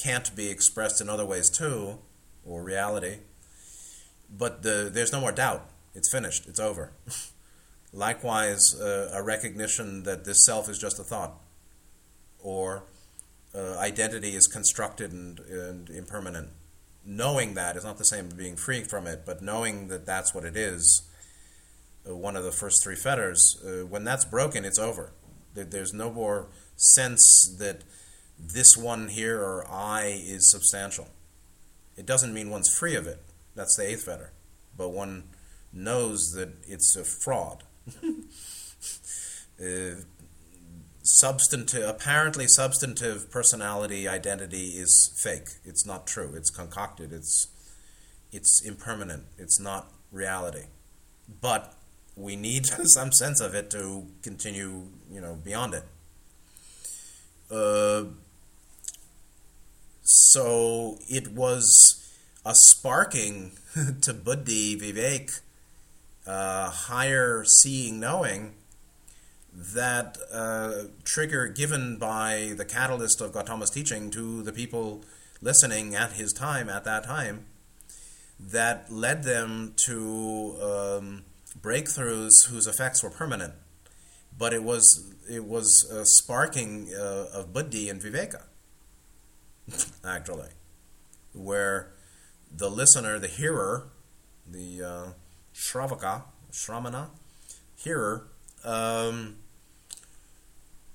can't 0.00 0.36
be 0.36 0.48
expressed 0.52 1.00
in 1.00 1.08
other 1.08 1.26
ways 1.26 1.50
too, 1.50 1.98
or 2.46 2.62
reality. 2.62 3.16
But 4.30 4.62
the, 4.62 4.88
there's 4.88 5.10
no 5.10 5.20
more 5.20 5.32
doubt. 5.32 5.68
It's 5.96 6.12
finished. 6.12 6.46
It's 6.46 6.60
over. 6.60 6.92
Likewise, 7.92 8.80
uh, 8.80 9.10
a 9.12 9.20
recognition 9.20 10.04
that 10.04 10.24
this 10.24 10.46
self 10.46 10.68
is 10.68 10.78
just 10.78 11.00
a 11.00 11.02
thought, 11.02 11.41
or 12.42 12.84
uh, 13.54 13.76
identity 13.78 14.34
is 14.34 14.46
constructed 14.46 15.12
and, 15.12 15.38
and, 15.40 15.90
impermanent. 15.90 16.48
Knowing 17.04 17.54
that 17.54 17.76
is 17.76 17.84
not 17.84 17.98
the 17.98 18.04
same 18.04 18.26
as 18.26 18.34
being 18.34 18.56
free 18.56 18.84
from 18.84 19.06
it, 19.06 19.24
but 19.26 19.42
knowing 19.42 19.88
that 19.88 20.06
that's 20.06 20.34
what 20.34 20.44
it 20.44 20.56
is, 20.56 21.02
uh, 22.08 22.14
one 22.14 22.36
of 22.36 22.44
the 22.44 22.52
first 22.52 22.82
three 22.82 22.94
fetters, 22.96 23.56
uh, 23.64 23.84
when 23.86 24.04
that's 24.04 24.24
broken, 24.24 24.64
it's 24.64 24.78
over. 24.78 25.12
There's 25.54 25.92
no 25.92 26.10
more 26.10 26.48
sense 26.76 27.54
that 27.58 27.82
this 28.38 28.76
one 28.76 29.08
here 29.08 29.40
or 29.40 29.66
I 29.70 30.22
is 30.24 30.50
substantial. 30.50 31.08
It 31.96 32.06
doesn't 32.06 32.32
mean 32.32 32.50
one's 32.50 32.72
free 32.72 32.94
of 32.94 33.06
it. 33.06 33.22
That's 33.54 33.76
the 33.76 33.88
eighth 33.88 34.04
fetter. 34.04 34.32
But 34.76 34.90
one 34.90 35.24
knows 35.72 36.32
that 36.34 36.50
it's 36.66 36.96
a 36.96 37.04
fraud. 37.04 37.64
uh, 38.04 39.96
substantive, 41.02 41.88
apparently 41.88 42.46
substantive 42.46 43.30
personality 43.30 44.08
identity 44.08 44.70
is 44.70 45.12
fake. 45.22 45.48
It's 45.64 45.84
not 45.84 46.06
true. 46.06 46.32
It's 46.34 46.50
concocted. 46.50 47.12
It's 47.12 47.48
it's 48.32 48.62
impermanent. 48.62 49.24
It's 49.36 49.60
not 49.60 49.92
reality. 50.10 50.64
But 51.40 51.74
we 52.16 52.36
need 52.36 52.66
some 52.84 53.12
sense 53.12 53.40
of 53.40 53.54
it 53.54 53.70
to 53.70 54.06
continue, 54.22 54.88
you 55.10 55.20
know, 55.20 55.34
beyond 55.34 55.74
it. 55.74 55.84
Uh, 57.50 58.04
so 60.02 60.98
it 61.08 61.28
was 61.28 62.14
a 62.44 62.54
sparking 62.54 63.52
to 64.00 64.14
buddhi, 64.14 64.78
vivek, 64.78 65.40
uh, 66.26 66.70
higher 66.70 67.44
seeing, 67.44 68.00
knowing 68.00 68.54
that 69.54 70.16
uh, 70.32 70.88
trigger 71.04 71.46
given 71.48 71.98
by 71.98 72.54
the 72.56 72.64
catalyst 72.64 73.20
of 73.20 73.32
Gautama's 73.32 73.70
teaching 73.70 74.10
to 74.10 74.42
the 74.42 74.52
people 74.52 75.04
listening 75.40 75.94
at 75.94 76.12
his 76.12 76.32
time, 76.32 76.68
at 76.68 76.84
that 76.84 77.04
time, 77.04 77.46
that 78.40 78.90
led 78.90 79.24
them 79.24 79.74
to 79.86 80.56
um, 80.62 81.24
breakthroughs 81.60 82.46
whose 82.48 82.66
effects 82.66 83.02
were 83.02 83.10
permanent. 83.10 83.54
But 84.36 84.54
it 84.54 84.62
was 84.62 85.14
it 85.30 85.44
was 85.44 85.88
a 85.92 86.04
sparking 86.06 86.88
uh, 86.98 87.26
of 87.34 87.52
buddhi 87.52 87.88
and 87.90 88.00
viveka, 88.00 88.42
actually, 90.04 90.48
where 91.34 91.92
the 92.54 92.70
listener, 92.70 93.18
the 93.18 93.28
hearer, 93.28 93.88
the 94.50 94.82
uh, 94.82 95.06
shravaka, 95.54 96.22
shramana, 96.50 97.10
hearer, 97.76 98.26
um, 98.64 99.36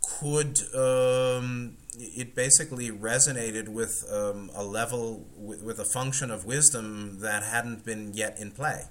could 0.07 0.61
um, 0.73 1.77
it 1.99 2.33
basically 2.33 2.89
resonated 2.89 3.67
with 3.67 4.05
um, 4.11 4.49
a 4.55 4.63
level 4.63 5.27
with, 5.35 5.61
with, 5.61 5.79
a 5.79 5.85
function 5.85 6.31
of 6.31 6.45
wisdom 6.45 7.19
that 7.19 7.43
hadn't 7.43 7.83
been 7.83 8.13
yet 8.13 8.39
in 8.39 8.51
play 8.51 8.83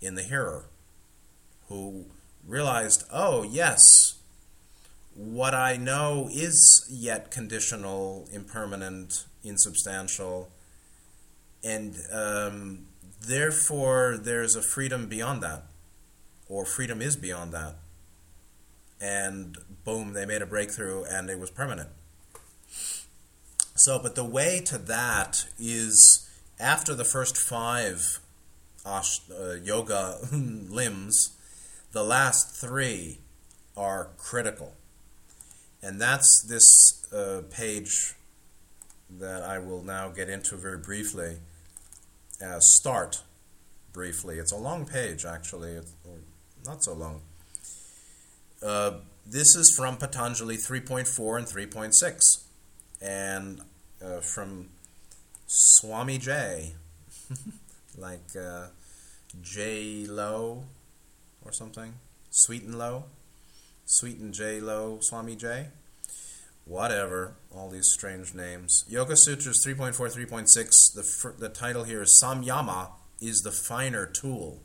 in 0.00 0.14
the 0.14 0.22
hearer 0.22 0.66
who 1.68 2.04
realized 2.46 3.04
oh 3.10 3.42
yes 3.42 4.18
what 5.14 5.54
i 5.54 5.76
know 5.76 6.28
is 6.30 6.86
yet 6.90 7.30
conditional 7.30 8.28
impermanent 8.30 9.24
insubstantial 9.42 10.50
and 11.64 11.96
um, 12.12 12.86
therefore 13.26 14.18
there's 14.20 14.54
a 14.54 14.62
freedom 14.62 15.06
beyond 15.06 15.42
that 15.42 15.62
or 16.48 16.66
freedom 16.66 17.00
is 17.00 17.16
beyond 17.16 17.52
that 17.52 17.76
and 19.00 19.56
boom, 19.86 20.12
they 20.12 20.26
made 20.26 20.42
a 20.42 20.46
breakthrough 20.46 21.04
and 21.04 21.30
it 21.30 21.38
was 21.38 21.50
permanent. 21.50 21.88
So, 23.76 23.98
but 23.98 24.14
the 24.14 24.24
way 24.24 24.60
to 24.66 24.76
that 24.76 25.46
is 25.58 26.28
after 26.58 26.94
the 26.94 27.04
first 27.04 27.38
five 27.38 28.18
ash, 28.84 29.20
uh, 29.30 29.54
yoga 29.54 30.18
limbs, 30.32 31.36
the 31.92 32.02
last 32.02 32.54
three 32.54 33.18
are 33.76 34.10
critical. 34.18 34.74
And 35.82 36.00
that's 36.00 36.44
this 36.48 37.06
uh, 37.12 37.42
page 37.50 38.14
that 39.18 39.42
I 39.42 39.58
will 39.58 39.82
now 39.82 40.08
get 40.08 40.28
into 40.28 40.56
very 40.56 40.78
briefly. 40.78 41.36
Uh, 42.44 42.58
start 42.58 43.22
briefly. 43.92 44.38
It's 44.38 44.52
a 44.52 44.56
long 44.56 44.84
page, 44.84 45.24
actually, 45.24 45.72
it's, 45.72 45.92
not 46.66 46.82
so 46.82 46.94
long. 46.94 47.20
Uh, 48.60 48.98
this 49.28 49.56
is 49.56 49.74
from 49.74 49.96
Patanjali 49.96 50.56
3.4 50.56 51.38
and 51.38 51.46
3.6, 51.46 52.44
and 53.02 53.60
uh, 54.02 54.20
from 54.20 54.68
Swami 55.46 56.18
J, 56.18 56.74
like 57.98 58.36
uh, 58.38 58.68
J 59.42 60.06
Lo 60.06 60.64
or 61.44 61.52
something, 61.52 61.94
Sweet 62.30 62.62
and 62.62 62.78
Low, 62.78 63.04
Sweet 63.84 64.18
and 64.18 64.32
J 64.32 64.60
Lo, 64.60 64.98
Swami 65.00 65.34
J, 65.34 65.68
whatever, 66.64 67.34
all 67.54 67.68
these 67.68 67.90
strange 67.92 68.32
names. 68.32 68.84
Yoga 68.88 69.16
Sutras 69.16 69.64
3.4, 69.66 69.94
3.6, 69.94 70.94
the, 70.94 71.02
fr- 71.02 71.38
the 71.38 71.48
title 71.48 71.84
here 71.84 72.02
is 72.02 72.20
Samyama 72.22 72.90
is 73.20 73.42
the 73.42 73.52
finer 73.52 74.06
tool. 74.06 74.62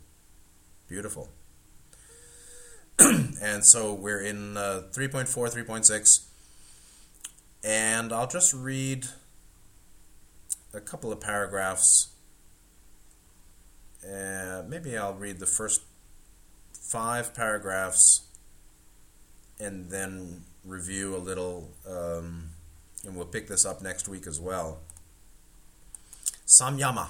Beautiful. 0.87 1.29
and 3.41 3.65
so 3.65 3.93
we're 3.93 4.21
in 4.21 4.57
uh, 4.57 4.83
3.4, 4.91 5.27
3.6. 5.27 6.27
And 7.63 8.13
I'll 8.13 8.27
just 8.27 8.53
read 8.53 9.07
a 10.73 10.79
couple 10.79 11.11
of 11.11 11.19
paragraphs. 11.19 12.09
Uh, 14.05 14.63
maybe 14.67 14.97
I'll 14.97 15.13
read 15.13 15.39
the 15.39 15.47
first 15.47 15.81
five 16.73 17.33
paragraphs 17.33 18.27
and 19.59 19.89
then 19.89 20.43
review 20.65 21.15
a 21.15 21.19
little, 21.19 21.71
um, 21.87 22.49
and 23.05 23.15
we'll 23.15 23.25
pick 23.25 23.47
this 23.47 23.65
up 23.65 23.81
next 23.81 24.07
week 24.07 24.27
as 24.27 24.39
well. 24.39 24.79
Samyama. 26.45 27.09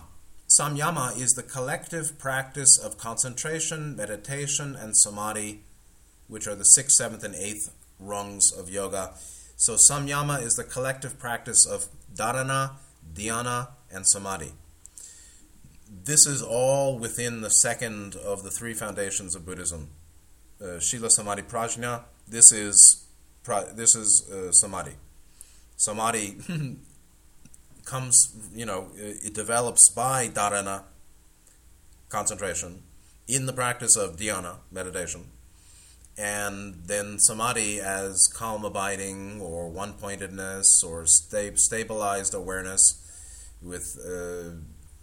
Samyama 0.60 1.20
is 1.20 1.32
the 1.32 1.44
collective 1.44 2.20
practice 2.20 2.78
of 2.78 2.98
concentration, 2.98 3.96
meditation, 3.96 4.76
and 4.76 4.96
samadhi 4.96 5.64
which 6.32 6.48
are 6.48 6.56
the 6.56 6.64
sixth, 6.64 6.96
seventh, 6.96 7.26
and 7.26 7.36
eighth 7.36 7.74
rungs 8.00 8.54
of 8.54 8.70
yoga. 8.70 9.12
So 9.58 9.76
samyama 9.76 10.42
is 10.42 10.56
the 10.56 10.64
collective 10.64 11.20
practice 11.20 11.68
of 11.68 11.88
dharana, 12.16 12.72
dhyana, 13.14 13.68
and 13.94 14.08
samadhi. 14.08 14.54
This 16.06 16.26
is 16.26 16.42
all 16.42 16.98
within 16.98 17.42
the 17.42 17.50
second 17.50 18.16
of 18.16 18.44
the 18.44 18.50
three 18.50 18.74
foundations 18.74 19.36
of 19.36 19.46
Buddhism. 19.46 19.90
Uh, 20.64 20.80
Shila 20.80 21.10
Samadhi 21.10 21.42
Prajna. 21.42 22.04
This 22.28 22.54
is 22.54 23.06
this 23.76 23.96
is 23.96 24.30
uh, 24.32 24.52
samadhi. 24.54 24.94
Samadhi 25.76 26.38
comes, 27.86 28.34
you 28.54 28.66
know, 28.66 28.88
it 28.96 29.34
develops 29.34 29.90
by 29.90 30.30
dharana, 30.30 30.84
concentration, 32.08 32.84
in 33.28 33.48
the 33.48 33.54
practice 33.54 33.98
of 33.98 34.16
dhyana, 34.16 34.58
meditation, 34.72 35.26
and 36.18 36.76
then 36.86 37.18
samadhi 37.20 37.80
as 37.80 38.28
calm 38.28 38.66
abiding 38.66 39.40
or 39.42 39.70
one 39.70 39.94
pointedness 39.94 40.84
or 40.84 41.06
sta- 41.06 41.56
stabilized 41.56 42.34
awareness 42.34 42.98
with 43.62 43.98
uh, 44.06 44.52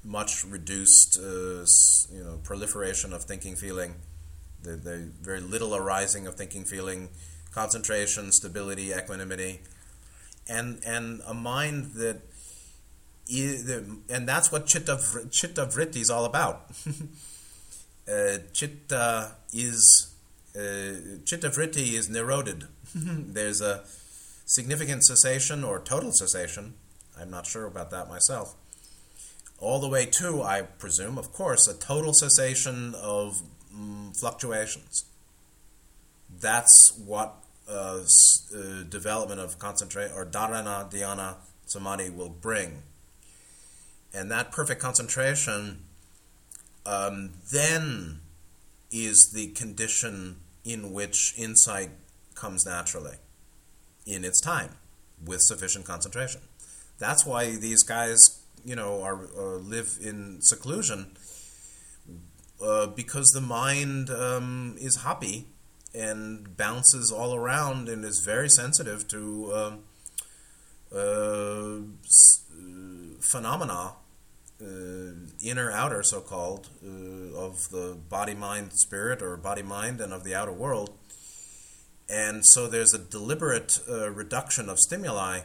much 0.04 0.44
reduced 0.44 1.18
uh, 1.18 1.64
you 2.14 2.24
know 2.24 2.38
proliferation 2.44 3.12
of 3.12 3.24
thinking 3.24 3.56
feeling 3.56 3.94
the, 4.62 4.76
the 4.76 5.10
very 5.20 5.40
little 5.40 5.74
arising 5.74 6.26
of 6.26 6.34
thinking 6.34 6.64
feeling 6.64 7.08
concentration 7.52 8.32
stability 8.32 8.92
equanimity. 8.92 9.60
And 10.48 10.80
and 10.84 11.20
a 11.26 11.34
mind 11.34 11.92
that 11.94 12.22
and 14.08 14.26
that's 14.26 14.50
what 14.50 14.66
chitta 14.66 14.98
chitta 15.30 15.66
vritti 15.66 16.00
is 16.00 16.10
all 16.10 16.24
about. 16.24 16.70
Uh, 18.08 18.38
chitta 18.54 19.32
is 19.52 20.14
uh, 20.56 21.20
chitta 21.24 21.50
vritti 21.50 21.94
is 21.94 22.08
niroded. 22.08 22.66
There's 22.94 23.60
a 23.60 23.84
significant 24.44 25.04
cessation 25.04 25.64
or 25.64 25.78
total 25.80 26.12
cessation. 26.12 26.74
I'm 27.18 27.30
not 27.30 27.46
sure 27.46 27.66
about 27.66 27.90
that 27.90 28.08
myself. 28.08 28.54
All 29.58 29.80
the 29.80 29.88
way 29.88 30.06
to, 30.06 30.42
I 30.42 30.62
presume, 30.62 31.18
of 31.18 31.32
course, 31.32 31.66
a 31.66 31.74
total 31.74 32.12
cessation 32.14 32.94
of 32.94 33.42
mm, 33.74 34.16
fluctuations. 34.18 35.04
That's 36.40 36.92
what 36.96 37.34
uh, 37.68 38.00
uh, 38.54 38.82
development 38.88 39.40
of 39.40 39.58
concentrate 39.58 40.10
or 40.14 40.24
dharana, 40.24 40.90
dhyana, 40.90 41.34
samadhi 41.66 42.10
will 42.10 42.28
bring. 42.28 42.82
And 44.14 44.30
that 44.30 44.52
perfect 44.52 44.80
concentration 44.80 45.84
um, 46.86 47.30
then 47.52 48.20
is 48.90 49.30
the 49.34 49.48
condition 49.48 50.36
in 50.64 50.92
which 50.92 51.34
insight 51.36 51.90
comes 52.34 52.64
naturally 52.66 53.16
in 54.06 54.24
its 54.24 54.40
time 54.40 54.76
with 55.24 55.40
sufficient 55.42 55.84
concentration. 55.84 56.40
That's 56.98 57.26
why 57.26 57.56
these 57.56 57.82
guys, 57.82 58.40
you 58.64 58.76
know, 58.76 59.02
are 59.02 59.28
uh, 59.36 59.58
live 59.58 59.98
in 60.00 60.38
seclusion 60.40 61.16
uh, 62.62 62.86
because 62.88 63.28
the 63.28 63.40
mind 63.40 64.10
um, 64.10 64.76
is 64.80 65.02
happy 65.02 65.46
and 65.94 66.56
bounces 66.56 67.10
all 67.10 67.34
around 67.34 67.88
and 67.88 68.04
is 68.04 68.20
very 68.20 68.48
sensitive 68.48 69.08
to 69.08 69.52
um, 69.54 69.78
uh, 70.94 70.98
uh, 70.98 71.78
phenomena, 73.20 73.92
uh, 74.60 75.12
inner 75.42 75.70
outer 75.70 76.02
so 76.02 76.20
called, 76.20 76.68
uh, 76.84 77.38
of 77.38 77.68
the 77.70 77.96
body 78.08 78.34
mind 78.34 78.72
spirit 78.72 79.22
or 79.22 79.36
body 79.36 79.62
mind 79.62 80.00
and 80.00 80.12
of 80.12 80.24
the 80.24 80.34
outer 80.34 80.52
world. 80.52 80.90
And 82.08 82.44
so 82.44 82.66
there's 82.66 82.94
a 82.94 82.98
deliberate 82.98 83.78
uh, 83.88 84.10
reduction 84.10 84.68
of 84.68 84.78
stimuli 84.78 85.40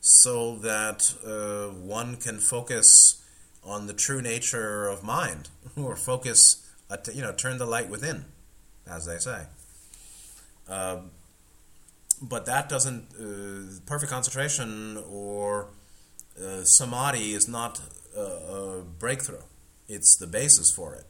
so 0.00 0.56
that 0.56 1.14
uh, 1.24 1.74
one 1.74 2.16
can 2.16 2.38
focus 2.38 3.22
on 3.64 3.86
the 3.86 3.92
true 3.92 4.20
nature 4.20 4.86
of 4.86 5.02
mind 5.02 5.48
or 5.76 5.96
focus, 5.96 6.70
you 7.12 7.22
know, 7.22 7.32
turn 7.32 7.58
the 7.58 7.66
light 7.66 7.88
within, 7.88 8.24
as 8.88 9.06
they 9.06 9.18
say. 9.18 9.46
Uh, 10.68 10.98
but 12.20 12.46
that 12.46 12.68
doesn't, 12.68 13.06
uh, 13.18 13.80
perfect 13.86 14.10
concentration 14.10 15.02
or 15.08 15.68
uh, 16.40 16.62
samadhi 16.64 17.32
is 17.32 17.48
not 17.48 17.80
a 18.20 18.82
breakthrough. 18.98 19.42
It's 19.88 20.16
the 20.16 20.26
basis 20.26 20.72
for 20.74 20.94
it. 20.94 21.04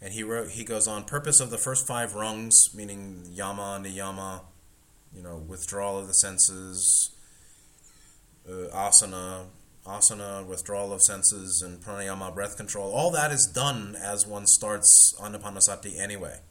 And 0.00 0.12
he 0.12 0.24
wrote, 0.24 0.50
he 0.50 0.64
goes 0.64 0.88
on, 0.88 1.04
purpose 1.04 1.38
of 1.38 1.50
the 1.50 1.58
first 1.58 1.86
five 1.86 2.14
rungs, 2.14 2.70
meaning 2.74 3.24
yama, 3.32 3.80
niyama, 3.80 4.40
you 5.14 5.22
know, 5.22 5.36
withdrawal 5.36 5.98
of 5.98 6.08
the 6.08 6.14
senses, 6.14 7.10
uh, 8.48 8.68
asana, 8.74 9.44
asana, 9.86 10.44
withdrawal 10.44 10.92
of 10.92 11.02
senses, 11.02 11.62
and 11.64 11.80
pranayama, 11.80 12.34
breath 12.34 12.56
control. 12.56 12.90
All 12.92 13.12
that 13.12 13.30
is 13.30 13.46
done 13.46 13.96
as 14.02 14.26
one 14.26 14.46
starts 14.46 15.14
anapanasati 15.20 15.98
anyway. 15.98 16.38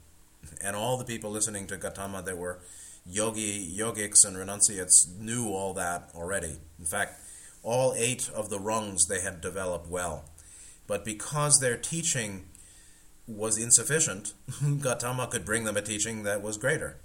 And 0.64 0.76
all 0.76 0.98
the 0.98 1.06
people 1.06 1.32
listening 1.32 1.68
to 1.68 1.78
Gautama 1.78 2.22
that 2.22 2.38
were 2.38 2.60
yogi, 3.06 3.76
yogics, 3.76 4.26
and 4.26 4.38
renunciates 4.38 5.08
knew 5.20 5.50
all 5.50 5.74
that 5.74 6.10
already. 6.16 6.58
In 6.80 6.86
fact, 6.86 7.21
all 7.64 7.94
eight 7.96 8.30
of 8.30 8.50
the 8.50 8.60
rungs 8.60 9.06
they 9.06 9.22
had 9.22 9.42
developed 9.42 9.88
well. 9.88 10.26
But 10.88 11.06
because 11.06 11.60
their 11.60 11.78
teaching 11.78 12.46
was 13.28 13.58
insufficient, 13.58 14.34
Gautama 14.82 15.28
could 15.28 15.46
bring 15.46 15.64
them 15.64 15.78
a 15.78 15.82
teaching 15.82 16.24
that 16.24 16.42
was 16.42 16.58
greater. 16.58 16.98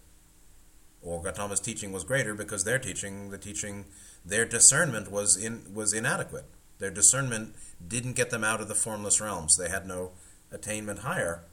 Or 1.02 1.22
Gautama's 1.22 1.60
teaching 1.60 1.92
was 1.92 2.04
greater 2.04 2.34
because 2.34 2.64
their 2.64 2.78
teaching, 2.78 3.30
the 3.30 3.38
teaching, 3.38 3.84
their 4.24 4.44
discernment 4.44 5.10
was 5.10 5.36
in 5.36 5.72
was 5.72 5.92
inadequate. 5.92 6.46
Their 6.78 6.90
discernment 6.90 7.54
didn't 7.86 8.14
get 8.14 8.30
them 8.30 8.42
out 8.42 8.60
of 8.60 8.68
the 8.68 8.74
formless 8.74 9.20
realms. 9.20 9.56
They 9.56 9.68
had 9.68 9.86
no 9.86 10.12
attainment 10.50 11.00
higher. 11.00 11.44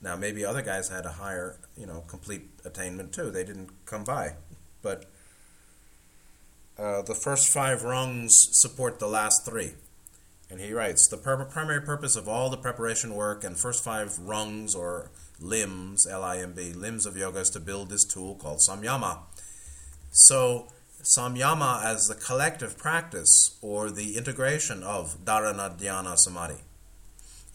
Now 0.00 0.16
maybe 0.16 0.44
other 0.44 0.62
guys 0.62 0.88
had 0.88 1.06
a 1.06 1.12
higher, 1.12 1.58
you 1.76 1.86
know, 1.86 2.02
complete 2.08 2.50
attainment 2.64 3.12
too. 3.12 3.30
They 3.30 3.44
didn't 3.44 3.70
come 3.86 4.02
by, 4.02 4.34
but 4.82 5.04
uh, 6.78 7.02
the 7.02 7.14
first 7.14 7.48
five 7.48 7.82
rungs 7.82 8.48
support 8.52 8.98
the 8.98 9.06
last 9.06 9.44
three. 9.44 9.72
And 10.50 10.60
he 10.60 10.72
writes 10.72 11.08
The 11.08 11.16
pur- 11.16 11.44
primary 11.46 11.80
purpose 11.80 12.16
of 12.16 12.28
all 12.28 12.50
the 12.50 12.56
preparation 12.56 13.14
work 13.14 13.42
and 13.44 13.58
first 13.58 13.82
five 13.82 14.18
rungs 14.18 14.74
or 14.74 15.10
limbs, 15.40 16.06
L 16.06 16.22
I 16.22 16.38
M 16.38 16.52
B, 16.52 16.72
limbs 16.72 17.06
of 17.06 17.16
yoga 17.16 17.40
is 17.40 17.50
to 17.50 17.60
build 17.60 17.88
this 17.88 18.04
tool 18.04 18.34
called 18.34 18.58
samyama. 18.58 19.20
So, 20.10 20.68
samyama 21.02 21.82
as 21.82 22.06
the 22.06 22.14
collective 22.14 22.76
practice 22.76 23.58
or 23.62 23.90
the 23.90 24.16
integration 24.16 24.82
of 24.82 25.24
dharana, 25.24 25.78
dhyana, 25.78 26.16
samadhi. 26.18 26.60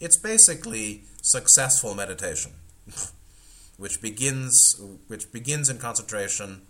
It's 0.00 0.16
basically 0.16 1.04
successful 1.22 1.94
meditation, 1.94 2.52
which 3.76 4.00
begins 4.00 4.80
which 5.06 5.30
begins 5.32 5.68
in 5.68 5.78
concentration. 5.78 6.62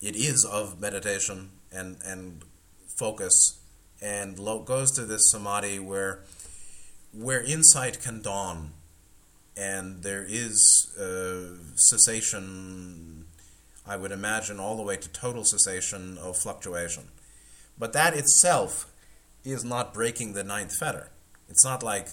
It 0.00 0.16
is 0.16 0.44
of 0.44 0.80
meditation 0.80 1.50
and 1.74 1.96
and 2.04 2.42
focus. 2.86 3.58
And 4.00 4.38
lo- 4.38 4.62
goes 4.62 4.90
to 4.92 5.04
this 5.04 5.30
samadhi 5.30 5.78
where 5.78 6.20
where 7.12 7.42
insight 7.42 8.02
can 8.02 8.22
dawn 8.22 8.72
and 9.56 10.02
there 10.02 10.24
is 10.28 10.88
uh, 10.98 11.56
cessation 11.76 13.24
i 13.86 13.96
would 13.96 14.10
imagine 14.10 14.58
all 14.58 14.76
the 14.76 14.82
way 14.82 14.96
to 14.96 15.08
total 15.10 15.44
cessation 15.44 16.18
of 16.18 16.36
fluctuation. 16.36 17.04
But 17.78 17.92
that 17.92 18.16
itself 18.16 18.90
is 19.44 19.64
not 19.64 19.92
breaking 19.92 20.32
the 20.32 20.44
ninth 20.44 20.76
fetter. 20.76 21.10
It's 21.48 21.64
not 21.64 21.82
like 21.82 22.08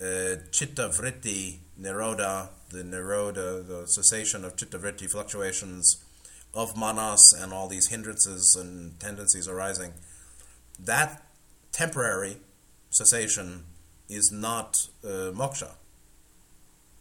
uh, 0.00 0.36
chitta 0.50 0.88
vritti 0.88 1.58
nirodha 1.80 2.48
the 2.70 2.82
nirodha 2.82 3.66
the 3.66 3.86
cessation 3.86 4.44
of 4.44 4.56
chitta 4.56 4.78
vritti 4.78 5.08
fluctuations 5.10 6.03
of 6.54 6.76
manas 6.76 7.34
and 7.38 7.52
all 7.52 7.68
these 7.68 7.88
hindrances 7.88 8.56
and 8.58 8.98
tendencies 9.00 9.48
arising 9.48 9.92
that 10.78 11.22
temporary 11.72 12.38
cessation 12.90 13.64
is 14.08 14.30
not 14.32 14.76
uh, 15.04 15.32
moksha. 15.32 15.72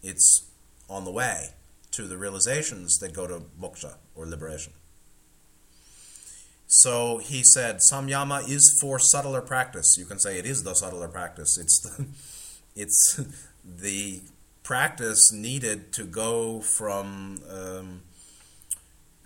It's 0.02 0.50
on 0.90 1.06
the 1.06 1.12
way 1.12 1.50
to 1.92 2.04
the 2.04 2.18
realizations 2.18 2.98
that 3.00 3.14
go 3.14 3.28
to 3.28 3.44
moksha 3.60 3.96
or 4.16 4.26
liberation. 4.26 4.74
So 6.68 7.20
he 7.20 7.44
said, 7.44 7.80
samyama 7.92 8.50
is 8.50 8.78
for 8.82 8.98
subtler 8.98 9.42
practice. 9.42 9.96
You 9.98 10.06
can 10.06 10.20
say 10.20 10.40
it 10.40 10.46
is 10.46 10.64
the 10.64 10.74
subtler 10.74 11.08
practice. 11.08 11.58
It's 11.60 11.80
the, 11.82 12.08
it's 12.82 13.22
the 13.66 14.22
practice 14.64 15.32
needed 15.32 15.94
to 15.94 16.06
go 16.06 16.62
from 16.62 17.42
um, 17.50 18.02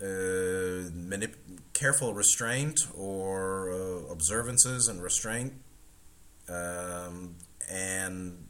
manip- 0.04 1.36
careful 1.72 2.14
restraint 2.14 2.80
or 2.96 3.70
uh, 3.70 4.12
observances 4.12 4.88
and 4.88 5.02
restraint 5.02 5.52
um, 6.48 7.36
and 7.70 8.46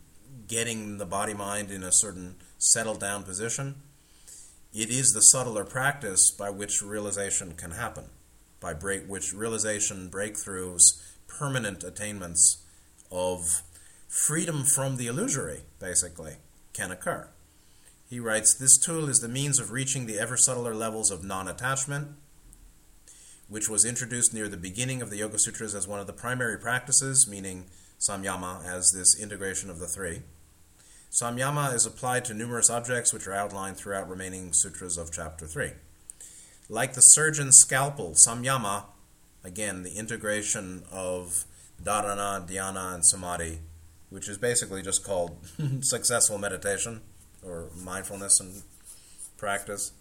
getting 0.47 0.99
the 0.99 1.07
body 1.07 1.35
mind 1.35 1.71
in 1.71 1.83
a 1.83 1.93
certain 1.93 2.37
settled 2.59 3.01
down 3.01 3.23
position. 3.23 3.77
It 4.75 4.91
is 4.91 5.13
the 5.13 5.21
subtler 5.21 5.65
practice 5.65 6.31
by 6.31 6.51
which 6.51 6.83
realization 6.83 7.55
can 7.55 7.73
happen, 7.73 8.05
by 8.61 8.75
break 8.75 9.07
which 9.07 9.33
realization, 9.33 10.11
breakthroughs, 10.11 11.03
permanent 11.27 11.83
attainments 11.85 12.63
of 13.11 13.63
freedom 14.09 14.65
from 14.65 14.97
the 14.97 15.07
illusory, 15.07 15.61
basically, 15.79 16.35
can 16.73 16.91
occur. 16.91 17.29
He 18.09 18.21
writes 18.21 18.55
This 18.55 18.79
tool 18.79 19.09
is 19.11 19.21
the 19.21 19.29
means 19.29 19.59
of 19.59 19.71
reaching 19.71 20.07
the 20.07 20.19
ever 20.19 20.37
subtler 20.37 20.75
levels 20.75 21.11
of 21.11 21.23
non 21.23 21.47
attachment, 21.47 22.09
which 23.49 23.69
was 23.69 23.85
introduced 23.85 24.33
near 24.33 24.49
the 24.49 24.57
beginning 24.57 25.03
of 25.03 25.11
the 25.11 25.19
Yoga 25.19 25.39
Sutras 25.39 25.75
as 25.75 25.87
one 25.87 26.01
of 26.01 26.07
the 26.07 26.15
primary 26.15 26.59
practices, 26.59 27.29
meaning 27.29 27.67
samyama 28.01 28.65
as 28.65 28.93
this 28.93 29.21
integration 29.21 29.69
of 29.69 29.79
the 29.79 29.87
three. 29.87 30.23
Samyama 31.11 31.75
is 31.75 31.85
applied 31.85 32.25
to 32.27 32.35
numerous 32.35 32.71
objects 32.71 33.13
which 33.13 33.27
are 33.27 33.35
outlined 33.35 33.77
throughout 33.77 34.09
remaining 34.09 34.53
sutras 34.53 34.99
of 34.99 35.11
chapter 35.11 35.47
3. 35.47 35.73
Like 36.69 36.93
the 36.93 37.01
surgeon's 37.01 37.57
scalpel, 37.57 38.15
samyama, 38.15 38.85
again, 39.43 39.85
the 39.85 39.97
integration 39.97 40.83
of 40.93 41.47
dharana, 41.83 42.47
dhyana, 42.47 42.95
and 42.95 43.07
samadhi, 43.07 43.61
which 44.11 44.29
is 44.29 44.37
basically 44.37 44.83
just 44.83 45.03
called 45.03 45.39
successful 45.81 46.37
meditation 46.37 47.01
or 47.43 47.71
mindfulness 47.77 48.41
and 48.41 48.63
practice. 49.37 49.93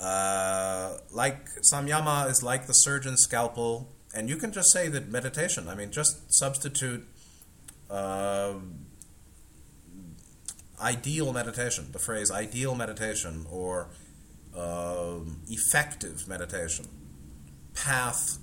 Uh, 0.00 0.98
like 1.10 1.48
samyama 1.72 2.30
is 2.30 2.42
like 2.42 2.66
the 2.66 2.72
surgeon's 2.72 3.22
scalpel, 3.22 3.88
and 4.14 4.28
you 4.28 4.36
can 4.36 4.52
just 4.52 4.70
say 4.70 4.88
that 4.88 5.08
meditation. 5.10 5.68
I 5.68 5.74
mean, 5.74 5.90
just 5.90 6.32
substitute 6.32 7.06
uh, 7.90 8.54
ideal 10.80 11.32
meditation, 11.32 11.88
the 11.92 11.98
phrase 11.98 12.30
ideal 12.30 12.74
meditation 12.74 13.46
or 13.50 13.88
uh, 14.54 15.18
effective 15.48 16.28
meditation, 16.28 16.86
path, 17.74 18.38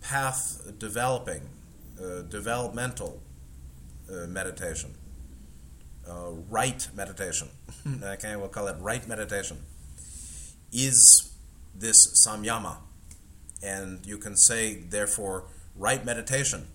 path 0.00 0.72
developing, 0.78 1.42
uh, 2.00 2.22
developmental 2.22 3.20
uh, 4.08 4.26
meditation 4.28 4.94
uh, 6.08 6.30
right 6.50 6.88
meditation, 6.94 7.48
okay, 8.02 8.36
we'll 8.36 8.48
call 8.48 8.68
it 8.68 8.76
right 8.80 9.06
meditation, 9.08 9.58
is 10.72 11.32
this 11.74 12.26
samyama. 12.26 12.76
And 13.62 14.04
you 14.06 14.18
can 14.18 14.36
say, 14.36 14.74
therefore, 14.74 15.44
right 15.74 16.04
meditation 16.04 16.68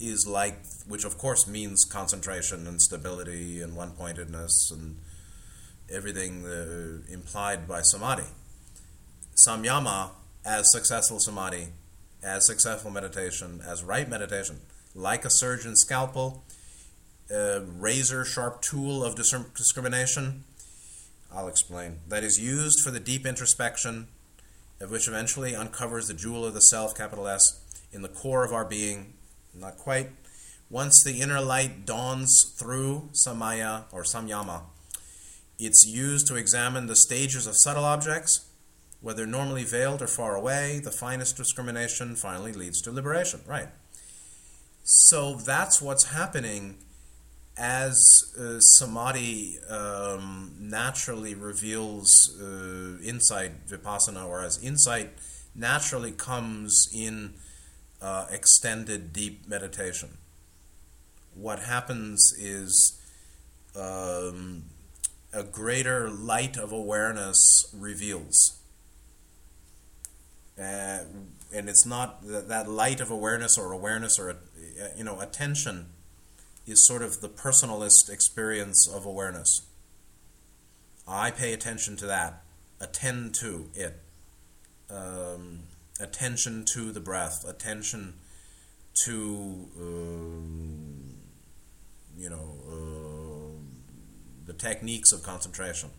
is 0.00 0.26
like, 0.26 0.58
which 0.86 1.04
of 1.04 1.16
course 1.18 1.46
means 1.46 1.84
concentration 1.84 2.66
and 2.66 2.80
stability 2.80 3.60
and 3.60 3.76
one 3.76 3.92
pointedness 3.92 4.70
and 4.70 4.98
everything 5.90 6.44
uh, 6.44 7.12
implied 7.12 7.68
by 7.68 7.80
samadhi. 7.82 8.24
Samyama, 9.46 10.10
as 10.44 10.70
successful 10.72 11.18
samadhi, 11.20 11.68
as 12.22 12.46
successful 12.46 12.90
meditation, 12.90 13.60
as 13.66 13.82
right 13.82 14.08
meditation, 14.08 14.60
like 14.94 15.24
a 15.24 15.30
surgeon's 15.30 15.80
scalpel, 15.80 16.44
a 17.32 17.60
razor 17.60 18.24
sharp 18.24 18.62
tool 18.62 19.04
of 19.04 19.14
discrimination. 19.14 20.44
I'll 21.34 21.48
explain. 21.48 22.00
That 22.08 22.24
is 22.24 22.38
used 22.38 22.80
for 22.84 22.90
the 22.90 23.00
deep 23.00 23.24
introspection, 23.24 24.08
which 24.86 25.08
eventually 25.08 25.56
uncovers 25.56 26.08
the 26.08 26.14
jewel 26.14 26.44
of 26.44 26.54
the 26.54 26.60
self, 26.60 26.94
capital 26.94 27.26
S, 27.26 27.60
in 27.90 28.02
the 28.02 28.08
core 28.08 28.44
of 28.44 28.52
our 28.52 28.64
being. 28.64 29.14
Not 29.54 29.78
quite. 29.78 30.10
Once 30.68 31.02
the 31.02 31.20
inner 31.20 31.40
light 31.40 31.86
dawns 31.86 32.54
through 32.56 33.10
samaya 33.12 33.84
or 33.92 34.02
samyama, 34.02 34.62
it's 35.58 35.86
used 35.86 36.26
to 36.26 36.36
examine 36.36 36.86
the 36.86 36.96
stages 36.96 37.46
of 37.46 37.54
subtle 37.56 37.84
objects, 37.84 38.48
whether 39.00 39.26
normally 39.26 39.64
veiled 39.64 40.02
or 40.02 40.06
far 40.06 40.34
away. 40.34 40.80
The 40.82 40.90
finest 40.90 41.36
discrimination 41.36 42.16
finally 42.16 42.52
leads 42.52 42.80
to 42.82 42.90
liberation. 42.90 43.40
Right. 43.46 43.68
So 44.82 45.34
that's 45.34 45.80
what's 45.80 46.04
happening 46.04 46.78
as 47.56 48.32
uh, 48.38 48.58
samadhi 48.60 49.58
um, 49.68 50.54
naturally 50.58 51.34
reveals 51.34 52.38
uh, 52.40 53.02
insight, 53.02 53.66
vipassana, 53.68 54.26
or 54.26 54.42
as 54.42 54.62
insight 54.62 55.10
naturally 55.54 56.12
comes 56.12 56.88
in 56.94 57.34
uh, 58.00 58.26
extended 58.30 59.12
deep 59.12 59.46
meditation. 59.46 60.18
What 61.34 61.60
happens 61.60 62.34
is 62.38 62.98
um, 63.76 64.64
a 65.32 65.42
greater 65.42 66.10
light 66.10 66.56
of 66.56 66.72
awareness 66.72 67.66
reveals. 67.74 68.58
Uh, 70.58 71.00
and 71.54 71.68
it's 71.68 71.86
not 71.86 72.26
that, 72.26 72.48
that 72.48 72.68
light 72.68 73.00
of 73.00 73.10
awareness 73.10 73.56
or 73.56 73.72
awareness 73.72 74.18
or 74.18 74.30
uh, 74.30 74.34
you 74.96 75.04
know 75.04 75.20
attention 75.20 75.86
is 76.72 76.86
sort 76.86 77.02
of 77.02 77.20
the 77.20 77.28
personalist 77.28 78.10
experience 78.10 78.88
of 78.88 79.04
awareness. 79.04 79.66
I 81.06 81.30
pay 81.30 81.52
attention 81.52 81.96
to 81.98 82.06
that, 82.06 82.42
attend 82.80 83.34
to 83.36 83.68
it, 83.74 84.00
um, 84.90 85.64
attention 86.00 86.64
to 86.72 86.90
the 86.90 87.00
breath, 87.00 87.44
attention 87.46 88.14
to 89.04 89.68
um, 89.78 91.14
you 92.16 92.30
know 92.30 92.56
uh, 92.68 93.58
the 94.46 94.52
techniques 94.52 95.12
of 95.12 95.22
concentration. 95.22 95.90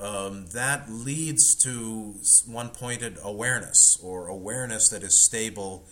Um, 0.00 0.46
that 0.52 0.88
leads 0.88 1.56
to 1.64 2.14
one-pointed 2.46 3.18
awareness 3.20 3.98
or 4.00 4.28
awareness 4.28 4.90
that 4.90 5.02
is 5.02 5.24
stable 5.24 5.86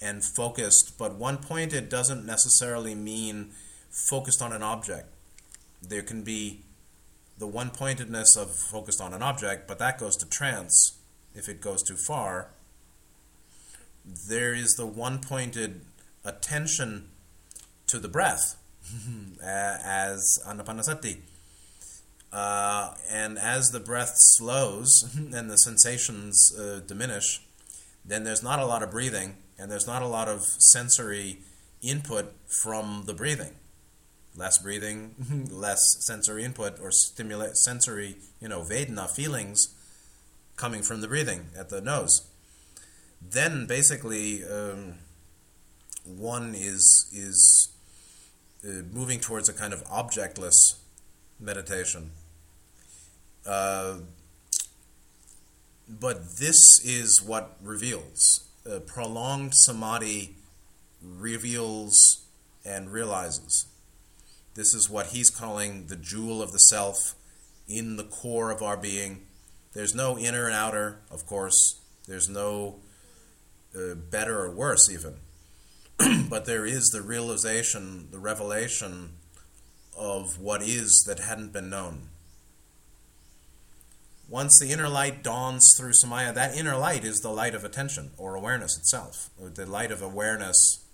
and 0.00 0.24
focused, 0.24 0.98
but 0.98 1.14
one 1.14 1.38
pointed 1.38 1.88
doesn't 1.88 2.24
necessarily 2.26 2.94
mean 2.94 3.50
focused 3.90 4.42
on 4.42 4.52
an 4.52 4.62
object. 4.62 5.08
There 5.82 6.02
can 6.02 6.22
be 6.22 6.60
the 7.38 7.46
one 7.46 7.70
pointedness 7.70 8.36
of 8.36 8.54
focused 8.54 9.00
on 9.00 9.12
an 9.14 9.22
object, 9.22 9.66
but 9.66 9.78
that 9.78 9.98
goes 9.98 10.16
to 10.16 10.26
trance 10.28 10.98
if 11.34 11.48
it 11.48 11.60
goes 11.60 11.82
too 11.82 11.96
far. 11.96 12.48
There 14.04 14.54
is 14.54 14.74
the 14.74 14.86
one 14.86 15.18
pointed 15.18 15.82
attention 16.24 17.08
to 17.88 17.98
the 17.98 18.08
breath 18.08 18.56
as 19.42 20.38
anapanasati. 20.46 21.18
Uh, 22.32 22.94
and 23.10 23.38
as 23.38 23.70
the 23.70 23.80
breath 23.80 24.12
slows 24.16 25.08
and 25.16 25.50
the 25.50 25.56
sensations 25.56 26.54
uh, 26.58 26.80
diminish, 26.86 27.40
then 28.04 28.24
there's 28.24 28.42
not 28.42 28.58
a 28.58 28.66
lot 28.66 28.82
of 28.82 28.90
breathing 28.90 29.36
and 29.58 29.70
there's 29.70 29.86
not 29.86 30.02
a 30.02 30.06
lot 30.06 30.28
of 30.28 30.42
sensory 30.42 31.38
input 31.82 32.32
from 32.46 33.04
the 33.06 33.14
breathing. 33.14 33.54
Less 34.36 34.58
breathing, 34.58 35.14
less 35.50 35.96
sensory 36.00 36.44
input 36.44 36.78
or 36.80 36.90
stimulate 36.90 37.56
sensory, 37.56 38.16
you 38.40 38.48
know, 38.48 38.60
Vedana 38.60 39.08
feelings 39.08 39.74
coming 40.56 40.82
from 40.82 41.00
the 41.00 41.08
breathing 41.08 41.46
at 41.58 41.68
the 41.70 41.80
nose. 41.80 42.26
Then 43.22 43.66
basically, 43.66 44.44
um, 44.44 44.94
one 46.04 46.54
is 46.54 47.06
is 47.12 47.68
uh, 48.64 48.82
moving 48.92 49.20
towards 49.20 49.48
a 49.48 49.52
kind 49.52 49.72
of 49.72 49.82
objectless 49.84 50.76
meditation. 51.40 52.10
Uh, 53.46 53.96
but 55.88 56.36
this 56.38 56.84
is 56.84 57.22
what 57.22 57.56
reveals 57.62 58.46
uh, 58.70 58.80
prolonged 58.80 59.54
samadhi 59.54 60.36
reveals 61.02 62.26
and 62.64 62.90
realizes. 62.90 63.66
This 64.54 64.74
is 64.74 64.88
what 64.88 65.08
he's 65.08 65.30
calling 65.30 65.86
the 65.86 65.96
jewel 65.96 66.42
of 66.42 66.52
the 66.52 66.58
self 66.58 67.14
in 67.68 67.96
the 67.96 68.04
core 68.04 68.50
of 68.50 68.62
our 68.62 68.76
being. 68.76 69.22
There's 69.72 69.94
no 69.94 70.18
inner 70.18 70.46
and 70.46 70.54
outer, 70.54 71.00
of 71.10 71.26
course. 71.26 71.80
There's 72.08 72.28
no 72.28 72.76
uh, 73.76 73.94
better 73.94 74.40
or 74.40 74.50
worse, 74.50 74.90
even. 74.90 75.16
but 76.30 76.46
there 76.46 76.64
is 76.64 76.86
the 76.86 77.02
realization, 77.02 78.08
the 78.10 78.18
revelation 78.18 79.10
of 79.96 80.40
what 80.40 80.62
is 80.62 81.04
that 81.06 81.18
hadn't 81.18 81.52
been 81.52 81.70
known. 81.70 82.08
Once 84.28 84.58
the 84.58 84.72
inner 84.72 84.88
light 84.88 85.22
dawns 85.22 85.74
through 85.76 85.92
Samyama, 85.92 86.34
that 86.34 86.56
inner 86.56 86.76
light 86.76 87.04
is 87.04 87.20
the 87.20 87.30
light 87.30 87.54
of 87.54 87.64
attention 87.64 88.10
or 88.16 88.34
awareness 88.34 88.76
itself. 88.76 89.30
The 89.38 89.66
light 89.66 89.92
of 89.92 90.02
awareness 90.02 90.84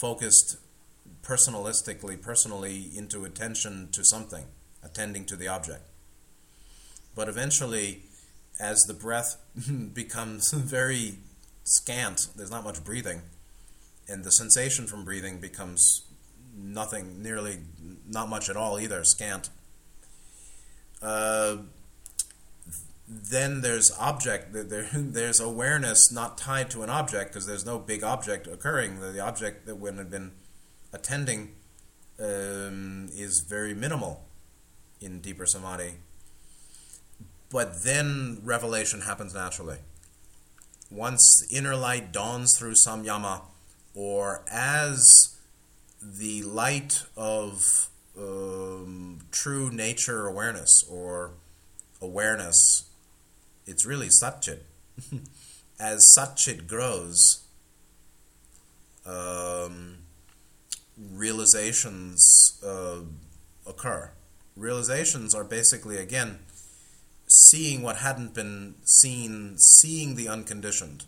focused 0.00 0.56
personalistically, 1.22 2.20
personally 2.20 2.90
into 2.96 3.24
attention 3.24 3.88
to 3.92 4.04
something, 4.04 4.46
attending 4.82 5.24
to 5.26 5.36
the 5.36 5.46
object. 5.46 5.82
But 7.14 7.28
eventually, 7.28 8.02
as 8.58 8.82
the 8.88 8.94
breath 8.94 9.36
becomes 9.94 10.52
very 10.52 11.18
scant, 11.62 12.28
there's 12.36 12.50
not 12.50 12.64
much 12.64 12.82
breathing, 12.82 13.22
and 14.08 14.24
the 14.24 14.32
sensation 14.32 14.88
from 14.88 15.04
breathing 15.04 15.38
becomes 15.38 16.02
nothing, 16.56 17.22
nearly 17.22 17.58
not 18.08 18.28
much 18.28 18.50
at 18.50 18.56
all 18.56 18.80
either, 18.80 19.04
scant. 19.04 19.50
Uh, 21.00 21.58
then 23.12 23.60
there's 23.60 23.90
object 23.98 24.52
there, 24.52 24.88
there's 24.94 25.40
awareness 25.40 26.10
not 26.10 26.38
tied 26.38 26.70
to 26.70 26.82
an 26.82 26.90
object 26.90 27.32
because 27.32 27.46
there's 27.46 27.66
no 27.66 27.78
big 27.78 28.02
object 28.02 28.46
occurring. 28.46 29.00
The, 29.00 29.08
the 29.08 29.20
object 29.20 29.66
that 29.66 29.76
would 29.76 29.94
have 29.96 30.10
been 30.10 30.32
attending 30.92 31.52
um, 32.18 33.08
is 33.12 33.44
very 33.48 33.74
minimal 33.74 34.24
in 35.00 35.20
deeper 35.20 35.46
samadhi. 35.46 35.94
But 37.50 37.82
then 37.82 38.40
revelation 38.42 39.02
happens 39.02 39.34
naturally. 39.34 39.78
Once 40.90 41.46
inner 41.50 41.76
light 41.76 42.12
dawns 42.12 42.56
through 42.58 42.74
samyama 42.74 43.42
or 43.94 44.42
as 44.50 45.36
the 46.02 46.42
light 46.42 47.02
of 47.16 47.88
um, 48.18 49.18
true 49.30 49.70
nature 49.70 50.26
awareness 50.26 50.84
or 50.90 51.32
awareness 52.00 52.90
it's 53.66 53.86
really 53.86 54.08
Satchit. 54.08 54.60
As 55.80 56.04
Satchit 56.16 56.66
grows, 56.66 57.42
um, 59.06 59.98
realizations 61.12 62.60
uh, 62.64 63.00
occur. 63.66 64.10
Realizations 64.56 65.34
are 65.34 65.44
basically, 65.44 65.96
again, 65.96 66.40
seeing 67.26 67.82
what 67.82 67.96
hadn't 67.96 68.34
been 68.34 68.74
seen, 68.84 69.56
seeing 69.58 70.14
the 70.14 70.28
unconditioned, 70.28 71.04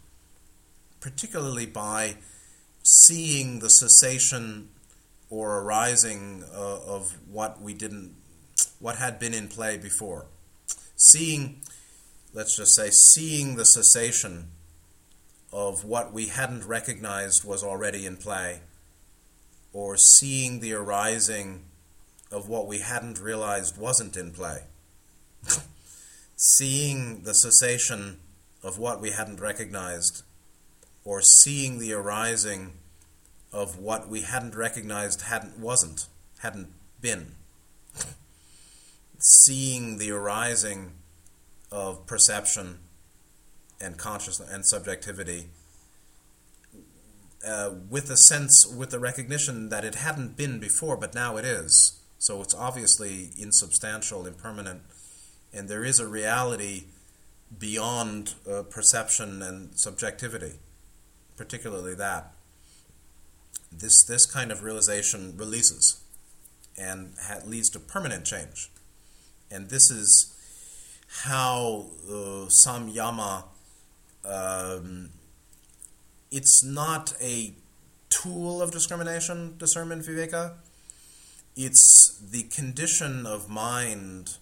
particularly 1.00 1.66
by 1.66 2.16
seeing 2.82 3.60
the 3.60 3.68
cessation 3.68 4.68
or 5.30 5.60
arising 5.60 6.44
uh, 6.54 6.80
of 6.86 7.16
what 7.30 7.60
we 7.60 7.74
didn't, 7.74 8.14
what 8.78 8.96
had 8.96 9.18
been 9.18 9.34
in 9.34 9.48
play 9.48 9.76
before. 9.76 10.26
Seeing 10.96 11.60
let's 12.34 12.56
just 12.56 12.74
say, 12.74 12.90
seeing 12.90 13.54
the 13.54 13.64
cessation 13.64 14.48
of 15.52 15.84
what 15.84 16.12
we 16.12 16.26
hadn't 16.26 16.66
recognized 16.66 17.44
was 17.44 17.62
already 17.62 18.04
in 18.04 18.16
play, 18.16 18.60
or 19.72 19.96
seeing 19.96 20.58
the 20.58 20.72
arising 20.72 21.62
of 22.32 22.48
what 22.48 22.66
we 22.66 22.80
hadn't 22.80 23.20
realized 23.20 23.78
wasn't 23.78 24.16
in 24.16 24.32
play. 24.32 24.64
seeing 26.36 27.22
the 27.22 27.34
cessation 27.34 28.18
of 28.64 28.78
what 28.78 29.00
we 29.00 29.10
hadn't 29.12 29.40
recognized, 29.40 30.24
or 31.04 31.22
seeing 31.22 31.78
the 31.78 31.92
arising 31.92 32.72
of 33.52 33.78
what 33.78 34.08
we 34.08 34.22
hadn't 34.22 34.56
recognized 34.56 35.22
hadn't 35.22 35.56
wasn't 35.60 36.08
hadn't 36.40 36.72
been. 37.00 37.36
seeing 39.18 39.98
the 39.98 40.10
arising 40.10 40.90
of 41.70 42.06
perception 42.06 42.78
and 43.80 43.98
consciousness 43.98 44.50
and 44.50 44.66
subjectivity 44.66 45.48
uh, 47.46 47.70
with 47.90 48.08
the 48.08 48.16
sense, 48.16 48.66
with 48.66 48.90
the 48.90 48.98
recognition 48.98 49.68
that 49.68 49.84
it 49.84 49.96
hadn't 49.96 50.36
been 50.36 50.58
before, 50.58 50.96
but 50.96 51.14
now 51.14 51.36
it 51.36 51.44
is. 51.44 52.00
So 52.18 52.40
it's 52.40 52.54
obviously 52.54 53.30
insubstantial, 53.36 54.26
impermanent, 54.26 54.82
and 55.52 55.68
there 55.68 55.84
is 55.84 56.00
a 56.00 56.08
reality 56.08 56.84
beyond 57.58 58.34
uh, 58.50 58.62
perception 58.62 59.42
and 59.42 59.78
subjectivity, 59.78 60.54
particularly 61.36 61.94
that. 61.94 62.32
This, 63.70 64.04
this 64.04 64.24
kind 64.24 64.50
of 64.50 64.62
realization 64.62 65.36
releases 65.36 66.00
and 66.78 67.14
ha- 67.20 67.40
leads 67.44 67.68
to 67.70 67.78
permanent 67.78 68.24
change. 68.24 68.70
And 69.50 69.68
this 69.68 69.90
is 69.90 70.33
how 71.22 71.86
uh, 72.08 72.48
samyama 72.66 73.44
um, 74.24 75.10
it's 76.30 76.64
not 76.64 77.14
a 77.20 77.54
tool 78.08 78.62
of 78.62 78.72
discrimination, 78.72 79.56
discernment, 79.58 80.04
viveka. 80.04 80.54
It's 81.56 82.18
the 82.18 82.44
condition 82.44 83.26
of 83.26 83.48
mind, 83.48 84.38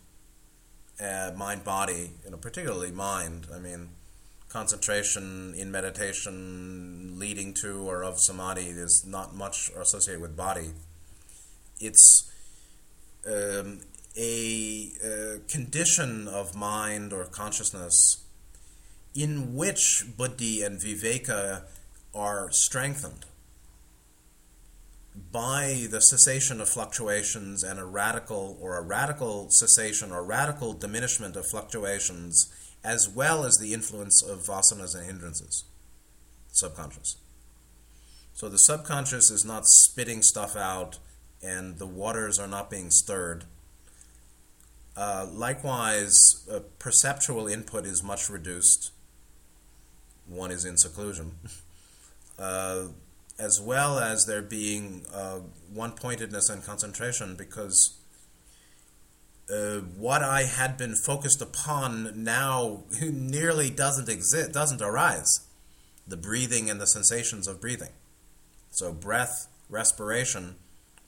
uh, 1.01 1.33
mind 1.37 1.64
body, 1.64 2.12
you 2.25 2.31
know, 2.31 2.37
particularly 2.37 2.93
mind. 2.93 3.49
I 3.55 3.59
mean, 3.59 3.91
concentration 4.49 5.55
in 5.57 5.70
meditation 5.70 7.18
leading 7.18 7.53
to 7.55 7.89
or 7.89 8.03
of 8.03 8.18
samadhi 8.18 8.68
is 8.68 9.05
not 9.07 9.35
much 9.35 9.70
associated 9.77 10.23
with 10.23 10.37
body. 10.37 10.70
It's 11.81 12.31
um, 13.27 13.81
a, 14.16 14.92
a 15.04 15.38
condition 15.48 16.28
of 16.28 16.54
mind 16.54 17.12
or 17.12 17.24
consciousness 17.24 18.24
in 19.14 19.54
which 19.54 20.04
buddhi 20.16 20.62
and 20.62 20.80
viveka 20.80 21.62
are 22.14 22.50
strengthened 22.50 23.24
by 25.30 25.86
the 25.90 26.00
cessation 26.00 26.60
of 26.60 26.68
fluctuations 26.68 27.62
and 27.62 27.78
a 27.78 27.84
radical 27.84 28.56
or 28.60 28.78
a 28.78 28.82
radical 28.82 29.50
cessation 29.50 30.10
or 30.10 30.24
radical 30.24 30.72
diminishment 30.72 31.36
of 31.36 31.46
fluctuations 31.46 32.50
as 32.82 33.08
well 33.08 33.44
as 33.44 33.58
the 33.58 33.74
influence 33.74 34.22
of 34.22 34.40
vasanas 34.40 34.94
and 34.94 35.06
hindrances 35.06 35.64
subconscious. 36.50 37.16
So 38.34 38.48
the 38.48 38.58
subconscious 38.58 39.30
is 39.30 39.44
not 39.44 39.66
spitting 39.66 40.22
stuff 40.22 40.56
out 40.56 40.98
and 41.42 41.78
the 41.78 41.86
waters 41.86 42.38
are 42.38 42.46
not 42.46 42.70
being 42.70 42.90
stirred 42.90 43.44
uh, 44.97 45.26
likewise 45.32 46.47
uh, 46.51 46.61
perceptual 46.78 47.49
input 47.49 47.86
is 47.86 48.03
much 48.03 48.28
reduced 48.28 48.93
one 50.26 50.51
is 50.51 50.64
in 50.64 50.76
seclusion 50.76 51.32
uh, 52.38 52.84
as 53.38 53.61
well 53.61 53.99
as 53.99 54.24
there 54.26 54.43
being 54.43 55.05
uh, 55.12 55.40
one 55.72 55.93
pointedness 55.93 56.49
and 56.49 56.64
concentration 56.64 57.34
because 57.34 57.99
uh, 59.53 59.80
what 59.97 60.22
I 60.22 60.45
had 60.45 60.76
been 60.76 60.95
focused 60.95 61.43
upon 61.43 62.24
now 62.24 62.84
nearly 63.03 63.70
doesn't 63.70 64.09
exist, 64.09 64.53
doesn't 64.53 64.80
arise. 64.80 65.40
The 66.07 66.16
breathing 66.16 66.70
and 66.70 66.80
the 66.80 66.86
sensations 66.86 67.47
of 67.47 67.61
breathing. 67.61 67.90
So, 68.70 68.93
breath, 68.93 69.49
respiration 69.68 70.57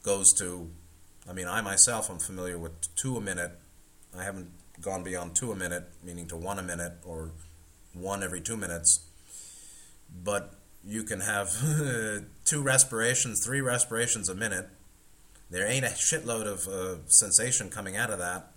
goes 0.02 0.32
to, 0.38 0.70
I 1.28 1.32
mean, 1.32 1.48
I 1.48 1.62
myself 1.62 2.10
am 2.10 2.18
familiar 2.18 2.58
with 2.58 2.72
two 2.94 3.16
a 3.16 3.20
minute. 3.20 3.58
I 4.18 4.24
haven't 4.24 4.50
gone 4.80 5.02
beyond 5.02 5.36
two 5.36 5.52
a 5.52 5.56
minute, 5.56 5.84
meaning 6.02 6.26
to 6.28 6.36
one 6.36 6.58
a 6.58 6.62
minute 6.62 6.94
or 7.04 7.32
one 7.92 8.22
every 8.22 8.40
two 8.40 8.56
minutes. 8.56 9.06
But 10.22 10.54
you 10.84 11.02
can 11.02 11.20
have 11.20 11.50
two 12.44 12.62
respirations, 12.62 13.44
three 13.44 13.60
respirations 13.60 14.28
a 14.28 14.34
minute. 14.34 14.68
There 15.50 15.66
ain't 15.66 15.84
a 15.84 15.88
shitload 15.88 16.46
of 16.46 16.66
uh, 16.68 17.06
sensation 17.06 17.70
coming 17.70 17.96
out 17.96 18.10
of 18.10 18.18
that. 18.18 18.52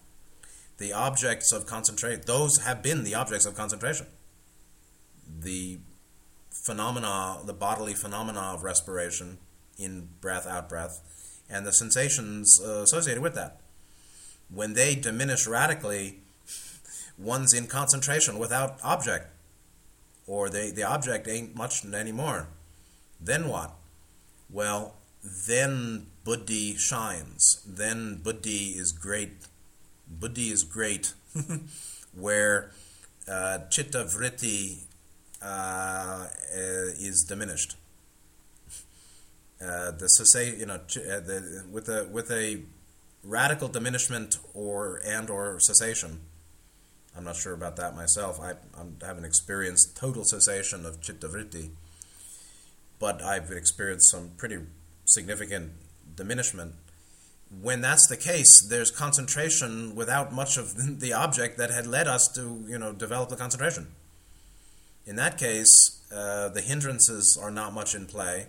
The 0.77 0.93
objects 0.93 1.51
of 1.51 1.65
concentration, 1.65 2.21
those 2.25 2.59
have 2.59 2.83
been 2.83 3.03
the 3.03 3.15
objects 3.15 3.45
of 3.45 3.55
concentration. 3.55 4.07
The 5.27 5.79
phenomena, 6.65 7.39
the 7.45 7.53
bodily 7.53 7.93
phenomena 7.93 8.39
of 8.39 8.63
respiration, 8.63 9.39
in 9.77 10.09
breath, 10.21 10.47
out 10.47 10.69
breath, 10.69 11.01
and 11.49 11.65
the 11.65 11.71
sensations 11.71 12.59
uh, 12.63 12.81
associated 12.81 13.21
with 13.21 13.35
that. 13.35 13.61
When 14.49 14.73
they 14.73 14.95
diminish 14.95 15.45
radically, 15.47 16.19
one's 17.17 17.53
in 17.53 17.67
concentration 17.67 18.39
without 18.39 18.79
object 18.83 19.27
or 20.27 20.49
the, 20.49 20.71
the 20.75 20.83
object 20.83 21.27
ain't 21.27 21.55
much 21.55 21.85
anymore. 21.85 22.47
Then 23.19 23.47
what? 23.47 23.73
Well, 24.49 24.95
then 25.23 26.07
buddhi 26.23 26.75
shines. 26.75 27.61
Then 27.65 28.19
buddhi 28.23 28.73
is 28.77 28.91
great. 28.91 29.47
Buddhi 30.07 30.49
is 30.49 30.63
great, 30.63 31.13
where 32.15 32.71
uh, 33.27 33.59
chitta 33.69 34.05
vritti 34.05 34.83
uh, 35.41 36.27
is 36.53 37.25
diminished. 37.27 37.75
Uh, 39.59 39.91
the 39.91 40.07
cessa- 40.07 40.57
you 40.57 40.65
know, 40.65 40.79
ch- 40.87 40.97
uh, 40.97 41.19
the, 41.19 41.63
with 41.69 41.89
a 41.89 42.07
with 42.11 42.31
a 42.31 42.61
radical 43.27 43.67
diminishment 43.67 44.39
or 44.53 45.01
and 45.05 45.29
or 45.29 45.59
cessation 45.59 46.21
I'm 47.17 47.23
not 47.23 47.35
sure 47.35 47.53
about 47.53 47.77
that 47.77 47.95
myself. 47.95 48.39
I, 48.39 48.51
I 48.51 49.05
haven't 49.05 49.25
experienced 49.25 49.97
total 49.97 50.23
cessation 50.23 50.85
of 50.85 51.01
chitta 51.01 51.27
vritti, 51.27 51.71
but 52.99 53.23
I've 53.23 53.51
experienced 53.51 54.11
some 54.11 54.31
pretty 54.37 54.59
significant 55.05 55.71
diminishment. 56.15 56.75
When 57.49 57.81
that's 57.81 58.05
the 58.05 58.17
case, 58.17 58.61
there's 58.61 58.91
concentration 58.91 59.95
without 59.95 60.31
much 60.31 60.57
of 60.57 60.99
the 60.99 61.11
object 61.13 61.57
that 61.57 61.71
had 61.71 61.87
led 61.87 62.07
us 62.07 62.27
to, 62.35 62.63
you 62.67 62.77
know, 62.77 62.93
develop 62.93 63.29
the 63.29 63.35
concentration. 63.35 63.87
In 65.07 65.15
that 65.15 65.39
case, 65.39 66.03
uh, 66.13 66.49
the 66.49 66.61
hindrances 66.61 67.39
are 67.41 67.49
not 67.49 67.73
much 67.73 67.95
in 67.95 68.05
play. 68.05 68.47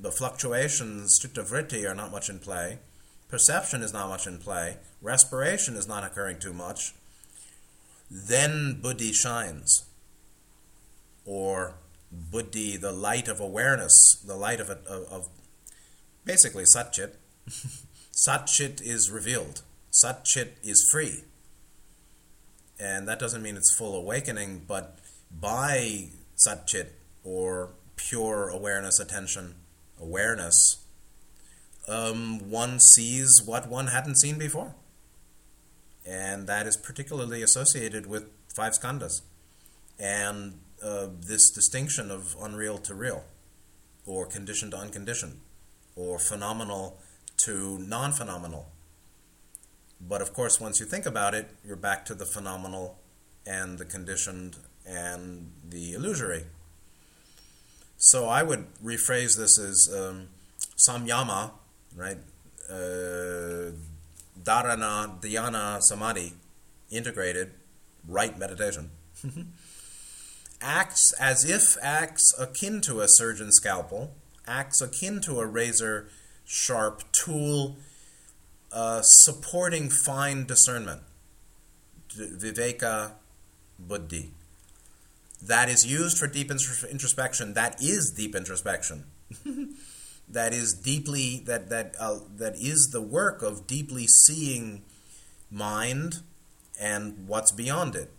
The 0.00 0.10
fluctuations, 0.10 1.20
chitta 1.20 1.42
vritti, 1.42 1.88
are 1.88 1.94
not 1.94 2.10
much 2.10 2.28
in 2.28 2.40
play. 2.40 2.80
Perception 3.28 3.82
is 3.82 3.92
not 3.92 4.08
much 4.08 4.26
in 4.26 4.38
play. 4.38 4.76
Respiration 5.02 5.74
is 5.74 5.88
not 5.88 6.04
occurring 6.04 6.38
too 6.38 6.52
much 6.52 6.92
then 8.10 8.78
buddhi 8.80 9.12
shines. 9.12 9.84
Or 11.24 11.74
buddhi, 12.12 12.76
the 12.76 12.92
light 12.92 13.28
of 13.28 13.40
awareness, 13.40 14.22
the 14.24 14.36
light 14.36 14.60
of, 14.60 14.70
of, 14.70 15.04
of 15.10 15.28
basically 16.24 16.64
satchit. 16.64 17.14
satchit 18.12 18.80
is 18.80 19.10
revealed. 19.10 19.62
Satchit 19.92 20.50
is 20.62 20.88
free. 20.90 21.24
And 22.78 23.08
that 23.08 23.18
doesn't 23.18 23.42
mean 23.42 23.56
it's 23.56 23.74
full 23.74 23.96
awakening, 23.96 24.62
but 24.68 24.98
by 25.30 26.10
satchit 26.36 26.88
or 27.24 27.70
pure 27.96 28.48
awareness, 28.48 29.00
attention, 29.00 29.54
awareness, 30.00 30.84
um, 31.88 32.50
one 32.50 32.80
sees 32.80 33.42
what 33.44 33.68
one 33.68 33.88
hadn't 33.88 34.16
seen 34.16 34.38
before 34.38 34.74
and 36.06 36.46
that 36.46 36.66
is 36.66 36.76
particularly 36.76 37.42
associated 37.42 38.06
with 38.06 38.26
five 38.54 38.72
skandhas 38.72 39.22
and 39.98 40.60
uh, 40.82 41.08
this 41.20 41.50
distinction 41.50 42.10
of 42.10 42.36
unreal 42.40 42.78
to 42.78 42.94
real, 42.94 43.24
or 44.04 44.26
conditioned 44.26 44.72
to 44.72 44.78
unconditioned, 44.78 45.40
or 45.96 46.18
phenomenal 46.18 46.98
to 47.38 47.78
non 47.78 48.12
phenomenal. 48.12 48.66
But 50.00 50.20
of 50.20 50.34
course, 50.34 50.60
once 50.60 50.78
you 50.78 50.86
think 50.86 51.06
about 51.06 51.34
it, 51.34 51.48
you're 51.64 51.76
back 51.76 52.04
to 52.06 52.14
the 52.14 52.26
phenomenal 52.26 52.98
and 53.46 53.78
the 53.78 53.84
conditioned 53.84 54.56
and 54.86 55.50
the 55.66 55.94
illusory. 55.94 56.44
So 57.96 58.28
I 58.28 58.42
would 58.42 58.66
rephrase 58.84 59.38
this 59.38 59.58
as 59.58 59.88
um, 59.92 60.28
samyama, 60.76 61.52
right? 61.96 62.18
Uh, 62.70 63.72
dharana, 64.42 65.20
dhyana, 65.20 65.80
samadhi, 65.82 66.34
integrated, 66.90 67.52
right 68.06 68.38
meditation, 68.38 68.90
acts 70.60 71.12
as 71.18 71.48
if 71.48 71.76
acts 71.82 72.34
akin 72.38 72.80
to 72.82 73.00
a 73.00 73.08
surgeon's 73.08 73.56
scalpel, 73.56 74.14
acts 74.46 74.80
akin 74.80 75.20
to 75.22 75.40
a 75.40 75.46
razor 75.46 76.08
sharp 76.44 77.02
tool 77.12 77.76
uh, 78.72 79.00
supporting 79.02 79.88
fine 79.88 80.44
discernment, 80.44 81.02
viveka 82.14 83.12
buddhi. 83.78 84.30
That 85.42 85.68
is 85.68 85.86
used 85.86 86.18
for 86.18 86.26
deep 86.26 86.50
introspection. 86.50 87.54
That 87.54 87.82
is 87.82 88.10
deep 88.10 88.34
introspection. 88.34 89.04
that 90.28 90.52
is 90.52 90.74
deeply 90.74 91.42
that 91.46 91.68
that 91.70 91.94
uh, 91.98 92.18
that 92.36 92.56
is 92.56 92.90
the 92.92 93.02
work 93.02 93.42
of 93.42 93.66
deeply 93.66 94.06
seeing 94.06 94.82
mind 95.50 96.16
and 96.80 97.26
what's 97.28 97.52
beyond 97.52 97.94
it. 97.94 98.10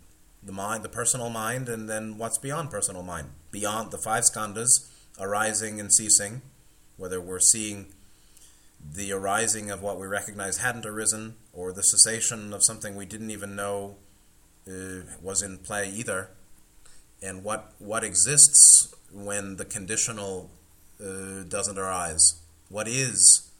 The 0.42 0.52
mind 0.52 0.84
the 0.84 0.88
personal 0.88 1.30
mind 1.30 1.68
and 1.68 1.88
then 1.88 2.18
what's 2.18 2.38
beyond 2.38 2.70
personal 2.70 3.02
mind. 3.02 3.30
Beyond 3.50 3.90
the 3.90 3.98
five 3.98 4.24
skandhas 4.24 4.90
arising 5.20 5.80
and 5.80 5.92
ceasing 5.92 6.42
whether 6.98 7.20
we're 7.20 7.40
seeing 7.40 7.86
the 8.84 9.12
arising 9.12 9.70
of 9.70 9.82
what 9.82 9.98
we 9.98 10.06
recognize 10.06 10.58
hadn't 10.58 10.84
arisen 10.84 11.34
or 11.52 11.72
the 11.72 11.82
cessation 11.82 12.52
of 12.52 12.62
something 12.62 12.94
we 12.94 13.06
didn't 13.06 13.30
even 13.30 13.56
know 13.56 13.96
uh, 14.68 15.00
was 15.22 15.42
in 15.42 15.58
play 15.58 15.88
either, 15.88 16.30
and 17.22 17.42
what 17.42 17.72
what 17.78 18.04
exists 18.04 18.94
when 19.12 19.56
the 19.56 19.64
conditional 19.64 20.50
uh, 21.02 21.42
doesn't 21.48 21.78
arise. 21.78 22.40
What 22.68 22.88
is 22.88 23.50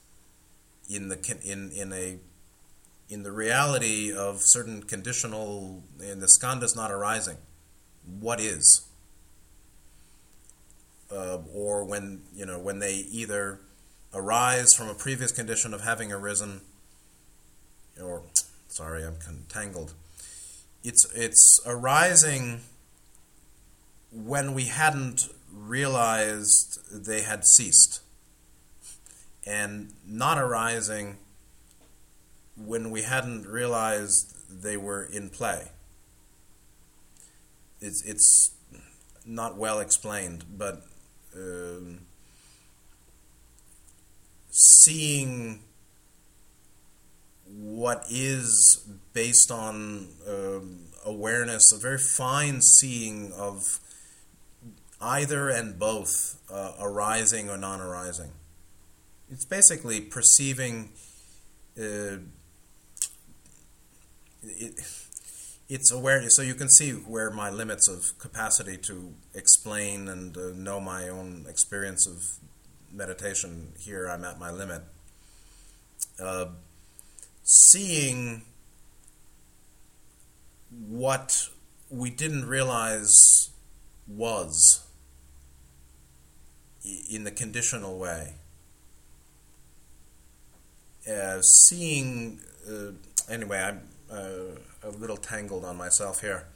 in 0.89 1.09
the 1.09 1.39
in 1.45 1.71
in 1.73 1.93
a 1.93 2.19
in 3.09 3.23
the 3.23 3.33
reality 3.33 4.13
of 4.13 4.41
certain 4.41 4.83
conditional 4.83 5.83
in 6.01 6.21
the 6.21 6.27
skandhas 6.27 6.77
not 6.77 6.91
arising. 6.91 7.37
What 8.21 8.41
is? 8.41 8.87
Uh, 11.11 11.39
or 11.55 11.85
when 11.85 12.23
you 12.35 12.45
know 12.45 12.59
when 12.59 12.81
they 12.81 12.95
either 12.95 13.61
arise 14.13 14.75
from 14.75 14.89
a 14.89 14.95
previous 14.95 15.33
condition 15.33 15.73
of 15.73 15.83
having 15.83 16.13
arisen, 16.13 16.61
or 18.03 18.23
sorry, 18.69 19.05
I'm 19.05 19.17
contangled. 19.17 19.95
It's 20.85 21.07
it's 21.15 21.61
arising 21.67 22.61
when 24.13 24.55
we 24.55 24.65
hadn't 24.65 25.29
realized 25.59 26.81
they 26.93 27.23
had 27.23 27.45
ceased, 27.45 28.01
and 29.47 29.93
not 30.07 30.39
arising 30.39 31.19
when 32.57 32.91
we 32.91 33.03
hadn't 33.03 33.47
realized 33.47 34.35
they 34.63 34.77
were 34.77 35.05
in 35.05 35.29
play. 35.31 35.69
It's 37.81 38.03
it's 38.05 38.53
not 39.25 39.57
well 39.57 39.79
explained, 39.81 40.45
but 40.57 40.83
um, 41.35 42.01
seeing 44.51 45.61
what 47.47 48.05
is 48.11 48.87
based 49.13 49.51
on 49.51 50.09
um, 50.29 50.87
awareness, 51.05 51.73
a 51.73 51.79
very 51.79 51.99
fine 51.99 52.61
seeing 52.61 53.33
of 53.33 53.81
either 55.01 55.49
and 55.49 55.79
both 55.79 56.41
uh, 56.51 56.73
arising 56.81 57.49
or 57.49 57.57
non 57.57 57.81
arising. 57.81 58.33
It's 59.31 59.45
basically 59.45 60.01
perceiving. 60.01 60.91
Uh, 61.79 62.19
it, 64.43 64.75
it's 65.69 65.93
awareness, 65.93 66.35
so 66.35 66.41
you 66.41 66.55
can 66.55 66.71
see 66.71 66.93
where 66.93 67.31
my 67.31 67.51
limits 67.51 67.89
of 67.89 68.19
capacity 68.19 68.79
to 68.79 69.13
explain 69.35 70.09
and 70.09 70.35
uh, 70.37 70.51
know 70.55 70.81
my 70.81 71.09
own 71.09 71.45
experience 71.47 72.07
of 72.07 72.39
meditation. 72.91 73.75
Here, 73.79 74.09
I'm 74.09 74.25
at 74.25 74.39
my 74.39 74.51
limit. 74.51 74.83
Uh, 76.19 76.47
seeing 77.43 78.43
what 80.71 81.49
we 81.91 82.11
didn't 82.11 82.47
realize 82.47 83.51
was 84.07 84.88
in 87.11 87.25
the 87.25 87.31
conditional 87.31 87.99
way. 87.99 88.35
Uh, 91.11 91.41
seeing, 91.41 92.41
uh, 92.69 92.93
anyway, 93.31 93.59
I'm 93.59 93.81
uh, 94.11 94.59
a 94.83 94.91
little 94.91 95.17
tangled 95.17 95.65
on 95.65 95.77
myself 95.77 96.21
here. 96.21 96.47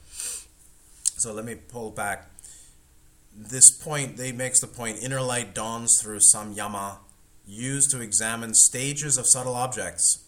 So 1.17 1.33
let 1.33 1.45
me 1.45 1.55
pull 1.55 1.91
back. 1.91 2.29
This 3.35 3.71
point, 3.71 4.17
they 4.17 4.31
makes 4.31 4.59
the 4.59 4.67
point, 4.67 5.01
inner 5.01 5.21
light 5.21 5.55
dawns 5.55 5.99
through 6.01 6.19
samyama, 6.19 6.97
used 7.47 7.91
to 7.91 8.01
examine 8.01 8.53
stages 8.53 9.17
of 9.17 9.27
subtle 9.27 9.55
objects. 9.55 10.23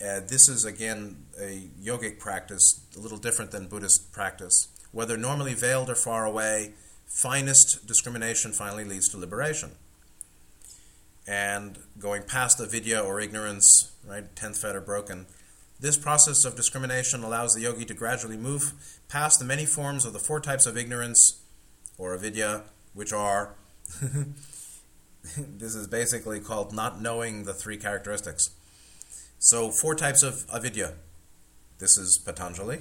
Uh, 0.00 0.20
this 0.20 0.48
is 0.48 0.64
again 0.64 1.26
a 1.38 1.68
yogic 1.80 2.18
practice, 2.18 2.80
a 2.96 3.00
little 3.00 3.18
different 3.18 3.50
than 3.50 3.68
Buddhist 3.68 4.12
practice. 4.12 4.68
Whether 4.92 5.16
normally 5.16 5.54
veiled 5.54 5.90
or 5.90 5.94
far 5.94 6.24
away, 6.24 6.72
finest 7.10 7.86
discrimination 7.86 8.52
finally 8.52 8.84
leads 8.84 9.08
to 9.08 9.18
liberation. 9.18 9.72
And 11.26 11.78
going 11.98 12.22
past 12.22 12.60
avidya 12.60 13.00
or 13.00 13.20
ignorance, 13.20 13.92
right, 14.06 14.34
tenth 14.34 14.58
fetter 14.58 14.80
broken, 14.80 15.26
this 15.78 15.96
process 15.96 16.44
of 16.44 16.56
discrimination 16.56 17.22
allows 17.22 17.54
the 17.54 17.62
yogi 17.62 17.84
to 17.84 17.94
gradually 17.94 18.36
move 18.36 18.72
past 19.08 19.38
the 19.38 19.44
many 19.44 19.66
forms 19.66 20.04
of 20.04 20.12
the 20.12 20.18
four 20.18 20.40
types 20.40 20.66
of 20.66 20.76
ignorance 20.76 21.42
or 21.98 22.14
avidya, 22.14 22.62
which 22.94 23.12
are 23.12 23.54
this 25.36 25.74
is 25.74 25.86
basically 25.86 26.40
called 26.40 26.72
not 26.72 27.00
knowing 27.00 27.44
the 27.44 27.54
three 27.54 27.76
characteristics. 27.76 28.50
So, 29.38 29.70
four 29.70 29.94
types 29.94 30.22
of 30.22 30.44
avidya. 30.52 30.94
This 31.78 31.96
is 31.96 32.18
Patanjali. 32.18 32.80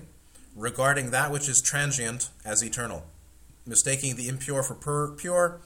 Regarding 0.56 1.12
that 1.12 1.32
which 1.32 1.48
is 1.48 1.62
transient 1.62 2.30
as 2.44 2.64
eternal, 2.64 3.06
mistaking 3.66 4.16
the 4.16 4.28
impure 4.28 4.64
for 4.64 4.76
pure, 5.16 5.62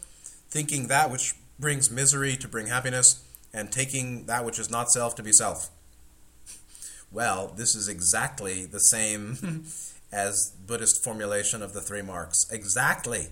thinking 0.49 0.87
that 0.87 1.11
which 1.11 1.35
brings 1.59 1.89
misery 1.89 2.35
to 2.35 2.47
bring 2.47 2.67
happiness, 2.67 3.23
and 3.53 3.71
taking 3.71 4.25
that 4.25 4.43
which 4.45 4.59
is 4.59 4.69
not 4.69 4.91
self 4.91 5.15
to 5.15 5.23
be 5.23 5.31
self. 5.31 5.69
Well, 7.11 7.53
this 7.55 7.75
is 7.75 7.87
exactly 7.87 8.65
the 8.65 8.79
same 8.79 9.65
as 10.11 10.53
Buddhist 10.65 11.03
formulation 11.03 11.61
of 11.61 11.73
the 11.73 11.81
three 11.81 12.01
marks. 12.01 12.49
Exactly. 12.51 13.27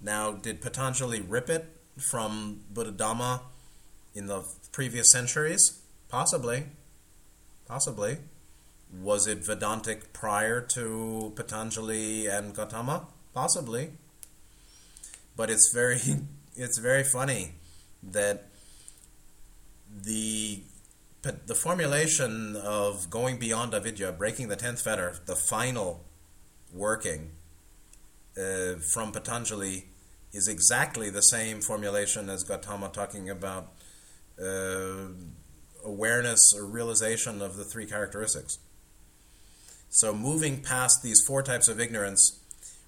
Now, 0.00 0.32
did 0.32 0.60
Patanjali 0.60 1.20
rip 1.20 1.50
it 1.50 1.66
from 1.98 2.60
Buddha 2.70 2.92
Dhamma 2.92 3.40
in 4.14 4.26
the 4.26 4.44
previous 4.70 5.10
centuries? 5.10 5.80
Possibly. 6.08 6.66
Possibly. 7.66 8.18
Was 9.02 9.26
it 9.26 9.38
Vedantic 9.38 10.12
prior 10.12 10.60
to 10.60 11.32
Patanjali 11.34 12.26
and 12.26 12.54
Gautama? 12.54 13.08
Possibly. 13.34 13.90
But 15.36 15.50
it's 15.50 15.70
very 15.74 16.00
it's 16.56 16.78
very 16.78 17.04
funny 17.04 17.54
that 18.02 18.48
the 19.90 20.62
the 21.46 21.54
formulation 21.54 22.54
of 22.56 23.08
going 23.10 23.38
beyond 23.38 23.74
avidya, 23.74 24.12
breaking 24.12 24.48
the 24.48 24.56
tenth 24.56 24.82
fetter, 24.82 25.20
the 25.26 25.36
final 25.36 26.04
working 26.72 27.30
uh, 28.36 28.74
from 28.92 29.10
Patanjali 29.12 29.86
is 30.32 30.48
exactly 30.48 31.08
the 31.10 31.22
same 31.22 31.60
formulation 31.60 32.28
as 32.28 32.42
Gautama 32.42 32.90
talking 32.90 33.30
about 33.30 33.72
uh, 34.38 35.06
awareness 35.84 36.52
or 36.54 36.66
realization 36.66 37.40
of 37.40 37.56
the 37.56 37.64
three 37.64 37.86
characteristics. 37.86 38.58
So, 39.88 40.12
moving 40.12 40.60
past 40.60 41.02
these 41.04 41.22
four 41.24 41.42
types 41.42 41.68
of 41.68 41.80
ignorance, 41.80 42.40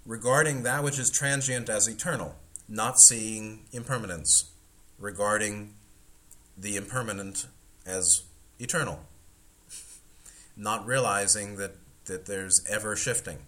regarding 0.07 0.63
that 0.63 0.85
which 0.85 0.99
is 0.99 1.11
transient 1.11 1.69
as 1.69 1.89
eternal, 1.89 2.37
not 2.69 2.99
seeing 2.99 3.65
impermanence, 3.73 4.51
regarding 4.99 5.75
the 6.57 6.77
impermanent 6.77 7.47
as 7.85 8.23
eternal, 8.59 9.01
not 10.57 10.87
realizing 10.87 11.57
that, 11.57 11.73
that 12.07 12.27
there's 12.27 12.65
ever 12.71 12.97
shifting, 12.97 13.39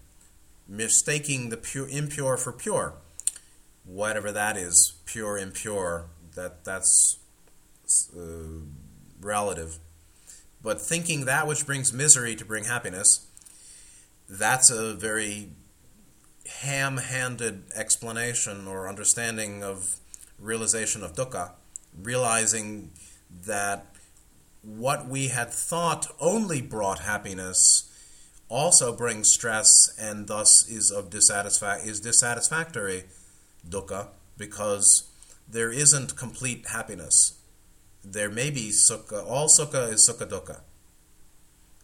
mistaking 0.67 1.49
the 1.49 1.57
pure, 1.57 1.87
impure 1.87 2.37
for 2.37 2.51
pure, 2.51 2.93
whatever 3.85 4.31
that 4.31 4.57
is, 4.57 4.93
pure, 5.05 5.37
impure, 5.37 6.05
that, 6.35 6.63
that's 6.65 7.17
uh, 8.15 8.21
relative. 9.19 9.79
But 10.61 10.81
thinking 10.81 11.25
that 11.25 11.47
which 11.47 11.65
brings 11.65 11.93
misery 11.93 12.35
to 12.35 12.45
bring 12.45 12.65
happiness, 12.65 13.25
that's 14.29 14.69
a 14.69 14.93
very 14.93 15.49
ham 16.49 16.97
handed 16.97 17.63
explanation 17.75 18.67
or 18.67 18.87
understanding 18.87 19.63
of 19.63 19.95
realization 20.39 21.03
of 21.03 21.13
dukkha, 21.13 21.51
realizing 22.01 22.91
that 23.45 23.85
what 24.61 25.07
we 25.07 25.27
had 25.27 25.49
thought 25.49 26.07
only 26.19 26.61
brought 26.61 26.99
happiness 26.99 27.89
also 28.49 28.95
brings 28.95 29.31
stress 29.31 29.69
and 29.97 30.27
thus 30.27 30.67
is 30.67 30.91
of 30.91 31.09
dissatisfa- 31.09 31.85
is 31.85 31.99
dissatisfactory 31.99 33.03
dukkha 33.67 34.07
because 34.37 35.07
there 35.47 35.71
isn't 35.71 36.15
complete 36.15 36.67
happiness. 36.67 37.37
There 38.03 38.29
may 38.29 38.49
be 38.49 38.71
sukha. 38.71 39.25
All 39.25 39.47
sukha 39.47 39.91
is 39.91 40.09
sukha 40.09 40.27
dukkha. 40.27 40.61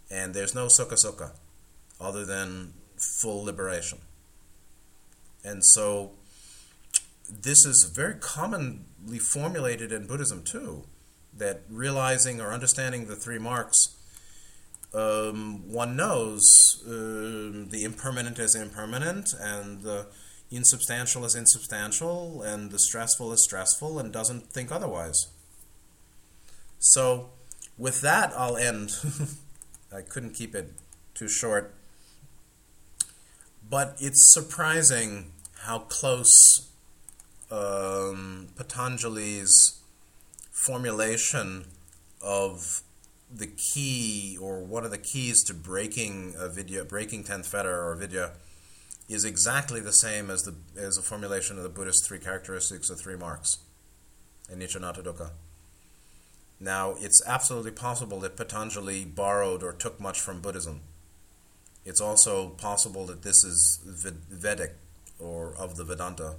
And 0.10 0.34
there's 0.34 0.56
no 0.56 0.68
sukha 0.68 0.94
sukha 0.94 1.32
other 2.00 2.26
than 2.26 2.74
full 2.98 3.44
liberation. 3.44 4.00
And 5.46 5.64
so 5.64 6.12
this 7.30 7.66
is 7.66 7.92
very 7.94 8.16
commonly 8.16 9.20
formulated 9.20 9.92
in 9.92 10.08
Buddhism 10.08 10.44
too 10.44 10.86
that 11.38 11.62
realizing 11.70 12.40
or 12.40 12.52
understanding 12.52 13.08
the 13.08 13.16
three 13.16 13.38
marks, 13.38 13.96
um, 14.94 15.70
one 15.70 15.96
knows 15.96 16.82
uh, 16.88 17.68
the 17.70 17.82
impermanent 17.84 18.40
is 18.40 18.56
impermanent 18.56 19.34
and 19.40 19.82
the 19.82 20.08
insubstantial 20.50 21.26
is 21.26 21.36
insubstantial 21.36 22.42
and 22.42 22.72
the 22.72 22.80
stressful 22.80 23.34
is 23.34 23.44
stressful 23.44 24.00
and 24.00 24.14
doesn't 24.14 24.52
think 24.54 24.72
otherwise. 24.72 25.28
So, 26.80 27.30
with 27.78 28.02
that, 28.02 28.32
I'll 28.38 28.56
end. 28.56 28.92
I 29.96 30.02
couldn't 30.02 30.34
keep 30.34 30.56
it 30.56 30.72
too 31.14 31.28
short. 31.28 31.74
But 33.68 33.98
it's 34.00 34.32
surprising 34.34 35.32
how 35.66 35.80
close 35.80 36.70
um, 37.52 38.48
Patanjali's 38.56 39.80
formulation 40.52 41.66
of 42.22 42.82
the 43.32 43.48
key 43.48 44.38
or 44.42 44.64
one 44.64 44.86
of 44.86 44.92
the 44.92 44.98
keys 44.98 45.44
to 45.44 45.54
breaking 45.54 46.36
avidya, 46.40 46.86
breaking 46.86 47.24
tenth 47.24 47.48
fetter 47.48 47.84
or 47.84 47.96
vidya, 47.96 48.32
is 49.10 49.26
exactly 49.26 49.80
the 49.80 49.94
same 49.94 50.30
as 50.30 50.44
the 50.44 50.56
as 50.80 50.98
a 50.98 51.02
formulation 51.02 51.58
of 51.58 51.64
the 51.64 51.70
Buddhist 51.70 52.08
three 52.08 52.20
characteristics 52.20 52.90
or 52.90 52.96
three 52.96 53.16
marks, 53.16 53.60
anicca 54.52 54.78
anatta 54.78 55.04
dukkha. 55.04 55.32
Now, 56.60 56.96
it's 57.00 57.22
absolutely 57.28 57.72
possible 57.72 58.20
that 58.22 58.38
Patanjali 58.38 59.04
borrowed 59.04 59.62
or 59.62 59.74
took 59.74 60.00
much 60.00 60.22
from 60.22 60.40
Buddhism. 60.42 60.82
It's 61.84 62.02
also 62.02 62.50
possible 62.50 63.06
that 63.08 63.24
this 63.24 63.44
is 63.44 63.82
Vedic 63.86 64.78
or 65.20 65.56
of 65.56 65.78
the 65.78 65.84
Vedanta 65.84 66.36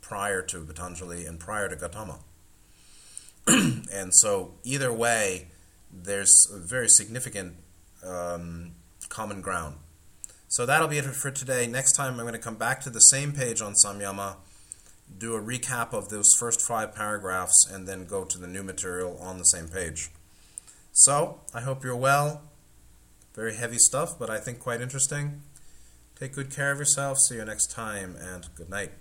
prior 0.00 0.42
to 0.42 0.64
Patanjali 0.64 1.24
and 1.24 1.40
prior 1.40 1.68
to 1.68 1.76
Gautama. 1.76 2.18
and 3.46 4.14
so, 4.14 4.54
either 4.62 4.92
way, 4.92 5.48
there's 5.92 6.48
a 6.52 6.58
very 6.58 6.88
significant 6.88 7.54
um, 8.06 8.72
common 9.08 9.40
ground. 9.40 9.76
So 10.48 10.66
that'll 10.66 10.88
be 10.88 10.98
it 10.98 11.04
for 11.04 11.30
today. 11.30 11.66
Next 11.66 11.92
time, 11.92 12.14
I'm 12.14 12.20
going 12.20 12.34
to 12.34 12.38
come 12.38 12.56
back 12.56 12.80
to 12.82 12.90
the 12.90 13.00
same 13.00 13.32
page 13.32 13.60
on 13.60 13.72
Samyama, 13.72 14.36
do 15.16 15.34
a 15.34 15.40
recap 15.40 15.92
of 15.92 16.08
those 16.08 16.34
first 16.38 16.60
five 16.60 16.94
paragraphs, 16.94 17.66
and 17.70 17.88
then 17.88 18.04
go 18.04 18.24
to 18.24 18.38
the 18.38 18.46
new 18.46 18.62
material 18.62 19.18
on 19.20 19.38
the 19.38 19.44
same 19.44 19.68
page. 19.68 20.10
So, 20.92 21.40
I 21.54 21.62
hope 21.62 21.82
you're 21.82 21.96
well. 21.96 22.42
Very 23.34 23.56
heavy 23.56 23.78
stuff, 23.78 24.18
but 24.18 24.28
I 24.28 24.38
think 24.38 24.60
quite 24.60 24.82
interesting. 24.82 25.40
Take 26.22 26.34
good 26.34 26.50
care 26.50 26.70
of 26.70 26.78
yourself. 26.78 27.18
See 27.18 27.34
you 27.34 27.44
next 27.44 27.72
time, 27.72 28.14
and 28.14 28.46
good 28.54 28.70
night. 28.70 28.92